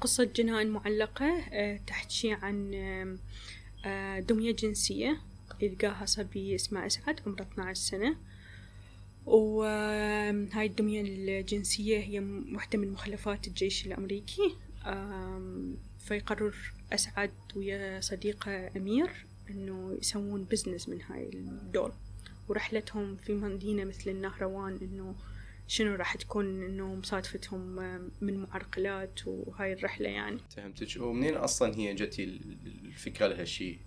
[0.00, 1.42] قصة جنائن معلقة
[1.86, 2.70] تحكي عن
[4.28, 5.20] دمية جنسية
[5.60, 8.16] يلقاها صبي اسمه أسعد عمره 12 سنة.
[9.26, 12.18] وهاي الدمية الجنسية هي
[12.54, 14.56] واحدة من مخلفات الجيش الأمريكي.
[15.98, 16.56] فيقرر
[16.92, 19.10] أسعد ويا صديقة أمير
[19.50, 21.92] إنه يسوون بزنس من هاي الدول.
[22.48, 25.14] ورحلتهم في مدينة مثل النهروان إنه
[25.68, 27.60] شنو راح تكون إنه مصادفتهم
[28.20, 30.38] من معرقلات وهاي الرحلة يعني.
[30.56, 31.00] فهمتك.
[31.00, 32.24] ومنين أصلا هي جتي
[32.84, 33.78] الفكرة لهالشيء؟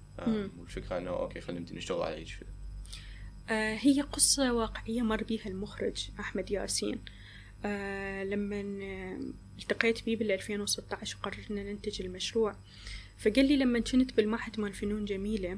[0.59, 2.49] والفكرة إنه أوكي خلينا نشتغل على هيك فيلم
[3.54, 7.00] هي قصة واقعية مر بيها المخرج أحمد ياسين.
[7.66, 8.62] آه لما
[9.60, 12.56] التقيت بيه بال 2016 وقررنا ننتج المشروع.
[13.18, 15.58] فقال لي لما كنت بالمعهد مال فنون جميلة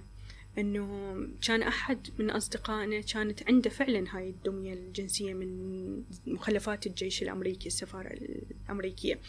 [0.58, 1.16] إنه
[1.48, 8.18] كان أحد من أصدقائنا كانت عنده فعلا هاي الدمية الجنسية من مخلفات الجيش الأمريكي السفارة
[8.66, 9.20] الأمريكية.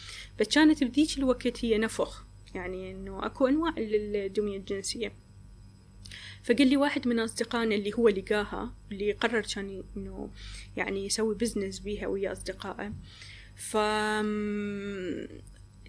[0.41, 5.13] بس كانت بذيك الوقت هي نفخ يعني إنه أكو أنواع للدمية الجنسية.
[6.49, 10.31] فقال لي واحد من أصدقائنا اللي هو لقاها اللي قرر كان إنه
[10.77, 12.93] يعني يسوي بزنس بيها ويا أصدقائه.
[13.57, 13.77] ف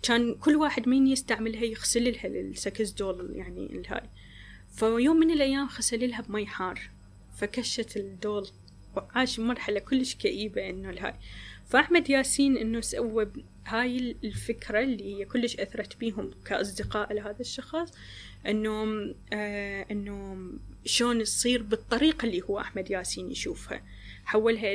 [0.03, 4.09] كان كل واحد مين يستعملها يغسل لها ال sex doll يعني الهاي.
[4.75, 6.89] فيوم من الأيام غسل لها بمي حار
[7.37, 8.47] فكشت ال doll.
[8.95, 11.13] وعاش مرحلة كلش كئيبة إنه الهاي.
[11.69, 13.27] فأحمد ياسين إنه سوى
[13.65, 17.93] هاي الفكرة اللي هي كلش أثرت بيهم كأصدقاء لهذا الشخص.
[18.47, 18.85] إنه
[19.33, 20.37] آه إنه
[20.85, 23.81] شلون تصير بالطريقة اللي هو أحمد ياسين يشوفها.
[24.25, 24.73] حولها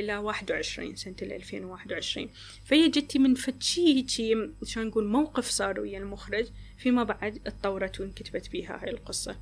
[0.95, 2.29] سنة الألفين وواحد وعشرين.
[2.65, 4.05] فهي جتي من فتشي
[4.63, 6.47] شلون نقول موقف صار ويا المخرج
[6.77, 9.37] فيما بعد اتطورت وانكتبت بيها هاي القصة.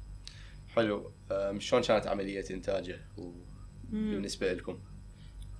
[0.75, 1.11] حلو.
[1.59, 2.99] شلون كانت عملية إنتاجه
[3.89, 4.79] بالنسبة لكم؟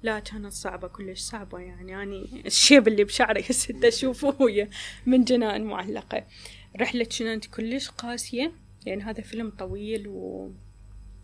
[0.03, 1.91] لا كانت صعبة كلش صعبة يعني.
[1.91, 4.68] يعني الشيب اللي بشعري هسه أشوفه هو
[5.05, 6.24] من جنان معلقة.
[6.80, 8.51] رحلة كانت كلش قاسية
[8.86, 10.07] لأن هذا فيلم طويل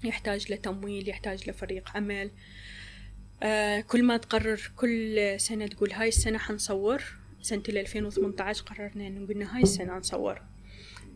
[0.04, 2.32] ويحتاج لتمويل يحتاج لفريق عمل.
[3.44, 7.04] آه كل ما تقرر كل سنة تقول هاي السنة حنصور.
[7.42, 10.42] سنة 2018 قررنا إنه قلنا هاي السنة نصور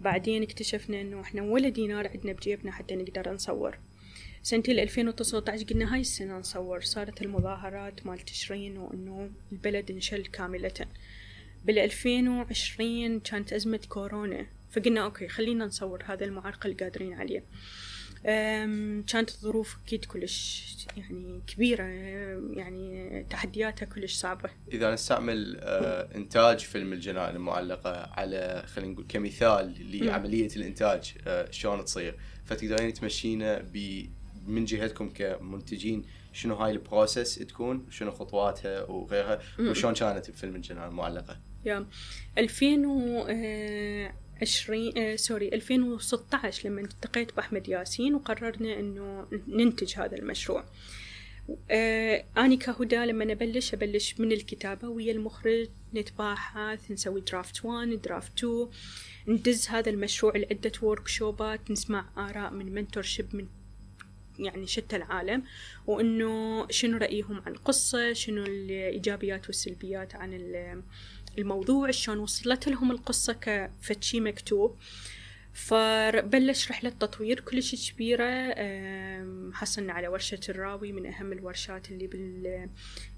[0.02, 3.78] بعدين اكتشفنا إنه إحنا ولا دينار عندنا بجيبنا حتى نقدر نصور.
[4.44, 6.82] سنة 2019 قلنا هاي السنة نصور.
[6.82, 10.88] صارت المظاهرات مال تشرين وإنه البلد انشل كاملة.
[11.66, 14.46] بال 2020 كانت أزمة كورونا.
[14.72, 17.44] فقلنا أوكي خلينا نصور هذا المعرقل اللي قادرين عليه
[19.08, 21.84] كانت الظروف أكيد كلش يعني كبيرة
[22.54, 24.50] يعني تحدياتها كلش صعبة.
[24.72, 31.86] إذا نستعمل آه إنتاج فيلم الجنائن المعلقة على خلينا نقول كمثال لعملية الإنتاج آه شلون
[31.86, 34.06] تصير؟ فتقدرين تمشينا ب
[34.48, 40.90] من جهتكم كمنتجين شنو هاي ال process تكون شنو خطواتها وغيرها وشلون كانت بفيلم الجنائن
[40.90, 41.86] المعلقة؟ يا
[42.38, 44.04] 2000
[44.42, 50.66] عشرين آه sorry 2016 لما التقيت بأحمد ياسين وقررنا إنه ننتج هذا المشروع.
[51.72, 58.38] آه أنا كهدى لما أبلش أبلش من الكتابة ويا المخرج نتباحث نسوي draft 1 draft
[58.38, 58.68] 2
[59.28, 63.48] ندز هذا المشروع لعدة workshop ات نسمع آراء من mentorship من
[64.40, 65.44] يعني شتى العالم
[65.88, 70.34] وإنه شنو رأيهم عن القصة شنو الإيجابيات والسلبيات عن
[71.38, 74.78] الموضوع شلون وصلت لهم القصة كفتشي مكتوب.
[75.54, 78.54] فبلش رحلة تطوير كلش كبيرة.
[79.52, 82.08] حصلنا على ورشة الراوي من أهم الورشات اللي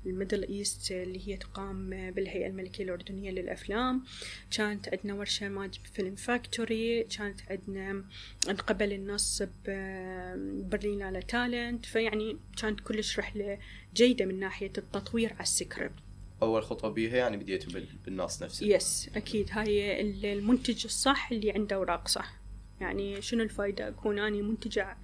[0.06, 4.03] بال Middle East اللي هي تقام بالهيئة الملكية الأردنية للأفلام.
[4.51, 8.03] كانت عندنا ورشة مال Film Factory كانت عندنا
[8.47, 11.86] نقبل النص ببرلين على Talent.
[11.86, 13.59] فيعني كانت كلش رحلة
[13.93, 16.05] جيدة من ناحية التطوير على السكريبت.
[16.42, 19.50] أول خطوة بيها يعني بديتوا بالنص نفسه yes أكيد.
[19.52, 20.02] هاي
[20.34, 22.34] المنتج الصح اللي عنده أوراق صح.
[22.82, 24.98] يعني شنو الفايدة؟ أكون اني منتجة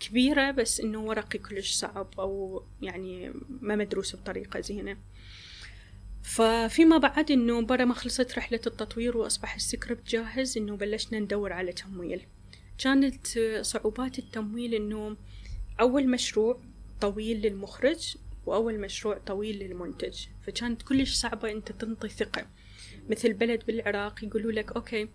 [0.00, 4.96] كبيرة بس إنه ورقي كلش صعب أو يعني ما مدروس بطريقة زينة.
[6.22, 11.72] ففيما بعد إنه برا ما خلصت رحلة التطوير وأصبح السكريبت جاهز إنه بلشنا ندور على
[11.72, 12.22] تمويل.
[12.78, 13.26] كانت
[13.62, 15.16] صعوبات التمويل إنه
[15.80, 16.60] أول مشروع
[17.00, 18.16] طويل للمخرج
[18.48, 20.26] وأول مشروع طويل للمنتج.
[20.46, 22.46] فكانت كلش صعبة أنت تنطي ثقة.
[23.10, 25.08] مثل بلد بالعراق يقولوا لك okay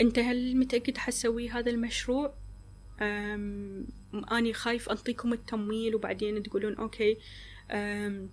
[0.00, 2.34] أنت هل متأكد حتسوي هذا المشروع؟
[3.00, 3.86] أم
[4.32, 5.94] أني خايف أنطيكم التمويل.
[5.94, 7.16] وبعدين تقولون أوكي
[7.70, 8.30] أم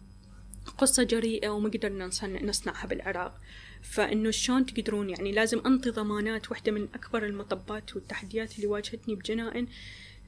[0.77, 2.09] قصة جريئة وما قدرنا
[2.43, 3.41] نصنعها بالعراق.
[3.81, 9.67] فإنه شلون تقدرون؟ يعني لازم أنطي ضمانات واحدة من أكبر المطبات والتحديات اللي واجهتني بجنائن.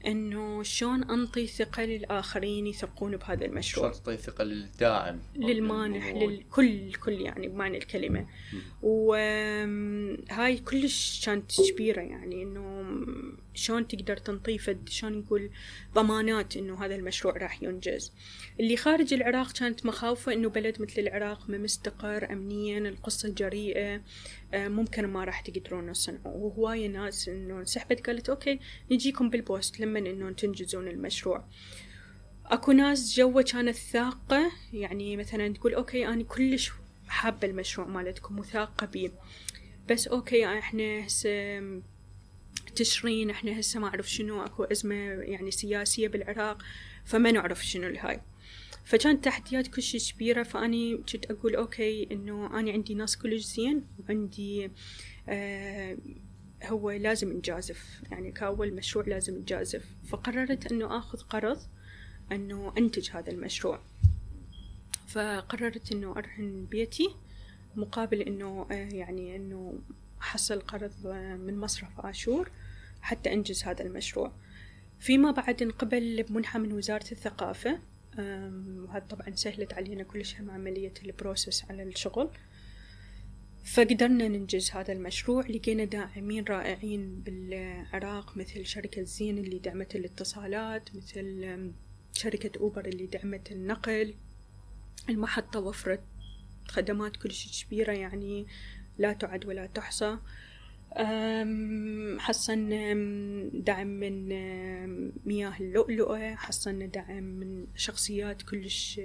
[0.06, 7.12] إنه شلون أنطي ثقة للآخرين يثقون بهذا المشروع؟ شلون تعطي ثقة للداعم؟ للمانح؟ للكل كل
[7.12, 8.26] يعني بمعنى الكلمة.
[8.82, 12.84] وهاي كلش كانت كبيرة يعني إنه
[13.54, 15.50] شلون تقدر تنطي فد شلون نقول
[15.94, 18.12] ضمانات إنه هذا المشروع راح ينجز.
[18.60, 23.94] اللي خارج العراق كانت مخاوفة إنه بلد مثل العراق ما مستقر امنيا القصة جريئة.
[23.94, 24.00] آه،
[24.54, 28.60] ممكن ما راح تقدرون تصنعوا وهواية ناس إنه انسحبت قالت okay
[28.90, 31.44] نجيكم بال post لما إنه تنجزون المشروع.
[32.46, 36.72] أكو ناس جوا كانت ثاقة يعني مثلا تقول okay أنا كلش
[37.08, 39.10] حابة المشروع مالتكم وثاقة بيه
[39.88, 41.60] بس okay إحنا هسه
[42.76, 46.62] تشرين إحنا هسه ما أعرف شنو أكو أزمة يعني سياسية بالعراق
[47.04, 48.20] فما نعرف شنو الهاي.
[48.84, 54.70] فكانت تحديات كلش كبيرة فأني كنت أقول okay إنه أنا عندي ناس كلش زين وعندي
[55.28, 55.96] آه
[56.64, 61.58] هو لازم نجازف يعني كأول مشروع لازم نجازف فقررت إنه آخذ قرض
[62.32, 63.80] إنه أنتج هذا المشروع.
[65.08, 67.08] فقررت إنه أرهن بيتي
[67.76, 69.78] مقابل إنه آه يعني إنه
[70.20, 72.50] أحصل قرض آه، من مصرف آشور
[73.02, 74.32] حتى أنجز هذا المشروع.
[75.00, 77.78] فيما بعد انقبل بمنحة من وزارة الثقافة.
[78.18, 82.30] وهذا طبعا سهلت علينا كلش هم عملية البروسس على الشغل.
[83.64, 91.72] فقدرنا ننجز هذا المشروع لقينا داعمين رائعين بالعراق مثل شركة زين اللي دعمت الاتصالات مثل
[92.12, 94.14] شركة أوبر اللي دعمت النقل.
[95.08, 96.00] المحطة وفرت
[96.68, 98.46] خدمات كلش كبيرة يعني
[98.98, 100.18] لا تعد ولا تحصى.
[102.18, 102.94] حصلنا
[103.54, 104.28] دعم من
[105.26, 109.00] مياه اللؤلؤة حصلنا دعم من شخصيات كلش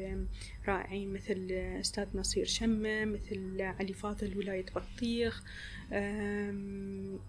[0.68, 5.44] رائعين مثل أستاذ نصير شمة مثل علي فاضل ولاية بطيخ.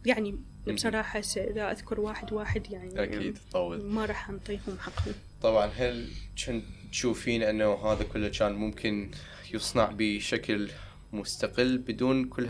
[0.06, 0.38] يعني
[0.68, 5.14] بصراحة إذا أذكر واحد واحد يعني أكيد تطول ما راح نعطيهم حقهم.
[5.42, 6.08] طبعا هل
[6.46, 9.10] كنت تشوفين أنه هذا كله كان ممكن
[9.54, 10.70] يصنع بشكل
[11.12, 12.46] مستقل بدون كل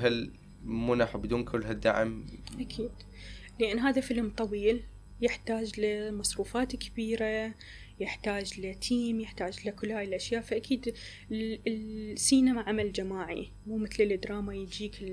[0.65, 2.27] هالمنح وبدون كل هالدعم.
[2.61, 2.91] أكيد.
[3.61, 4.83] لأن هذا فيلم طويل
[5.21, 7.55] يحتاج لمصروفات كبيرة
[8.01, 10.43] يحتاج ل team يحتاج لكل هاي الأشياء.
[10.43, 10.95] فأكيد
[11.33, 13.49] ال- السينما عمل جماعي.
[13.67, 15.05] مو مثل الدراما يجيك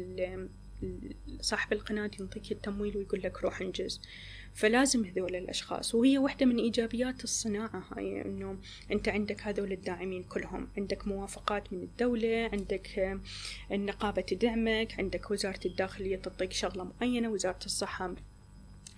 [1.42, 4.02] صاحب القناة ينطيك التمويل ويقول لك روح انجز.
[4.58, 8.58] فلازم هذول الأشخاص وهي واحدة من إيجابيات الصناعة هاي إنه
[8.92, 13.20] أنت عندك هذول الداعمين كلهم عندك موافقات من الدولة عندك آه،
[13.72, 18.14] النقابة تدعمك عندك وزارة الداخلية تعطيك شغلة معينة وزارة الصحة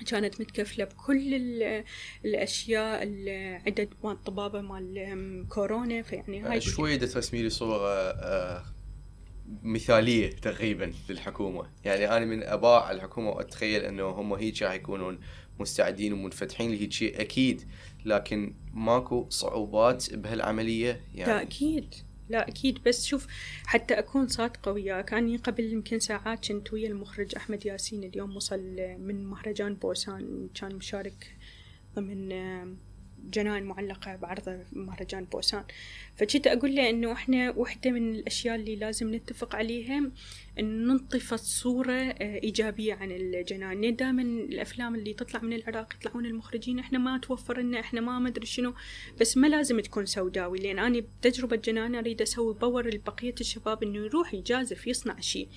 [0.08, 1.84] كانت متكفلة بكل ال-
[2.26, 8.14] الأشياء العدد مال الطبابة مال كورونا فيعني هاي شوي ترسمي لي صورة
[9.64, 11.70] مثالية تقريبا للحكومة.
[11.86, 15.20] يعني أنا من أباع الحكومة وأتخيل أنه هم هيك راح يكونون
[15.60, 17.62] مستعدين ومنفتحين لهيك شيء أكيد.
[18.06, 21.96] لكن ماكو صعوبات بهالعملية لا يعني أكيد.
[22.30, 22.80] لا أكيد.
[22.86, 23.28] بس شوف
[23.66, 28.76] حتى أكون صادقة وياك أني قبل يمكن ساعات كنت ويا المخرج أحمد ياسين اليوم وصل
[29.00, 31.38] من مهرجان بوسان كان مشارك
[31.96, 32.30] ضمن
[33.24, 35.64] جنان معلقة بعرض مهرجان بوسان.
[36.20, 40.12] فجيت أقول له إنه إحنا واحدة من الأشياء اللي لازم نتفق عليها
[40.60, 43.82] إن ننطي صورة آه، إيجابية عن الجنان.
[43.82, 48.20] لأن دائما الأفلام اللي تطلع من العراق يطلعون المخرجين؟ إحنا ما توفر لنا إحنا ما
[48.20, 48.74] مدري شنو.
[49.22, 54.00] بس ما لازم تكون سوداوي لأن أنا بتجربة جنان أريد أسوي باور لبقية الشباب إنه
[54.00, 55.48] يروح يجازف يصنع شيء.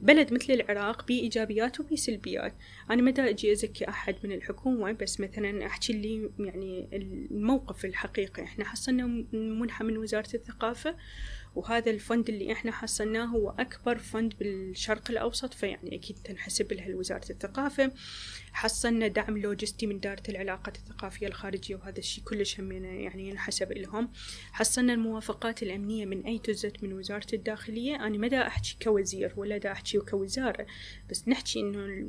[0.00, 2.54] بلد مثل العراق بيه إيجابيات وبيه سلبيات.
[2.90, 8.42] أنا متى أجي أزكي أحد من الحكومة؟ بس مثلا أحكي لي يعني الموقف الحقيقي.
[8.42, 10.96] إحنا حصلنا منحة من وزارة الثقافة
[11.54, 17.30] وهذا الفند اللي إحنا حصلناه هو أكبر فند بالشرق الأوسط فيعني أكيد تنحسب لها وزارة
[17.30, 17.92] الثقافة.
[18.52, 24.12] حصلنا دعم لوجستي من دائرة العلاقات الثقافية الخارجية وهذا الشيء كلش همنا يعني ينحسب لهم.
[24.52, 28.06] حصلنا الموافقات الأمنية من أي تزت من وزارة الداخلية.
[28.06, 30.66] أنا ما دا أحكي كوزير ولا دا أحكي كوزارة
[31.10, 32.06] بس نحكي إنه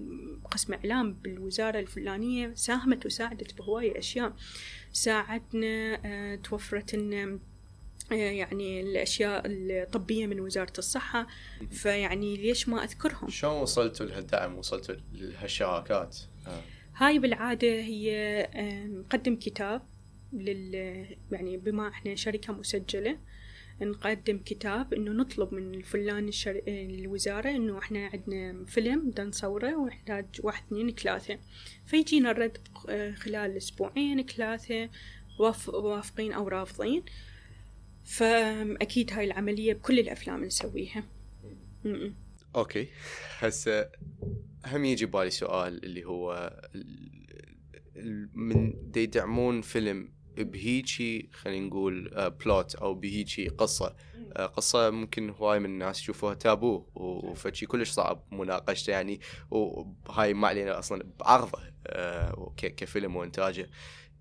[0.52, 4.36] قسم إعلام بالوزارة الفلانية ساهمت وساعدت بهوايه أشياء.
[4.92, 6.94] ساعدنا آه، توفرت
[8.14, 11.28] يعني الأشياء الطبية من وزارة الصحة.
[11.72, 16.62] فيعني ليش ما أذكرهم؟ شلون وصلتوا لهالدعم؟ وصلتوا لهالشراكات؟ آه.
[16.96, 18.48] هاي بالعادة هي
[18.90, 19.82] نقدم كتاب
[20.34, 20.76] لل
[21.32, 23.18] يعني بما إحنا شركة مسجلة
[23.82, 26.62] نقدم كتاب إنه نطلب من الفلان الشر...
[26.68, 31.40] الوزارة إنه إحنا عندنا فيلم بدنا نصوره ونحتاج واحد اثنين ثلاثة.
[31.86, 32.58] فيجينا الرد
[33.16, 34.90] خلال أسبوعين ثلاثة
[35.40, 35.70] واف...
[35.70, 37.04] وافقين أو رافضين.
[38.06, 41.04] فأكيد هاي العملية بكل الأفلام نسويها.
[41.86, 42.14] م-م.
[42.56, 42.88] okay.
[43.40, 43.90] هسه
[44.66, 46.54] هم يجي بالي سؤال اللي هو
[48.34, 53.96] من دي يدعمون فيلم بهيجي خلينا نقول plot أو بهيجي قصة.
[54.38, 59.20] آه، قصة ممكن هواي من الناس يشوفوها تابو وفشي كلش صعب مناقشته يعني
[59.52, 63.70] وهاي ما علينا أصلا بعرضه آه، كفيلم وإنتاجه.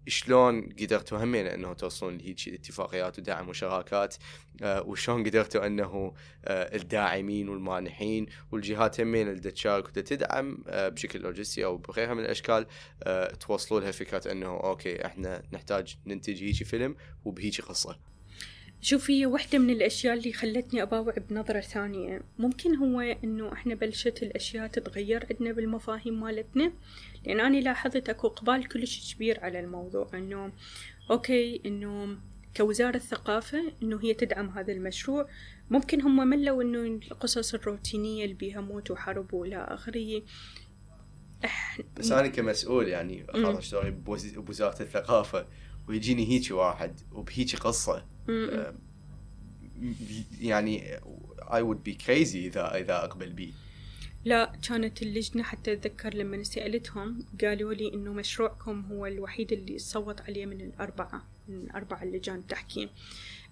[0.07, 4.16] شلون قدرتوا همين انه توصلون لهيك اتفاقيات ودعم وشراكات
[4.62, 11.64] آه وشلون قدرتوا انه آه الداعمين والمانحين والجهات همين اللي تشارك وتدعم آه بشكل لوجستي
[11.64, 12.66] أو بغيرها من الاشكال
[13.40, 18.11] توصلوا لها فكرة انه أوكي إحنا نحتاج ننتج هيك فيلم وبهيك قصة.
[18.85, 22.22] شوف هي واحدة من الأشياء اللي خلتني أباوع بنظرة ثانية.
[22.39, 26.72] ممكن هو إنه إحنا بلشت الأشياء تتغير عندنا بالمفاهيم مالتنا
[27.26, 30.11] لأن أنا لاحظت أكو إقبال كلش كبير على الموضوع.
[30.14, 30.53] إنه
[31.11, 32.16] أوكي إنه
[32.57, 35.28] كوزارة ثقافة إنه هي تدعم هذا المشروع.
[35.70, 40.22] ممكن هم ملوا إنه القصص الروتينية اللي بيها موت وحرب وإلى آخره.
[41.97, 43.91] بس أنا كمسؤول يعني خلاص اشتغل
[44.37, 45.47] بوزارة الثقافة
[45.89, 48.11] ويجيني هيك واحد وبهيك قصة.
[50.40, 50.96] يعني
[51.40, 53.52] I would be crazy إذا إذا أقبل بيه
[54.24, 60.20] لا كانت اللجنة حتى أتذكر لما سألتهم قالوا لي إنه مشروعكم هو الوحيد اللي صوت
[60.20, 62.88] عليه من الأربعة من أربع اللجان التحكيم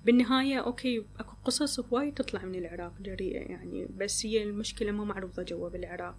[0.05, 5.43] بالنهاية okay أكو قصص هواي تطلع من العراق جريئة يعني بس هي المشكلة ما معروضة
[5.43, 6.17] جوا بالعراق.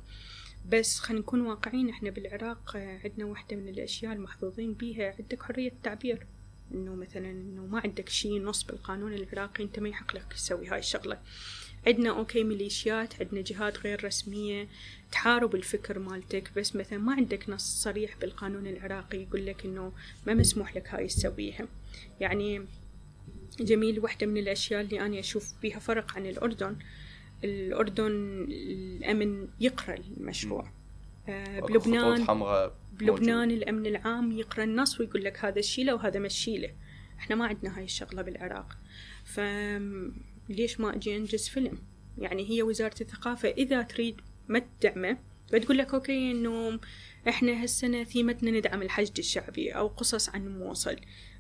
[0.70, 6.26] بس خلينا نكون واقعيين إحنا بالعراق عندنا واحدة من الأشياء المحظوظين بيها عندك حرية التعبير.
[6.74, 10.80] إنه مثلا إنه ما عندك شيء نص بالقانون العراقي أنت ما يحق لك تسوي هاي
[10.80, 11.20] الشغلة.
[11.88, 14.68] عندنا أوكي ميليشيات عندنا جهات غير رسمية
[15.12, 19.92] تحارب الفكر مالتك بس مثلا ما عندك نص صريح بالقانون العراقي يقول لك إنه
[20.28, 21.68] ما مسموح لك هاي تسويها.
[22.20, 22.66] يعني
[23.60, 26.76] جميل واحدة من الأشياء اللي أنا أشوف بيها فرق عن الأردن.
[27.44, 28.12] الأردن
[28.50, 30.72] الأمن يقرأ المشروع.
[31.30, 31.60] آه
[32.92, 36.70] بلبنان بلبنان الأمن العام يقرأ النص ويقول لك هذا الشيلة وهذا ما الشيلة.
[37.20, 38.78] إحنا ما عندنا هاي الشغلة بالعراق.
[39.26, 41.78] فليش ما أجي أنجز فيلم؟
[42.18, 45.18] يعني هي وزارة الثقافة إذا تريد ما تدعمه
[45.54, 46.80] بتقول لك أوكي إنه
[47.28, 50.96] إحنا هالسنة ثيمتنا ندعم الحشد الشعبي أو قصص عن موصل.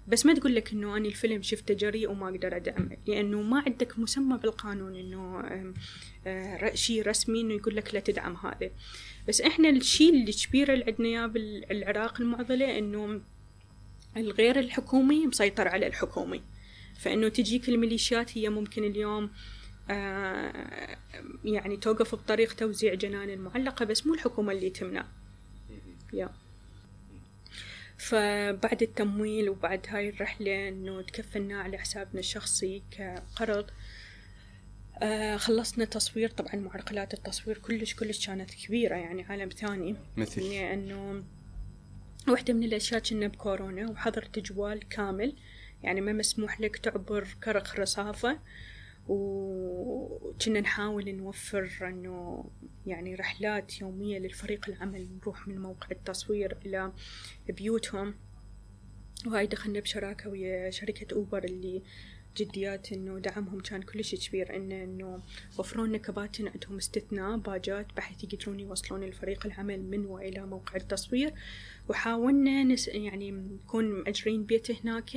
[0.08, 4.00] بس ما تقول لك إنه أنا الفيلم شفته جريء وما أقدر أدعمه لأنه ما عندك
[4.00, 5.42] مسمى بالقانون إنه
[6.28, 8.72] آه، شيء رسمي إنه يقول لك لا تدعم هذا.
[9.32, 13.22] بس إحنا الشيء الكبير اللي عندنا إياه بالعراق المعضلة إنه
[14.18, 16.42] الغير الحكومي مسيطر على الحكومي.
[17.00, 19.32] فإنه تجيك الميليشيات هي ممكن اليوم
[19.90, 20.98] آه
[21.44, 25.06] يعني توقف بطريق توزيع جنان المعلقة بس مو الحكومة اللي تمنع.
[26.14, 26.30] يا.
[27.98, 33.66] فبعد التمويل وبعد هاي الرحلة إنه تكفلنا على حسابنا الشخصي كقرض
[35.02, 39.96] آه خلصنا تصوير طبعا معرقلات التصوير كلش كلش كانت كبيرة يعني عالم ثاني.
[40.18, 41.24] مثل؟ لأنه
[42.28, 45.34] واحدة من الأشياء كنا بكورونا وحظر تجوال كامل
[45.84, 48.40] يعني ما مسموح لك تعبر كرخ رصافة.
[49.08, 52.46] وكنا نحاول نوفر إنه
[52.88, 56.92] يعني رحلات يومية للفريق العمل نروح من موقع التصوير إلى
[57.50, 58.14] بيوتهم.
[59.28, 61.82] وهاي دخلنا بشراكة ويا شركة أوبر اللي
[62.38, 65.24] جديات إنه دعمهم كان كلش كبير إنه إنه
[65.58, 71.34] وفروا لنا كباتن عندهم استثناء باجات بحيث يقدرون يوصلون الفريق العمل من وإلى موقع التصوير.
[71.90, 75.10] وحاولنا نس يعني نكون مأجرين بيت هناك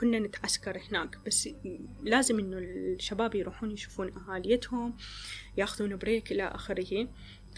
[0.00, 1.18] كنا نتعسكر هناك.
[1.26, 1.48] بس
[2.02, 4.94] لازم إنه الشباب يروحون يشوفون أهاليتهم
[5.56, 7.08] ياخذون break إلى آخره.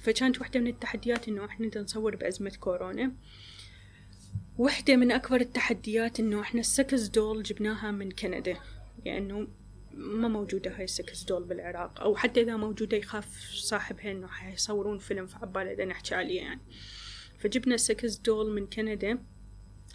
[0.03, 3.13] فكانت واحدة من التحديات إنه إحنا نصور بأزمة كورونا.
[4.59, 8.57] واحدة من أكبر التحديات إنه إحنا ال sex doll جبناها من كندا.
[9.05, 9.47] لأنه
[9.95, 14.99] ما موجودة هاي ال sex doll بالعراق أو حتى إذا موجودة يخاف صاحبها إنه حيصورون
[14.99, 16.61] فيلم فعبالة نحكي عليه يعني.
[17.39, 19.19] فجبنا sex doll من كندا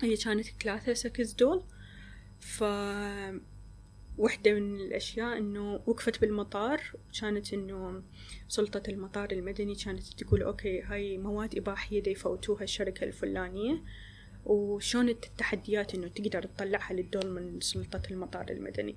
[0.02, 1.64] هي كانت ثلاثة sex doll.
[2.40, 2.64] ف
[4.18, 6.82] واحدة من الأشياء إنه وقفت بالمطار
[7.22, 8.04] كانت إنه
[8.48, 13.84] سلطة المطار المدني كانت تقول okay هاي مواد إباحية دي يفوتوها الشركة الفلانية.
[14.46, 18.96] وشلون التحديات إنه تقدر تطلعها لل doll من سلطة المطار المدني.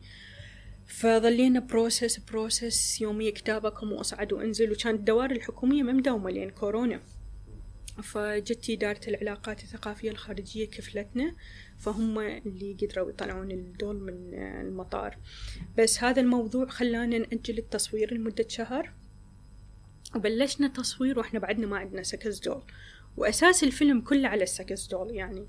[0.87, 7.01] فظلينا process process يومية كتابكم وأصعد وأنزل وكانت الدوائر الحكومية ما مداومة لين كورونا.
[8.03, 11.35] فجت إدارة العلاقات الثقافية الخارجية كفلتنا
[11.79, 15.17] فهم اللي قدروا يطلعون ال doll من المطار.
[15.79, 18.93] بس هذا الموضوع خلانا نأجل التصوير لمدة شهر.
[20.17, 22.63] وبلشنا تصوير وإحنا بعدنا ما عندنا sex doll
[23.17, 25.47] وأساس الفيلم كله على ال sex doll يعني.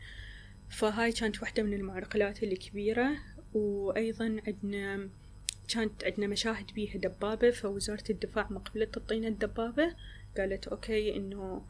[0.70, 3.10] فهاي كانت واحدة من المعرقلات الكبيرة
[3.54, 5.10] وأيضا عندنا
[5.68, 9.96] كانت عندنا مشاهد بيها دبابة فوزارة الدفاع ما قبلت تعطينا الدبابة.
[10.38, 11.62] قالت أوكي إنه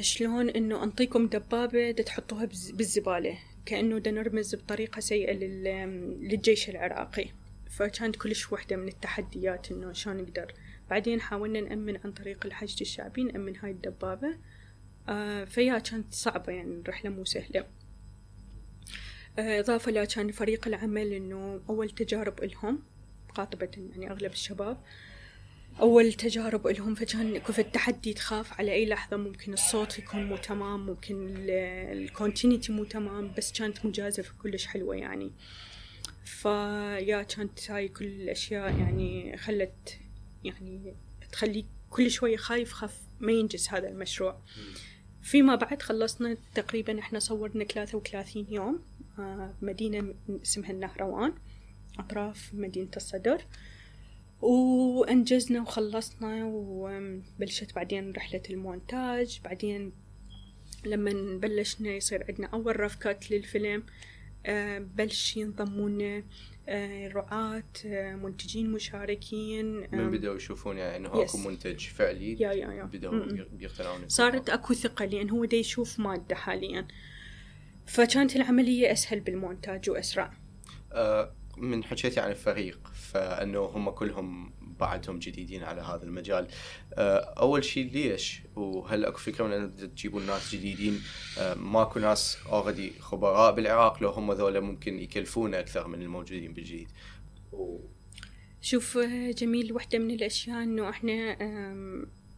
[0.00, 7.26] شلون إنه أنطيكم دبابة تحطوها بالزبالة كأنه دا نرمز بطريقة سيئة للجيش العراقي.
[7.70, 10.54] فكانت كلش وحدة من التحديات إنه شلون نقدر.
[10.90, 14.34] بعدين حاولنا نأمن عن طريق الحشد الشعبي نأمن هاي الدبابة.
[15.46, 17.64] فيا كانت صعبة يعني الرحلة مو سهلة.
[19.38, 22.82] آه إضافة لا كان فريق العمل إنه أول تجارب إلهم
[23.34, 24.80] قاطبة يعني أغلب الشباب
[25.80, 29.16] أول تجارب إلهم فكان كيف التحدي تخاف على أي لحظة.
[29.16, 35.30] ممكن الصوت يكون مو تمام ممكن الكونتينيتي مو تمام بس كانت مجازفة كلش حلوة يعني.
[36.24, 39.98] فيا كانت هاي كل الأشياء يعني خلت
[40.44, 40.94] يعني
[41.32, 44.40] تخليك كل شوية خايف خاف ما ينجز هذا المشروع.
[45.22, 48.78] فيما بعد خلصنا تقريبا إحنا صورنا ثلاثة وثلاثين يوم
[49.18, 51.32] آه مدينة اسمها النهروان
[51.98, 53.44] أطراف مدينة الصدر.
[54.42, 59.40] وأنجزنا وخلصنا وبلشت بعدين رحلة المونتاج.
[59.44, 59.92] بعدين
[60.86, 63.82] لما بلشنا يصير عندنا أول رفكات للفيلم
[64.46, 66.22] آه بلش ينضمون آه
[67.14, 72.84] رعاة آه منتجين مشاركين من بدأوا يشوفون يعني إنه أكو منتج فعلي يا يا يا.
[72.84, 76.86] بدأوا بيقتنعون صارت أكو ثقة لأن هو دا يشوف مادة حاليا.
[77.86, 80.32] فكانت العملية أسهل بالمونتاج وأسرع.
[80.92, 86.46] آه من حكيتي عن الفريق فإنه هم كلهم بعدهم جديدين على هذا المجال.
[86.94, 91.02] آه، أول شيء ليش؟ وهل أكو فكرة من أن تجيبون ناس جديدين؟
[91.38, 96.88] آه، ماكو ناس اوريدي خبراء بالعراق لو هم ذولا ممكن يكلفون أكثر من الموجودين بالجديد.
[98.60, 98.98] شوف
[99.38, 101.36] جميل واحدة من الأشياء إنه إحنا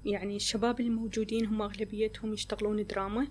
[0.05, 3.26] يعني الشباب الموجودين هم أغلبيتهم يشتغلون دراما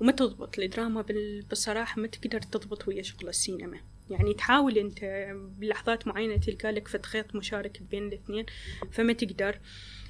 [0.00, 1.04] وما تضبط الدراما
[1.50, 3.80] بصراحة ما تقدر تضبط ويا شغل السينما.
[4.10, 5.28] يعني تحاول انت
[5.58, 8.46] بلحظات معينة تلقى لك فد خيط مشارك بين الاثنين
[8.92, 9.58] فما تقدر.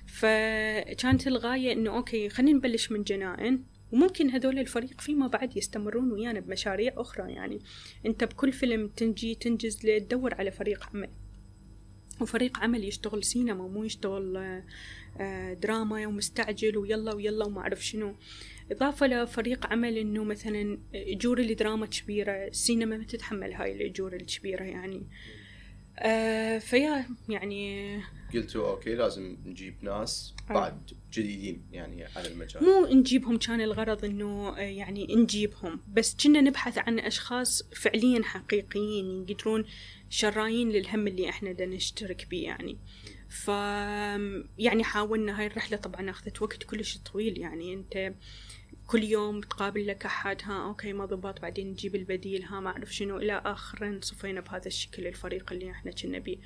[0.07, 6.41] فكانت الغاية إنه أوكي خلينا نبلش من جنائن وممكن هذول الفريق فيما بعد يستمرون ويانا
[6.41, 7.33] بمشاريع أخرى.
[7.33, 7.61] يعني
[8.07, 11.09] أنت بكل فيلم تنجي تنجز تدور على فريق عمل.
[12.21, 14.37] وفريق عمل يشتغل سينما مو يشتغل
[15.21, 18.15] آه، دراما ومستعجل ويلا ويلا وما أعرف شنو.
[18.71, 25.03] إضافة لفريق عمل إنه مثلا أجور الدراما كبيرة السينما ما تتحمل هاي الأجور الكبيرة يعني.
[25.99, 28.01] آه فيا يعني
[28.35, 30.55] قلتوا أوكي لازم نجيب ناس آه.
[30.55, 32.65] بعد جديدين يعني على المجال.
[32.65, 39.65] مو نجيبهم كان الغرض إنه يعني نجيبهم بس كنا نبحث عن أشخاص فعليا حقيقيين يقدرون
[40.11, 42.79] شرايين للهم اللي إحنا بدنا نشترك بيه يعني.
[43.29, 43.49] ف
[44.59, 47.75] يعني حاولنا هاي الرحلة طبعا أخذت وقت كلش طويل يعني.
[47.75, 48.13] أنت
[48.87, 52.95] كل يوم تقابل لك أحد ها أوكي ما ضبط بعدين نجيب البديل ها ما أعرف
[52.95, 56.37] شنو إلى آخر صفينا بهذا الشكل الفريق اللي إحنا كنا بيه.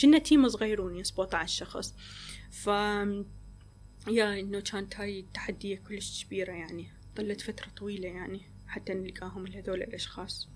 [0.00, 1.94] كنا تيم صغيرون 17 شخص
[2.50, 2.66] ف
[4.08, 6.86] يا إنه كانت هاي التحدية كلش كبيرة يعني.
[7.16, 10.48] ظلت فترة طويلة يعني حتى نلقاهم هذول الأشخاص.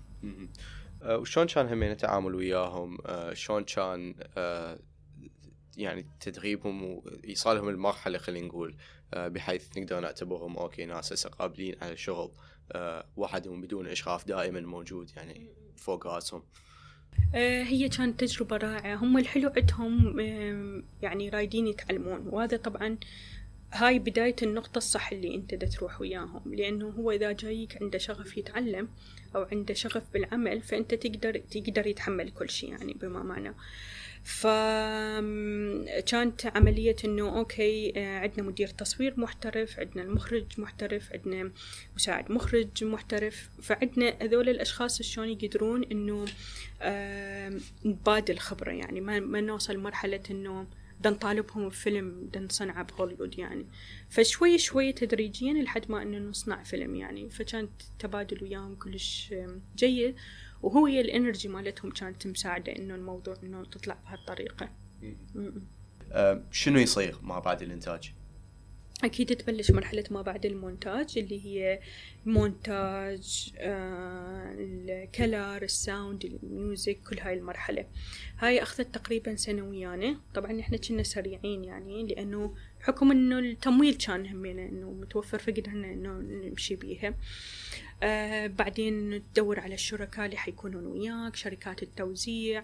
[1.03, 4.79] أه وشلون كان همين التعامل وياهم؟ أه شلون كان أه
[5.77, 8.71] يعني تدريبهم وايصالهم المرحلة خلينا نقول.
[8.71, 8.75] آه،
[9.15, 12.31] بحيث نقدر نعتبرهم أوكي ناس هسه قابلين على الشغل
[12.71, 15.47] آه، وحدهم بدون إشراف دائما موجود يعني
[15.77, 16.43] فوق رأسهم.
[17.35, 18.95] آه، هي كانت تجربة رائعة.
[18.95, 20.19] هم الحلو عندهم
[21.01, 22.97] يعني رايدين يتعلمون وهذا طبعا
[23.73, 28.37] هاي بداية النقطة الصح اللي أنت دا تروح وياهم لأنه هو إذا جايك عنده شغف
[28.37, 28.89] يتعلم
[29.35, 33.53] أو عنده شغف بالعمل فأنت تقدر تقدر يتحمل كل شيء يعني بما معنى.
[34.23, 35.25] فكانت
[36.45, 41.51] عملية إنه أوكي آه، عندنا مدير تصوير محترف عندنا المخرج محترف عندنا
[41.95, 46.25] مساعد مخرج محترف فعندنا هذول الأشخاص شلون يقدرون إنه
[47.85, 50.67] نبادل خبرة يعني ما, ما نوصل مرحلة إنه
[51.01, 53.65] بدنا نطالبهم بفيلم بدنا نصنعه بهوليوود يعني.
[54.09, 57.29] فشوي شوي تدريجيا لحد ما إنه نصنع فيلم يعني.
[57.29, 59.33] فكانت تبادل وياهم كلش
[59.75, 60.15] جيد.
[60.63, 64.69] وهو هي ال energy مالتهم كانت مساعدة إنه الموضوع إنه تطلع بهالطريقة.
[66.11, 68.11] أه شنو يصير ما بعد الإنتاج؟
[69.03, 71.79] أكيد تبلش مرحلة ما بعد المونتاج اللي هي
[72.25, 77.85] مونتاج آه، ال color ال sound ال music كل هاي المرحلة.
[78.39, 84.25] هاي أخذت تقريبا سنة ويانا طبعا إحنا كنا سريعين يعني لأنه حكم إنه التمويل كان
[84.27, 87.13] همينا إنه متوفر فقدرنا إنه نمشي بيها.
[88.03, 92.63] آه بعدين تدور على الشركاء اللي حيكونون وياك شركات التوزيع.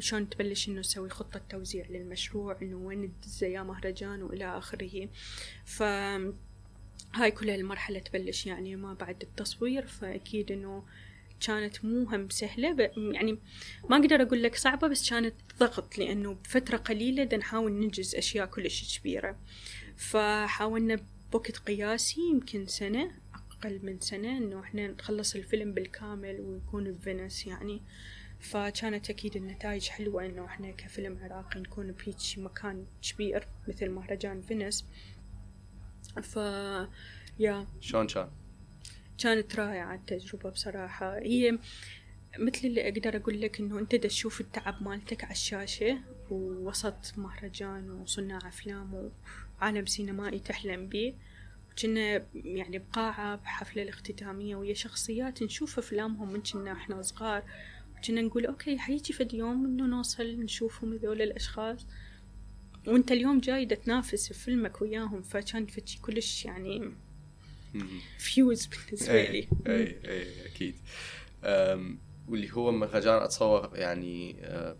[0.00, 3.12] شلون تبلش إنه تسوي خطة توزيع للمشروع إنه وين
[3.42, 5.08] يا مهرجان وإلى آخره.
[5.64, 5.82] ف
[7.14, 9.86] هاي كلها المرحلة تبلش يعني ما بعد التصوير.
[9.86, 10.84] فأكيد إنه
[11.46, 13.38] كانت هم مو سهلة يعني
[13.90, 18.46] ما أقدر أقول لك صعبة بس كانت ضغط لأنه بفترة قليلة دا نحاول ننجز أشياء
[18.46, 19.36] كلش كبيرة.
[19.96, 21.00] فحاولنا
[21.32, 23.23] بوقت قياسي يمكن سنة.
[23.64, 27.82] أقل من سنة إنه إحنا نخلص الفيلم بالكامل ويكون بفينس يعني.
[28.40, 34.84] فكانت أكيد النتائج حلوة إنه إحنا كفيلم عراقي نكون بهيج مكان كبير مثل مهرجان فينس
[36.22, 36.36] ف
[37.38, 37.66] يا.
[37.80, 38.28] شلون كان؟
[39.18, 41.18] كانت رائعة التجربة بصراحة.
[41.18, 41.58] هي
[42.38, 45.98] مثل اللي أقدر أقول لك إنه أنت دا تشوف التعب مالتك على الشاشة
[46.30, 49.10] ووسط مهرجان وصناع أفلام
[49.60, 51.14] وعالم سينمائي تحلم بيه
[51.78, 57.42] كنا يعني بقاعة بحفلة الاختتامية ويا شخصيات نشوف أفلامهم من كنا إحنا صغار.
[58.06, 61.86] كنا نقول أوكي حيجي فد يوم إنه نوصل نشوفهم هذول الأشخاص.
[62.86, 66.90] وأنت اليوم جاي تنافس في فيلمك وياهم فكان فد شي كلش يعني
[68.18, 69.28] فيوز بالنسبة لي.
[69.28, 70.74] اي اي اي أكيد.
[71.44, 71.98] أم،
[72.28, 74.76] واللي هو مهرجان أتصور يعني أه،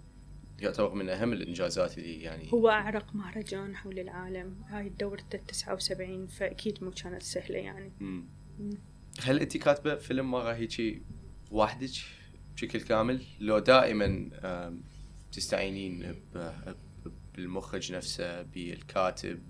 [0.60, 6.26] يعتبر من أهم الإنجازات اللي يعني هو أعرق مهرجان حول العالم هاي الدورة التسعة وسبعين
[6.26, 7.92] فأكيد مو كانت سهلة يعني.
[8.00, 8.24] مم.
[9.20, 11.02] هل انت كاتبة فيلم مرة هيجي
[11.50, 11.90] وحدك
[12.54, 14.30] بشكل كامل؟ لو دائما
[15.32, 16.14] تستعينين
[17.34, 19.40] بالمخرج نفسه بالكاتب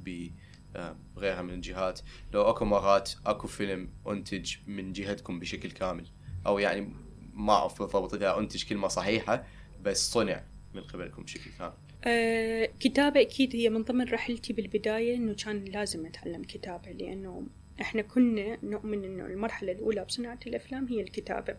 [1.16, 2.00] بغيرها من الجهات
[2.32, 6.06] لو أكو مرات أكو فيلم أنتج من جهتكم بشكل كامل
[6.46, 6.92] أو يعني
[7.34, 9.44] ما أعرف بالضبط إذا أنتج كلمة صحيحة
[9.82, 10.42] بس صنع
[10.74, 11.72] من قبلكم بشكل كامل
[12.04, 17.46] أه كتابة أكيد هي من ضمن رحلتي بالبداية إنه كان لازم أتعلم كتابة لأنه
[17.80, 21.56] إحنا كنا نؤمن إنه المرحلة الأولى بصناعة الأفلام هي الكتابة.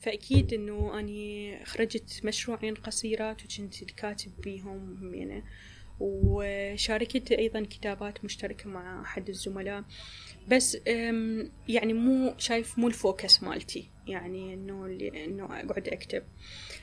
[0.00, 5.44] فأكيد إنه أني خرجت مشروعين قصيرات وكنت الكاتب بيهم يعني
[6.00, 9.84] وشاركت أيضا كتابات مشتركة مع أحد الزملاء.
[10.48, 10.78] بس
[11.68, 13.88] يعني مو شايف مو الفوكس مالتي.
[14.06, 16.22] يعني إنه اللي- إنه أقعد أكتب.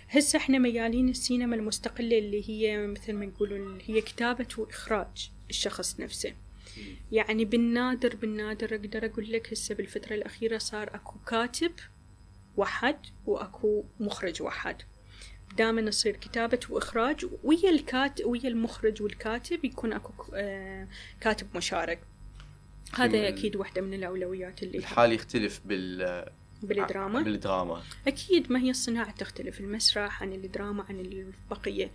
[0.10, 6.34] هسه إحنا ميالين السينما المستقلة اللي هي مثل ما يقولوا هي كتابة وإخراج الشخص نفسه.
[7.12, 11.72] يعني بالنادر بالنادر أقدر أقول لك هسه بالفترة الأخيرة صار أكو كاتب
[12.58, 14.82] وحد وأكو مخرج وحد
[15.58, 20.88] دائما يصير كتابة وإخراج ويا الكات ويا المخرج والكاتب يكون أكو آه
[21.22, 22.00] كاتب مشارك.
[22.96, 23.26] هذا جميل.
[23.26, 26.26] أكيد واحدة من الأولويات اللي الحال يختلف بال
[26.64, 27.22] بالدراما.
[27.22, 27.84] بالدراما.
[28.08, 31.92] أكيد ما هي الصناعة تختلف المسرح عن الدراما عن البقية.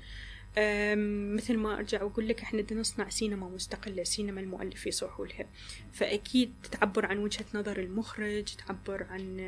[0.58, 5.46] أم، مثل ما أرجع وأقول لك إحنا بدنا نصنع سينما مستقلة سينما المؤلف يصرحوا لها.
[5.92, 9.38] فأكيد تعبر عن وجهة نظر المخرج تعبر عن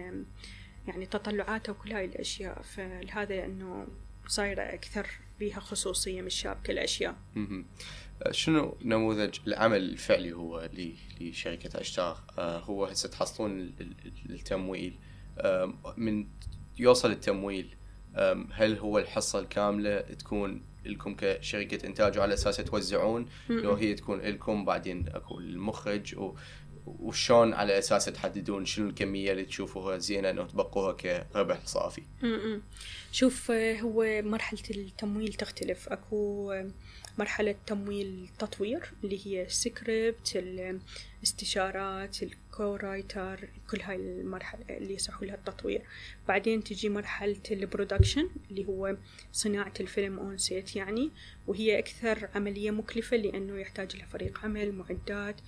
[0.88, 2.62] يعني تطلعاته وكل هاي الأشياء.
[2.62, 3.86] فلهذا أنه
[4.26, 5.06] صايرة أكثر
[5.39, 7.66] بيها خصوصية مش شابكة الأشياء مهم.
[8.23, 13.94] آه، شنو نموذج العمل الفعلي هو ل- لشركة أشتار آه، هو هسه تحصلون ال- ال-
[14.35, 14.98] التمويل.
[15.40, 16.27] آم، من
[16.78, 17.74] يوصل التمويل
[18.52, 24.65] هل هو الحصة الكاملة تكون لكم كشركة إنتاج وعلى أساس توزعون؟ لو هي تكون لكم
[24.65, 26.15] بعدين أكو المخرج
[27.01, 32.02] وشلون على أساس تحددون شنو الكمية اللي تشوفوها زينة أنه تبقوها كربح صافي.
[33.12, 36.70] شوف آه، هو مرحلة التمويل تختلف أكو آه،
[37.19, 40.36] مرحلة تمويل تطوير اللي هي السكريبت
[41.23, 42.23] الاستشارات
[42.59, 45.82] ال co-writer كل هاي المرحلة اللي يصيحوا لها التطوير.
[46.28, 48.97] بعدين تجي مرحلة ال production اللي هو
[49.32, 51.10] صناعة الفيلم on set يعني
[51.47, 55.40] وهي أكثر عملية مكلفة لأنه يحتاج لها فريق عمل معدات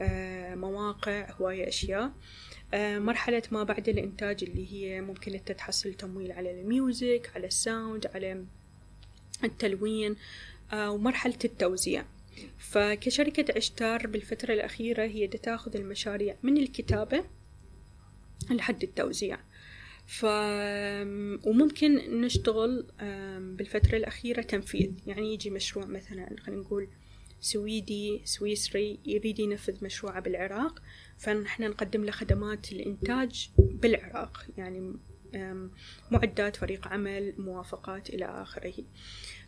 [0.00, 2.12] آه، مواقع هواية أشياء.
[2.74, 7.46] آه، مرحلة ما بعد الإنتاج اللي هي ممكن أنت تحصل تمويل على ال music على
[7.46, 8.44] ال sound على
[9.44, 10.16] التلوين.
[10.72, 12.04] آه، ومرحلة التوزيع.
[12.58, 17.24] فكشركة عشتار بالفترة الأخيرة هي تاخذ المشاريع من الكتابة
[18.50, 19.38] لحد التوزيع.
[20.06, 20.24] ف
[21.46, 22.86] وممكن نشتغل
[23.56, 24.90] بالفترة الأخيرة تنفيذ.
[25.06, 26.88] يعني يجي مشروع مثلا خلينا نقول
[27.40, 30.82] سويدي سويسري يريد ينفذ مشروعه بالعراق
[31.18, 34.46] فنحن نقدم له خدمات الإنتاج بالعراق.
[34.58, 34.94] يعني
[36.10, 38.74] معدات فريق عمل موافقات إلى آخره.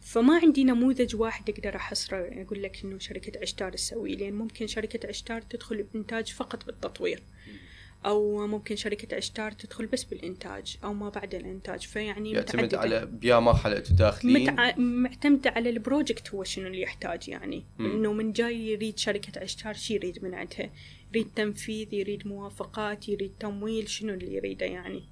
[0.04, 4.16] فما عندي نموذج واحد أقدر أحصره أقول لك إنه شركة عشتار تسوي.
[4.16, 7.22] لأن ممكن شركة عشتار تدخل بإنتاج فقط بالتطوير.
[8.06, 11.80] أو ممكن شركة عشتار تدخل بس بالإنتاج أو ما بعد الإنتاج.
[11.80, 12.74] فيعني يعتمد.
[12.74, 14.76] على بيا مرحلة تداخلين متع...
[14.76, 17.64] معتمدة على البروجكت هو شنو اللي يحتاج يعني.
[17.78, 17.92] مم.
[17.92, 20.70] إنه من جاي يريد شركة عشتار شي يريد من عندها
[21.14, 25.02] يريد تنفيذ يريد موافقات يريد تمويل شنو اللي يريده يعني.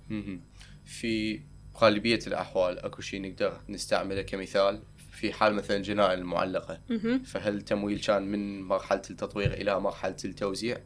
[0.84, 1.40] في
[1.76, 4.82] غالبية الأحوال أكو شيء نقدر نستعمله كمثال
[5.12, 7.22] في حال مثلا جنائن المعلقة مهم.
[7.22, 10.78] فهل التمويل كان من مرحلة التطوير إلى مرحلة التوزيع؟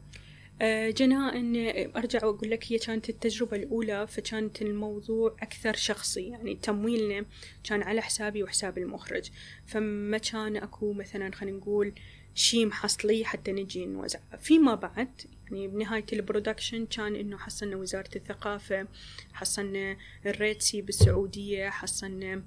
[0.63, 1.57] آه، جناء إن
[1.97, 7.25] أرجع وأقول لك هي كانت التجربة الأولى فكانت الموضوع أكثر شخصي يعني تمويلنا
[7.65, 9.31] كان على حسابي وحساب المخرج
[9.67, 11.93] فما كان أكو مثلا خلينا نقول
[12.37, 15.09] شي محصليه حتى نجي نوزعه فيما بعد
[15.45, 18.87] يعني بنهاية ال production كان إنه حصلنا وزارة الثقافة
[19.33, 19.97] حصلنا
[20.27, 22.43] ال Red Sea بالسعودية حصلنا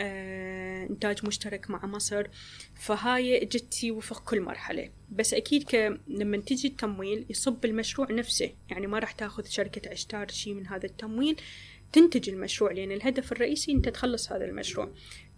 [0.00, 2.26] آه إنتاج مشترك مع مصر.
[2.74, 4.90] فهاي جتي وفق كل مرحلة.
[5.10, 6.00] بس أكيد ك...
[6.08, 8.50] لما تجي التمويل يصب المشروع نفسه.
[8.70, 11.36] يعني ما راح تاخذ شركة عشتار شي من هذا التمويل
[11.92, 12.72] تنتج المشروع.
[12.72, 14.92] لأن الهدف الرئيسي أنت تخلص هذا المشروع.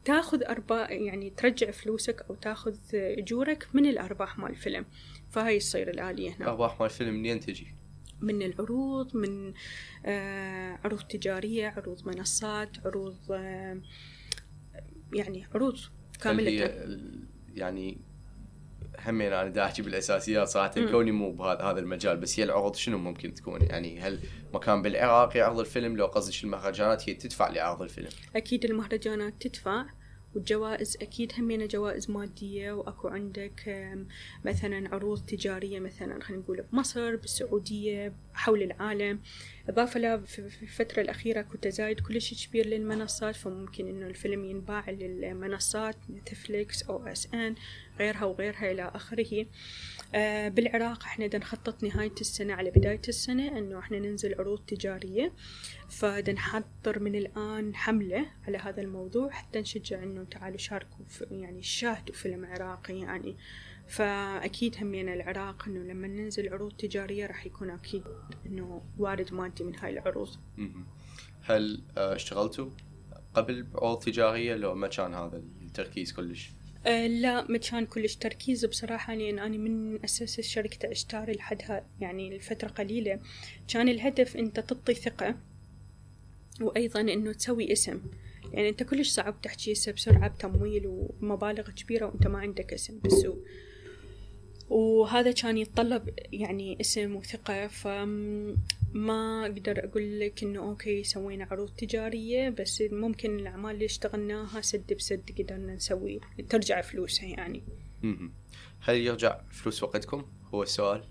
[0.05, 4.85] تاخذ أرباح يعني ترجع فلوسك أو تاخذ أجورك من الأرباح مال الفيلم.
[5.31, 6.49] فهاي تصير الآلية هنا.
[6.49, 7.67] أرباح مال الفيلم منين تجي؟
[8.21, 9.53] من العروض من
[10.07, 13.81] آه عروض تجارية عروض منصات عروض آه
[15.13, 15.79] يعني عروض
[16.23, 16.51] كاملة.
[17.55, 17.99] يعني
[19.01, 22.99] همين أنا دا احكي بالإساسيات صراحة كوني مو بهذا هذا المجال بس هي العروض شنو
[22.99, 24.19] ممكن تكون؟ يعني هل
[24.55, 28.09] مكان بالعراق يعرض الفيلم؟ لو قصدك المهرجانات هي تدفع لعرض الفيلم.
[28.37, 29.85] أكيد المهرجانات تدفع.
[30.35, 33.89] والجوائز أكيد همينة جوائز مادية وأكو عندك
[34.45, 39.21] مثلا عروض تجارية مثلا خلينا نقول بمصر بالسعودية حول العالم.
[39.69, 45.97] إضافة لا في الفترة الأخيرة كنت زايد كلش كبير للمنصات فممكن إنه الفيلم ينباع للمنصات
[46.11, 47.55] نتفليكس أو إس إن
[47.99, 49.47] غيرها وغيرها إلى آخره.
[50.15, 55.33] آه بالعراق إحنا دا نخطط نهاية السنة على بداية السنة إنه إحنا ننزل عروض تجارية
[55.89, 62.15] فدا نحضر من الآن حملة على هذا الموضوع حتى نشجع إنه تعالوا شاركوا يعني شاهدوا
[62.15, 63.37] فيلم عراقي يعني
[63.89, 68.03] فأكيد همينا العراق إنه لما ننزل عروض تجارية راح يكون أكيد
[68.47, 70.29] إنه وارد مادي من هاي العروض.
[71.43, 72.71] هل آه، اشتغلتوا
[73.35, 76.51] قبل بعروض تجارية لو ما كان هذا التركيز كلش؟
[76.87, 78.65] أه لا ما كان كلش تركيز.
[78.65, 83.21] بصراحة لأن أنا من أساس شركة عشتار لحدها يعني لفترة قليلة.
[83.69, 85.35] كان الهدف أنت تعطي ثقة
[86.61, 88.01] وأيضا أنه تسوي اسم.
[88.53, 93.39] يعني أنت كلش صعب تحكي بسرعة بتمويل ومبالغ كبيرة وأنت ما عندك اسم بالسوق.
[94.71, 97.71] وهذا كان يتطلب يعني اسم وثقة.
[98.93, 104.93] فما أقدر أقول لك إنه أوكي سوينا عروض تجارية بس ممكن الأعمال اللي اشتغلناها سد
[104.93, 107.63] بسد قدرنا نسوي ترجع فلوسها يعني.
[108.81, 110.25] هل يرجع فلوس وقتكم؟
[110.55, 111.05] هو السؤال؟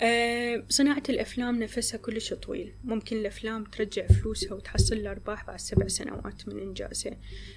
[0.00, 2.72] أه صناعة الأفلام نفسها كلش طويل.
[2.84, 7.16] ممكن الأفلام ترجع فلوسها وتحصل الأرباح بعد سبع سنوات من إنجازها.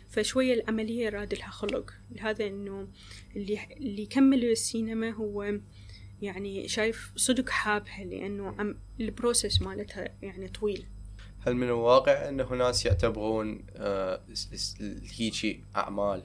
[0.10, 1.94] فشوية العملية راد لها خلق.
[2.12, 2.88] لهذا إنه
[3.36, 5.60] اللي اللي يكمل السينما هو
[6.22, 10.86] يعني شايف صدق حابها لأنه عم البروسيس مالتها يعني طويل.
[11.48, 14.22] هل من الواقع أنه ناس يعتبرون آه
[15.20, 16.24] هيجي أعمال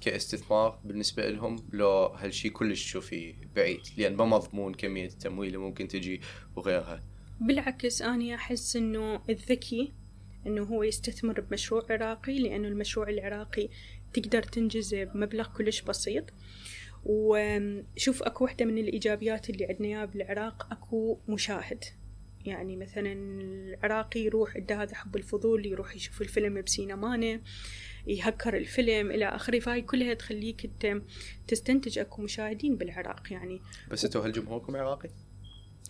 [0.00, 5.88] كاستثمار بالنسبة لهم لو هالشي كلش تشوفي بعيد؟ لأن ما مضمون كمية التمويل اللي ممكن
[5.88, 6.20] تجي
[6.56, 7.02] وغيرها.
[7.40, 9.92] بالعكس أنا أحس إنه الذكي
[10.46, 13.68] إنه هو يستثمر بمشروع عراقي لأنه المشروع العراقي
[14.12, 16.24] تقدر تنجزه بمبلغ كلش بسيط.
[17.04, 21.84] وشوف أكو وحدة من الإيجابيات اللي عندنا بالعراق أكو مشاهد.
[22.44, 27.40] يعني مثلا العراقي يروح عنده هذا حب الفضول يروح يشوف الفيلم بسينمانه
[28.06, 29.58] يهكر الفيلم إلى آخره.
[29.58, 31.02] فهاي كلها تخليك أنت
[31.48, 33.32] تستنتج أكو مشاهدين بالعراق.
[33.32, 33.60] يعني
[33.90, 35.10] بس أنتوا هل جمهوركم عراقي؟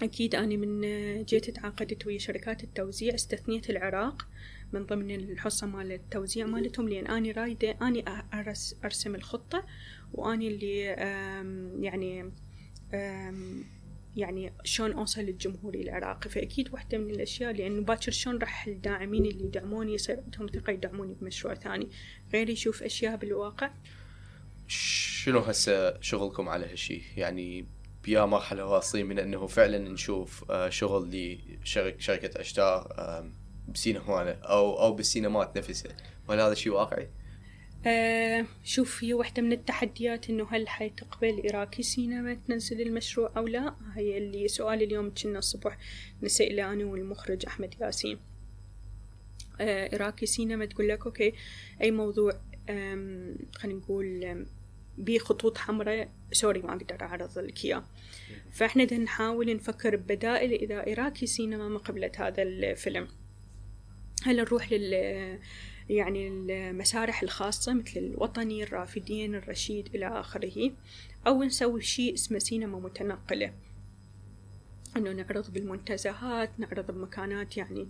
[0.02, 0.80] أكيد أنا من
[1.24, 4.28] جيت تعاقدت ويا شركات التوزيع استثنيت العراق
[4.72, 9.14] من ضمن الحصة مال التوزيع مالتهم لأن أنا رايدة أني أرس أرسم
[10.14, 10.80] وأني اللي
[11.80, 12.32] يعني
[14.16, 16.30] يعني شلون أوصل للجمهور العراقي.
[16.30, 21.14] فأكيد واحدة من الأشياء لأنه باكر شلون راح الداعمين اللي يدعموني يصير عندهم ثقة يدعموني
[21.20, 21.88] بمشروع ثاني.
[22.32, 23.70] غير يشوف أشياء بالواقع؟
[24.68, 27.66] شنو هسه شغلكم على هالشي؟ يعني
[28.04, 31.08] بيا مرحلة واصلين من أنه فعلا نشوف آه، شغل
[31.62, 32.92] لشركة شركة أشتار
[33.68, 35.96] بسينمانا أو أو بالسينمات نفسها.
[36.28, 37.08] وهل هذا شيء واقعي؟
[37.86, 43.74] آه شوف هي واحدة من التحديات إنه هل حتقبل إراكي سينما تنزل المشروع أو لا؟
[43.94, 45.78] هي اللي سؤال اليوم كنا الصبح
[46.22, 48.18] نسأله أنا والمخرج أحمد ياسين.
[49.60, 51.32] آه Iraqi Cinema تقول لك okay
[51.82, 52.32] أي موضوع
[53.54, 54.46] خلينا نقول
[54.98, 57.84] بخطوط حمراء sorry ما أقدر أعرض لك إياه
[58.50, 63.08] فإحنا نحاول نفكر ببدائل إذا Iraqi Cinema ما قبلت هذا الفيلم.
[64.22, 65.38] هل نروح لل
[65.92, 70.70] يعني المسارح الخاصة مثل الوطني الرافدين الرشيد إلى آخره
[71.26, 73.52] أو نسوي شيء اسمه سينما متنقلة.
[74.96, 77.88] أنه نعرض بالمنتزهات نعرض بمكانات يعني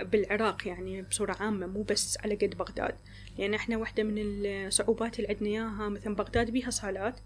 [0.00, 2.94] بالعراق يعني بصورة عامة مو بس على قد بغداد.
[3.38, 7.20] لأن إحنا واحدة من الصعوبات اللي عندنا إياها مثلا بغداد بيها صالات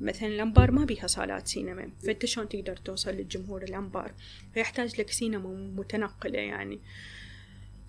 [0.00, 1.90] مثلا الأنبار ما بيها صالات سينما.
[2.06, 4.12] فأنت شلون تقدر توصل للجمهور الأنبار؟
[4.54, 6.78] فيحتاج لك سينما متنقلة يعني.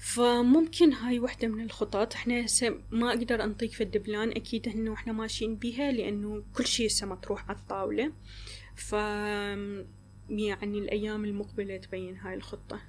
[0.03, 2.13] فممكن هاي واحدة من الخطط.
[2.13, 4.30] إحنا هسه ما أقدر أنطيك في الدبلان.
[4.30, 8.11] أكيد انه إحنا ماشيين بيها لأنه كل شيء هسه مطروح على الطاولة.
[8.75, 8.93] ف
[10.30, 12.81] يعني الأيام المقبلة تبين هاي الخطة.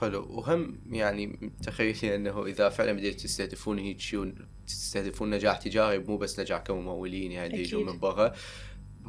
[0.00, 0.26] حلو.
[0.30, 4.34] وهم يعني تخيلي إنه إذا فعلا بديتوا تستهدفون هيك شيء
[4.66, 8.34] تستهدفون نجاح تجاري مو بس نجاح كممولين يعني يجون من برا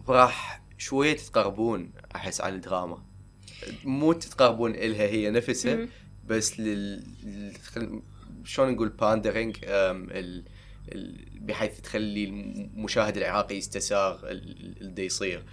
[0.08, 3.04] راح شوية تتقربون أحس عن الدراما.
[3.84, 5.88] مو تتقربون إلها هي نفسها
[6.28, 7.04] بس لل
[8.46, 10.44] شلون نقول باندرينج ال...
[11.42, 15.44] بحيث تخلي المشاهد العراقي يستساغ اللي يصير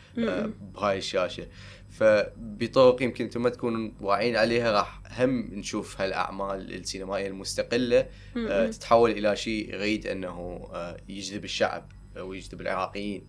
[0.74, 1.46] بهاي الشاشة.
[1.90, 8.06] فبطرق يمكن أنتم ما تكونوا واعيين عليها راح هم نشوف هالأعمال السينمائية المستقلة
[8.36, 13.22] آه، تتحول إلى شيء يريد أنه آه، يجذب الشعب ويجذب العراقيين.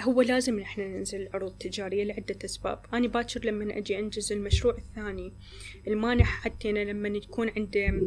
[0.00, 2.78] هو لازم إحنا ننزل عروض تجارية لعدة أسباب.
[2.92, 5.32] أنا باكر لما أجي أنجز المشروع الثاني.
[5.88, 8.00] المانع حتى أنا لما يكون عنده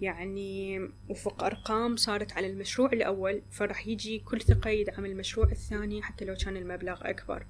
[0.00, 6.24] يعني وفق أرقام صارت على المشروع الأول فراح يجي كل ثقة يدعم المشروع الثاني حتى
[6.24, 7.46] لو كان المبلغ أكبر.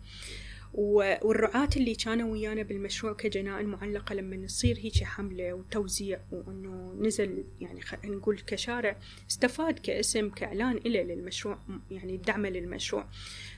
[0.75, 7.81] والرعاة اللي كانوا ويانا بالمشروع كجنائن معلقة لما نصير هيك حملة وتوزيع وإنه نزل يعني
[7.81, 8.97] خلينا نقول كشارع
[9.31, 11.59] استفاد كاسم كإعلان إله للمشروع
[11.91, 13.07] يعني دعمه للمشروع.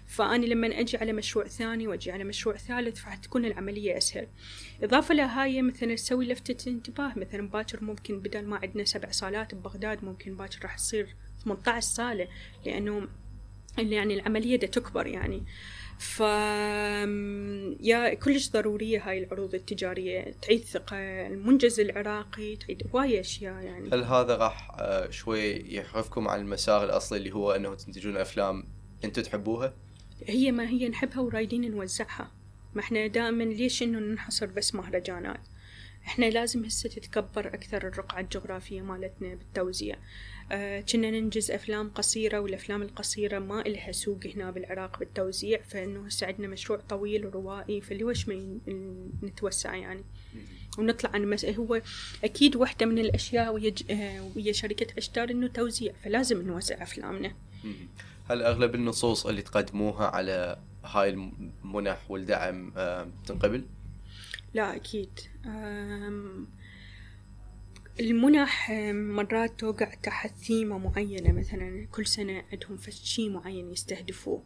[0.06, 4.26] فأنا لما أجي على مشروع ثاني وأجي على مشروع ثالث فراح تكون العملية أسهل.
[4.82, 7.12] إضافة لهاي مثلا تسوي لفتة انتباه.
[7.16, 11.14] مثلا باكر ممكن بدل ما عندنا سبع صالات ببغداد ممكن باكر راح تصير
[11.44, 12.28] 18 صالة
[12.66, 13.08] لأنه
[13.78, 15.42] يعني العملية دا تكبر يعني.
[15.98, 16.20] ف
[17.80, 20.34] يا كلش ضرورية هاي العروض التجارية.
[20.42, 20.96] تعيد ثقة
[21.26, 23.90] المنجز العراقي تعيد هواية أشياء يعني.
[23.92, 28.64] هل هذا راح آه، شوي يحرفكم عن المسار الأصلي اللي هو أنه تنتجون أفلام
[29.04, 29.74] أنتم تحبوها؟
[30.26, 32.30] هي ما هي نحبها ورايدين نوزعها.
[32.74, 35.40] ما إحنا دائما ليش إنه ننحصر بس مهرجانات؟
[36.06, 39.96] إحنا لازم هسه تتكبر أكثر الرقعة الجغرافية مالتنا بالتوزيع.
[40.92, 46.48] كنا ننجز أفلام قصيرة والأفلام القصيرة ما إلها سوق هنا بالعراق بالتوزيع فإنه هسه عندنا
[46.48, 48.58] مشروع طويل وروائي فليش ما
[49.22, 50.04] نتوسع يعني.
[50.78, 51.44] ونطلع عن مس...
[51.44, 51.80] هو
[52.24, 57.32] أكيد واحدة من الأشياء ويا آه، ويا شركة أشتار إنه توزيع فلازم نوزع أفلامنا.
[58.30, 63.64] هل أغلب النصوص اللي تقدموها على هاي المنح والدعم آه، تنقبل؟
[64.54, 65.10] لا أكيد.
[68.00, 74.42] المنح مرات توقع تحت ثيمة معينة مثلا كل سنة عندهم شي معين يستهدفوه.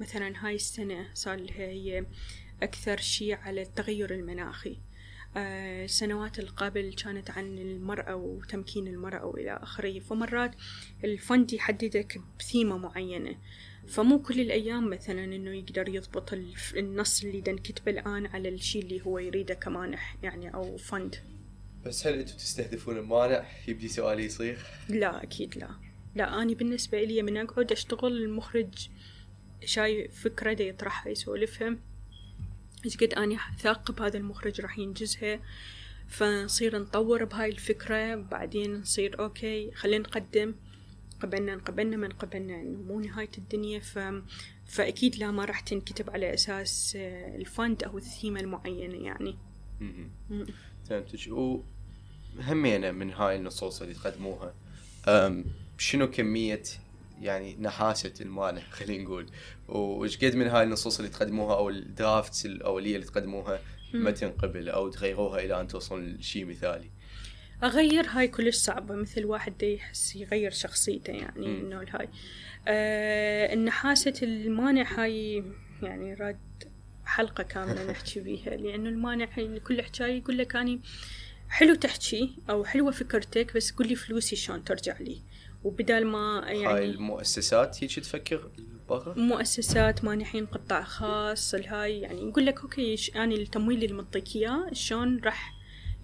[0.00, 2.06] مثلا هاي السنة صار هي
[2.62, 4.78] أكثر شي على التغير المناخي.
[5.36, 9.98] السنوات آه، القبل كانت عن المرأة وتمكين المرأة وإلى آخره.
[9.98, 10.54] فمرات
[11.04, 13.36] الفند يحددك بثيمة معينة.
[13.88, 16.32] فمو كل الأيام مثلا إنه يقدر يضبط
[16.76, 21.35] النص اللي دنكتبه الآن على الشي اللي هو يريده كمانح يعني أو فند.
[21.86, 24.58] بس هل أنتم تستهدفون المانع؟ يبدي سؤالي يصير.
[24.88, 25.70] لا أكيد لا.
[26.14, 28.88] لا اني بالنسبة لي من أقعد أشتغل المخرج
[29.64, 31.76] شاي فكرة دا يطرحها يسولفها
[32.84, 35.40] إيش قد اني ثاقب هذا المخرج راح ينجزها.
[36.08, 40.54] فنصير نطور بهاي الفكرة بعدين نصير okay خلينا نقدم.
[41.20, 43.80] قبلنا نقبلنا من قبلنا إنه مو نهاية الدنيا.
[43.80, 43.98] ف...
[44.66, 46.92] فأكيد لا ما راح تنكتب على أساس
[47.36, 49.36] ال fund أو الثيمة المعينة يعني.
[50.88, 51.04] تمام
[52.40, 54.54] هم هينة من هاي النصوص اللي تقدموها.
[55.78, 56.62] شنو كمية
[57.22, 59.26] يعني نحاسة المانع خلينا نقول؟
[59.68, 63.60] وش قد من هاي النصوص اللي تقدموها أو ال drafts الأولية اللي تقدموها
[63.92, 66.90] ما تنقبل أو تغيروها إلى أن توصل لشيء مثالي؟
[67.62, 72.08] أغير هاي كلش صعبة مثل واحد يحس يغير شخصيته يعني إنه الهاي
[72.68, 75.44] آه النحاسة المانع هاي
[75.82, 76.38] يعني راد
[77.04, 79.28] حلقة كاملة نحكي بيها لأنه المانع
[79.66, 80.80] كل حكاية يقول لك أني
[81.48, 85.22] حلو تحكي أو حلوة فكرتك بس قولي فلوسي شلون ترجع لي
[85.64, 88.50] وبدال ما يعني هاي المؤسسات هيك تفكر
[88.88, 94.72] برا؟ مؤسسات مانحين قطاع خاص الهاي يعني يقول لك okay يعني التمويل اللي معطيك اياه
[94.72, 95.52] شلون راح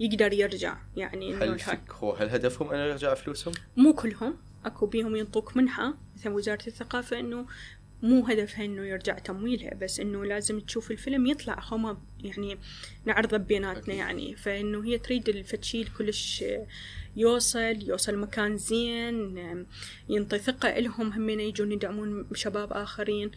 [0.00, 1.60] يقدر يرجع يعني هل
[1.90, 7.20] هو هل هدفهم انه يرجع فلوسهم؟ مو كلهم أكو بيهم ينطوك منحة مثلا وزارة الثقافة
[7.20, 7.46] إنه
[8.02, 12.58] مو هدفها إنه يرجع تمويلها بس إنه لازم تشوف الفيلم يطلع هما يعني
[13.04, 14.36] نعرضه بيناتنا يعني.
[14.36, 16.44] فإنه هي تريد الفد شي ال كلش
[17.16, 19.66] يوصل يوصل مكان زين
[20.08, 23.30] ينطي ثقة لهم همين يجون يدعمون شباب آخرين.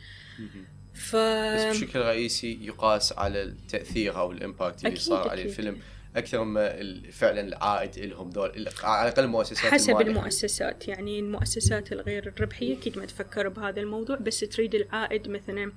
[0.94, 1.16] ف...
[1.16, 5.78] بس بشكل رئيسي يقاس على التأثير أو الإمباكت اللي صار على الفيلم.
[6.16, 6.76] أكثر ما
[7.12, 10.08] فعلا العائد لهم دول على الأقل المؤسسات حسب المالية.
[10.08, 15.72] المؤسسات يعني المؤسسات الغير الربحية أكيد ما تفكر بهذا الموضوع بس تريد العائد مثلا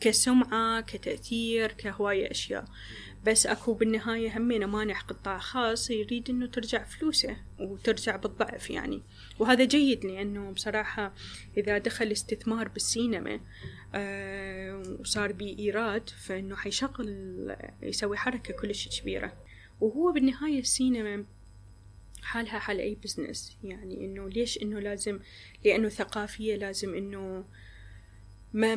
[0.00, 2.64] كسمعة كتأثير كهواية أشياء.
[3.26, 9.02] بس أكو بالنهاية همينة مانح قطاع خاص يريد إنه ترجع فلوسه وترجع بالضعف يعني.
[9.38, 11.14] وهذا جيد لأنه بصراحة
[11.56, 13.40] إذا دخل استثمار بالسينما
[13.94, 19.32] آه وصار بيه ايراد فإنه حيشغل يسوي حركة كلش كبيرة.
[19.80, 21.24] وهو بالنهاية السينما
[22.22, 25.18] حالها حال أي بزنس يعني إنه ليش إنه لازم
[25.64, 27.44] لأنه ثقافية لازم إنه
[28.52, 28.74] ما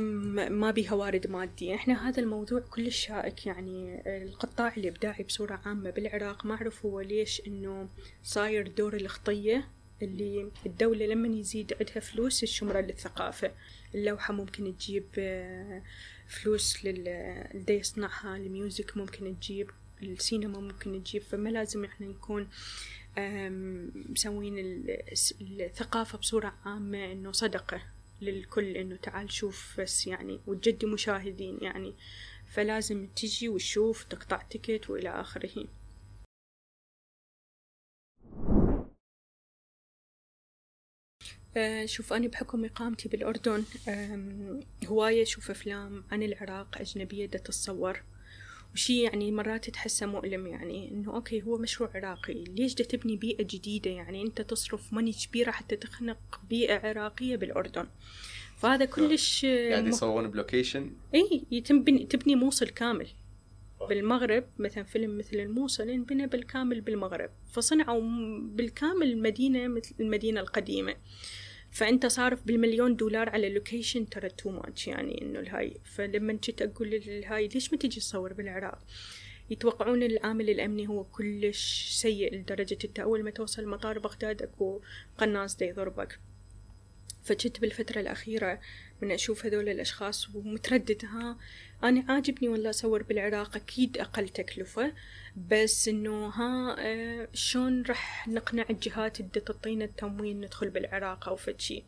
[0.50, 1.76] ما بيها وارد مادي.
[1.76, 7.42] إحنا هذا الموضوع كلش شائك يعني القطاع الإبداعي بصورة عامة بالعراق ما أعرف هو ليش
[7.48, 7.90] إنه
[8.24, 9.68] صاير دور الخطية
[10.02, 13.52] اللي الدولة لما يزيد عندها فلوس الشمرة للثقافة.
[13.96, 15.84] اللوحة ممكن تجيب آه،
[16.28, 19.70] فلوس للي يصنعها ال music ممكن تجيب.
[20.04, 22.50] السينما ممكن تجيب فما لازم إحنا نكون
[24.10, 24.54] مسوين
[25.42, 27.82] الثقافة بصورة عامة إنه صدقة
[28.22, 31.94] للكل إنه تعال شوف بس يعني وتجدي مشاهدين يعني.
[32.48, 35.68] فلازم تجي وتشوف تقطع ticket وإلى آخره.
[41.58, 43.64] أه شوف أنا بحكم إقامتي بالأردن
[44.86, 48.04] هواية أشوف أفلام عن العراق أجنبية دا تتصور
[48.74, 53.44] وشي يعني مرات تحسه مؤلم يعني إنه okay هو مشروع عراقي ليش دا تبني بيئة
[53.44, 57.88] جديدة؟ يعني أنت تصرف money كبيرة حتى تخلق بيئة عراقية بالأردن.
[58.58, 63.08] فهذا كلش يعني يصورون ب location إي يتم تبني موصل كامل
[63.90, 64.44] بالمغرب.
[64.60, 67.30] مثلا فيلم مثل الموصل انبنى بالكامل بالمغرب.
[67.52, 68.02] فصنعوا
[68.42, 70.96] بالكامل المدينة مثل المدينة القديمة.
[71.74, 75.78] فأنت صارف بالمليون دولار على location ترى too much يعني إنه الهاي.
[75.84, 78.80] فلما جيت أقول للهاي ليش ما تجي تصور بالعراق؟
[79.50, 84.82] يتوقعون العامل الأمني هو كلش سيء لدرجة أنت أول ما توصل مطار بغداد أكو
[85.18, 86.20] قناص دا يضربك.
[87.24, 88.60] فجيت بالفترة الأخيرة
[89.04, 91.38] من أشوف هذول الأشخاص ومتردد ها
[91.84, 94.94] أنا عاجبني والله أصور بالعراق أكيد أقل تكلفة
[95.50, 101.55] بس إنه ها آه شلون رح نقنع الجهات اللي تعطينا التموين ندخل بالعراق أو فد
[101.55, 101.84] شي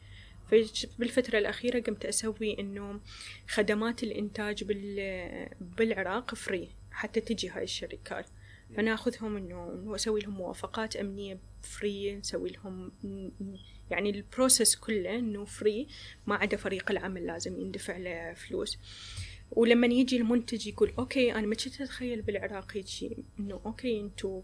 [1.00, 3.00] بالفترة الأخيرة قمت أسوي إنه
[3.48, 4.64] خدمات الإنتاج
[5.62, 8.26] بالعراق free حتى تجي هاي الشركات.
[8.78, 12.92] فناخذهم إنه وأسوي لهم موافقات أمنية free نسوي لهم
[13.92, 15.88] يعني ال process كله إنه free
[16.28, 18.78] ما عدا فريق العمل لازم يندفع له فلوس.
[19.52, 24.42] ولما يجي المنتج يقول okay أنا ما كنت اتخيل بالعراق هيجي إنه okay انتو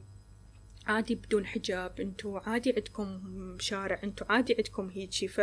[0.85, 5.41] عادي بدون حجاب انتو عادي عندكم شارع انتو عادي عندكم هيجي ف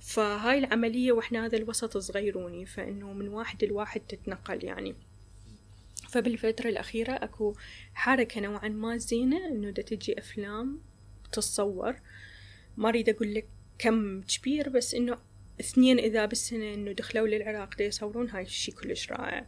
[0.00, 4.94] فهاي العملية وإحنا هذا الوسط صغيروني فإنه من واحد لواحد تتنقل يعني.
[6.08, 7.54] فبالفترة الأخيرة أكو
[7.94, 10.80] حركة نوعا ما زينة إنه دا تجي أفلام
[11.32, 11.96] تتصور
[12.76, 13.46] ما أريد أقول لك
[13.78, 15.18] كم كبير بس إنه
[15.60, 19.46] اثنين إذا بالسنة إنه دخلوا للعراق دي يصورون هاي الشي كلش رائع.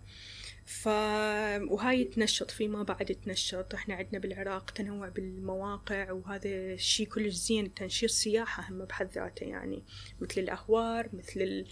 [0.66, 0.86] ف
[1.70, 3.74] وهاي تنشط فيما بعد تنشط.
[3.74, 7.74] إحنا عندنا بالعراق تنوع بالمواقع وهذا الشيء كلش زين.
[7.74, 9.82] تنشيط سياحة هم بحد ذاته يعني
[10.20, 11.64] مثل الأهوار مثل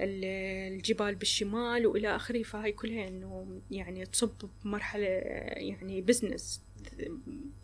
[0.00, 2.42] الجبال بالشمال وإلى آخره.
[2.42, 6.62] فهاي كلها إنه يعني تصب بمرحلة يعني business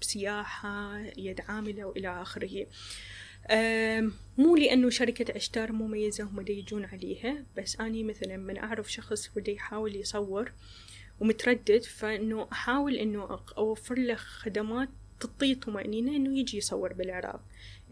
[0.01, 2.66] سياحة يد عاملة وإلى آخره.
[4.38, 9.52] مو لأنه شركة عشتار مميزة هم يجون عليها بس أني مثلا من أعرف شخص بده
[9.52, 10.52] يحاول يصور
[11.20, 14.88] ومتردد فإنه أحاول إنه أوفر له خدمات
[15.20, 17.40] تعطيه طمأنينة إنه يجي يصور بالعراق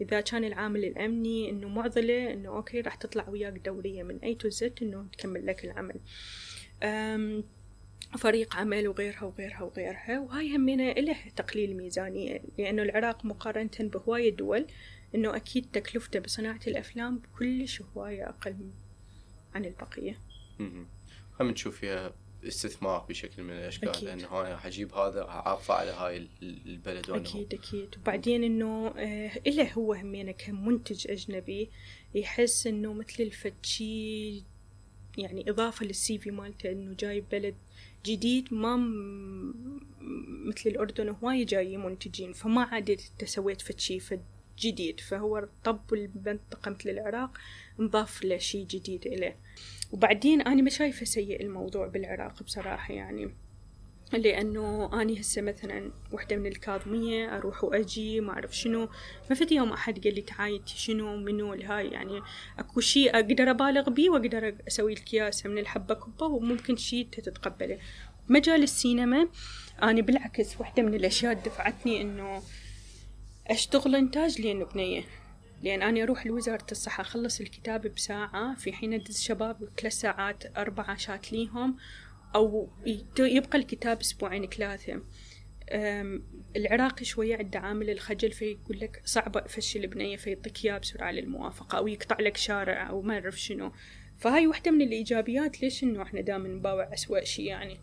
[0.01, 4.49] إذا كان العامل الأمني إنه معضلة إنه okay راح تطلع وياك دورية من A to
[4.49, 5.99] Z إنه تكمل لك العمل.
[8.17, 14.67] فريق عمل وغيرها وغيرها وغيرها وهاي همينة إله تقليل ميزانية لأنه العراق مقارنة بهواية دول
[15.15, 18.55] إنه أكيد تكلفته بصناعة الأفلام كلش هواية أقل
[19.55, 20.17] عن البقية.
[21.39, 22.13] هم نشوف فيها
[22.47, 24.03] استثمار بشكل من الأشكال أكيد.
[24.03, 27.95] لأنه أنا حجيب هذا عارفه على هاي البلد أكيد أكيد.
[27.97, 31.69] وبعدين إنه آه إله هو همينه كمنتج أجنبي
[32.15, 34.43] يحس إنه مثل الفتشي
[35.17, 37.55] يعني إضافة للسي في مالته إنه جايب بلد
[38.05, 38.75] جديد ما
[40.45, 43.99] مثل الأردن هواي جاي منتجين فما عاد سويت فد شي
[44.59, 44.99] جديد.
[44.99, 47.37] فهو طب المنطقة مثل العراق
[47.79, 49.35] نضاف له شي جديد إليه.
[49.91, 53.29] وبعدين أنا ما شايفة سيء الموضوع بالعراق بصراحة يعني.
[54.13, 58.89] لأنه أني هسه مثلا وحدة من الكاظمية أروح وأجي ما أعرف شنو.
[59.29, 62.21] ما فد يوم أحد قال لي تعاي شنو منو الهاي يعني
[62.59, 67.79] أكو شيء أقدر أبالغ بيه وأقدر أسوي الكياسة من الحبة كبة وممكن شيء تتقبله.
[68.29, 69.27] مجال السينما
[69.83, 72.41] أنا بالعكس وحدة من الأشياء دفعتني إنه
[73.47, 75.03] أشتغل إنتاج لأنه بنية
[75.63, 80.83] لأن أنا أروح لوزارة الصحة أخلص الكتاب بساعة في حين أدز شباب ثلاث ساعات أربع
[80.83, 81.77] عشات ليهم.
[82.35, 82.69] أو
[83.19, 85.01] يبقى الكتاب أسبوعين ثلاثة.
[86.55, 91.87] العراقي شوية عنده عامل الخجل فيقول لك صعب أفشل بنية فيعطيك إياه بسرعة للموافقة أو
[91.87, 93.71] يقطع لك شارع أو ما أعرف شنو.
[94.17, 97.77] فهاي واحدة من الإيجابيات ليش إنه إحنا دائما نباوع أسوأ شيء يعني؟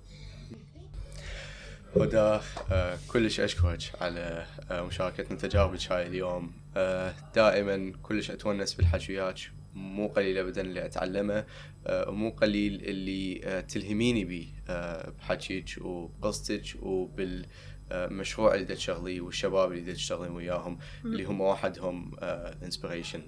[1.97, 2.41] هدى
[2.73, 6.53] آه كلش أشكرك على آه مشاركتنا تجاربك هاي اليوم.
[6.77, 9.39] آه دائما كلش أتونس بالحكي وياك
[9.75, 11.45] مو قليل ابدا اللي اتعلمه
[11.89, 17.47] ومو قليل اللي آه، تلهميني به آه، بحكيك وبقصتك وبال
[17.93, 22.17] مشروع اللي تشتغليه والشباب اللي تشتغلين وياهم اللي هم وحدهم
[22.63, 23.23] انسبريشن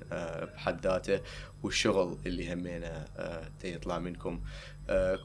[0.54, 1.20] بحد ذاته
[1.62, 3.04] والشغل اللي همينه
[3.64, 4.40] يطلع منكم.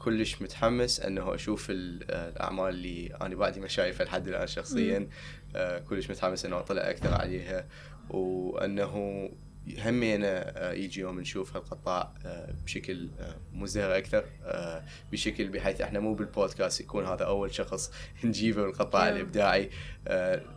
[0.02, 5.08] كلش متحمس انه أشوف الاعمال اللي أنا بعدي ما شايفها لحد الآن شخصيا.
[5.88, 7.66] كلش متحمس انه اطلع أكثر عليها
[8.10, 9.30] وانه
[9.78, 14.24] همينا آه، يجي يوم نشوف هالقطاع آه، بشكل آه، مزدهر أكثر
[15.12, 17.92] بشكل بحيث إحنا مو بالبودكاست يكون هذا أول شخص
[18.24, 19.16] نجيبه بالقطاع نعم.
[19.16, 19.70] الإبداعي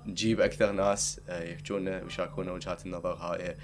[0.06, 3.58] نجيب أكثر ناس يحجونا ويشاركونا وجهات النظر هاي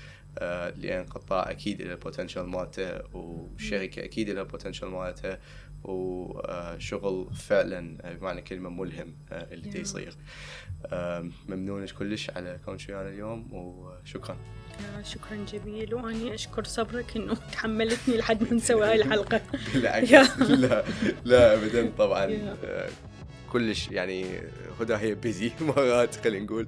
[0.76, 5.38] لأن قطاع أكيد له بوتنشل مالته والشركة أكيد لها بوتنشل مالته
[5.84, 9.82] وشغل فعلا بمعنى كلمة ملهم اللي نعم.
[9.82, 10.14] يصير
[11.49, 14.38] ممنونك كلش على كونك ويانا اليوم وشكرا
[15.06, 15.94] شكرا جميل.
[15.94, 19.41] وأني أشكر صبرك إنه تحملتني لحد ما نسوي هاي الحلقة.
[19.74, 20.84] بالعكس لا
[21.26, 22.56] لا ابدا طبعا.
[22.66, 22.90] آه،
[23.52, 24.26] كلش يعني
[24.82, 26.68] هدى هي بيزي مرات خلينا نقول.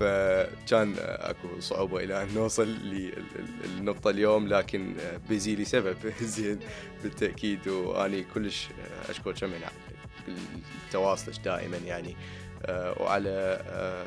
[0.00, 4.94] فكان أكو صعوبة إلى أن نوصل للنقطة اليوم لكن
[5.28, 5.96] بيزي لسبب.
[6.22, 6.58] زين
[7.02, 7.68] بالتأكيد.
[7.68, 8.68] وأني كلش
[9.08, 9.60] أشكرك من
[10.92, 12.10] تواصلك دائما يعني.
[12.10, 14.04] آه، وعلى آه،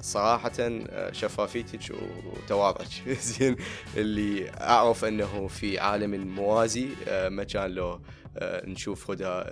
[0.00, 1.80] صراحة آه، شفافيتك
[2.26, 2.88] وتواضعك.
[3.20, 3.56] زين
[3.96, 6.88] اللي أعرف أنه في عالم موازي
[7.28, 8.00] ما كان له
[8.42, 9.42] نشوف هدى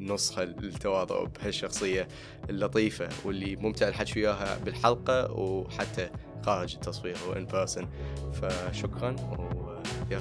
[0.00, 2.08] بنصها التواضع وبهالشخصية
[2.50, 6.10] اللطيفة واللي ممتع الحكي وياها بالحلقة وحتى
[6.42, 7.88] خارج التصوير وإن بيرسون
[8.32, 9.70] فشكرا و
[10.10, 10.18] يا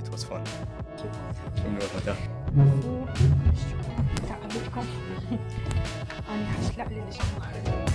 [0.00, 0.40] ات واز فun
[0.96, 2.16] شكرا.
[4.56, 4.86] هدى تعبتكم
[6.30, 7.86] أنا حشلع للجماعة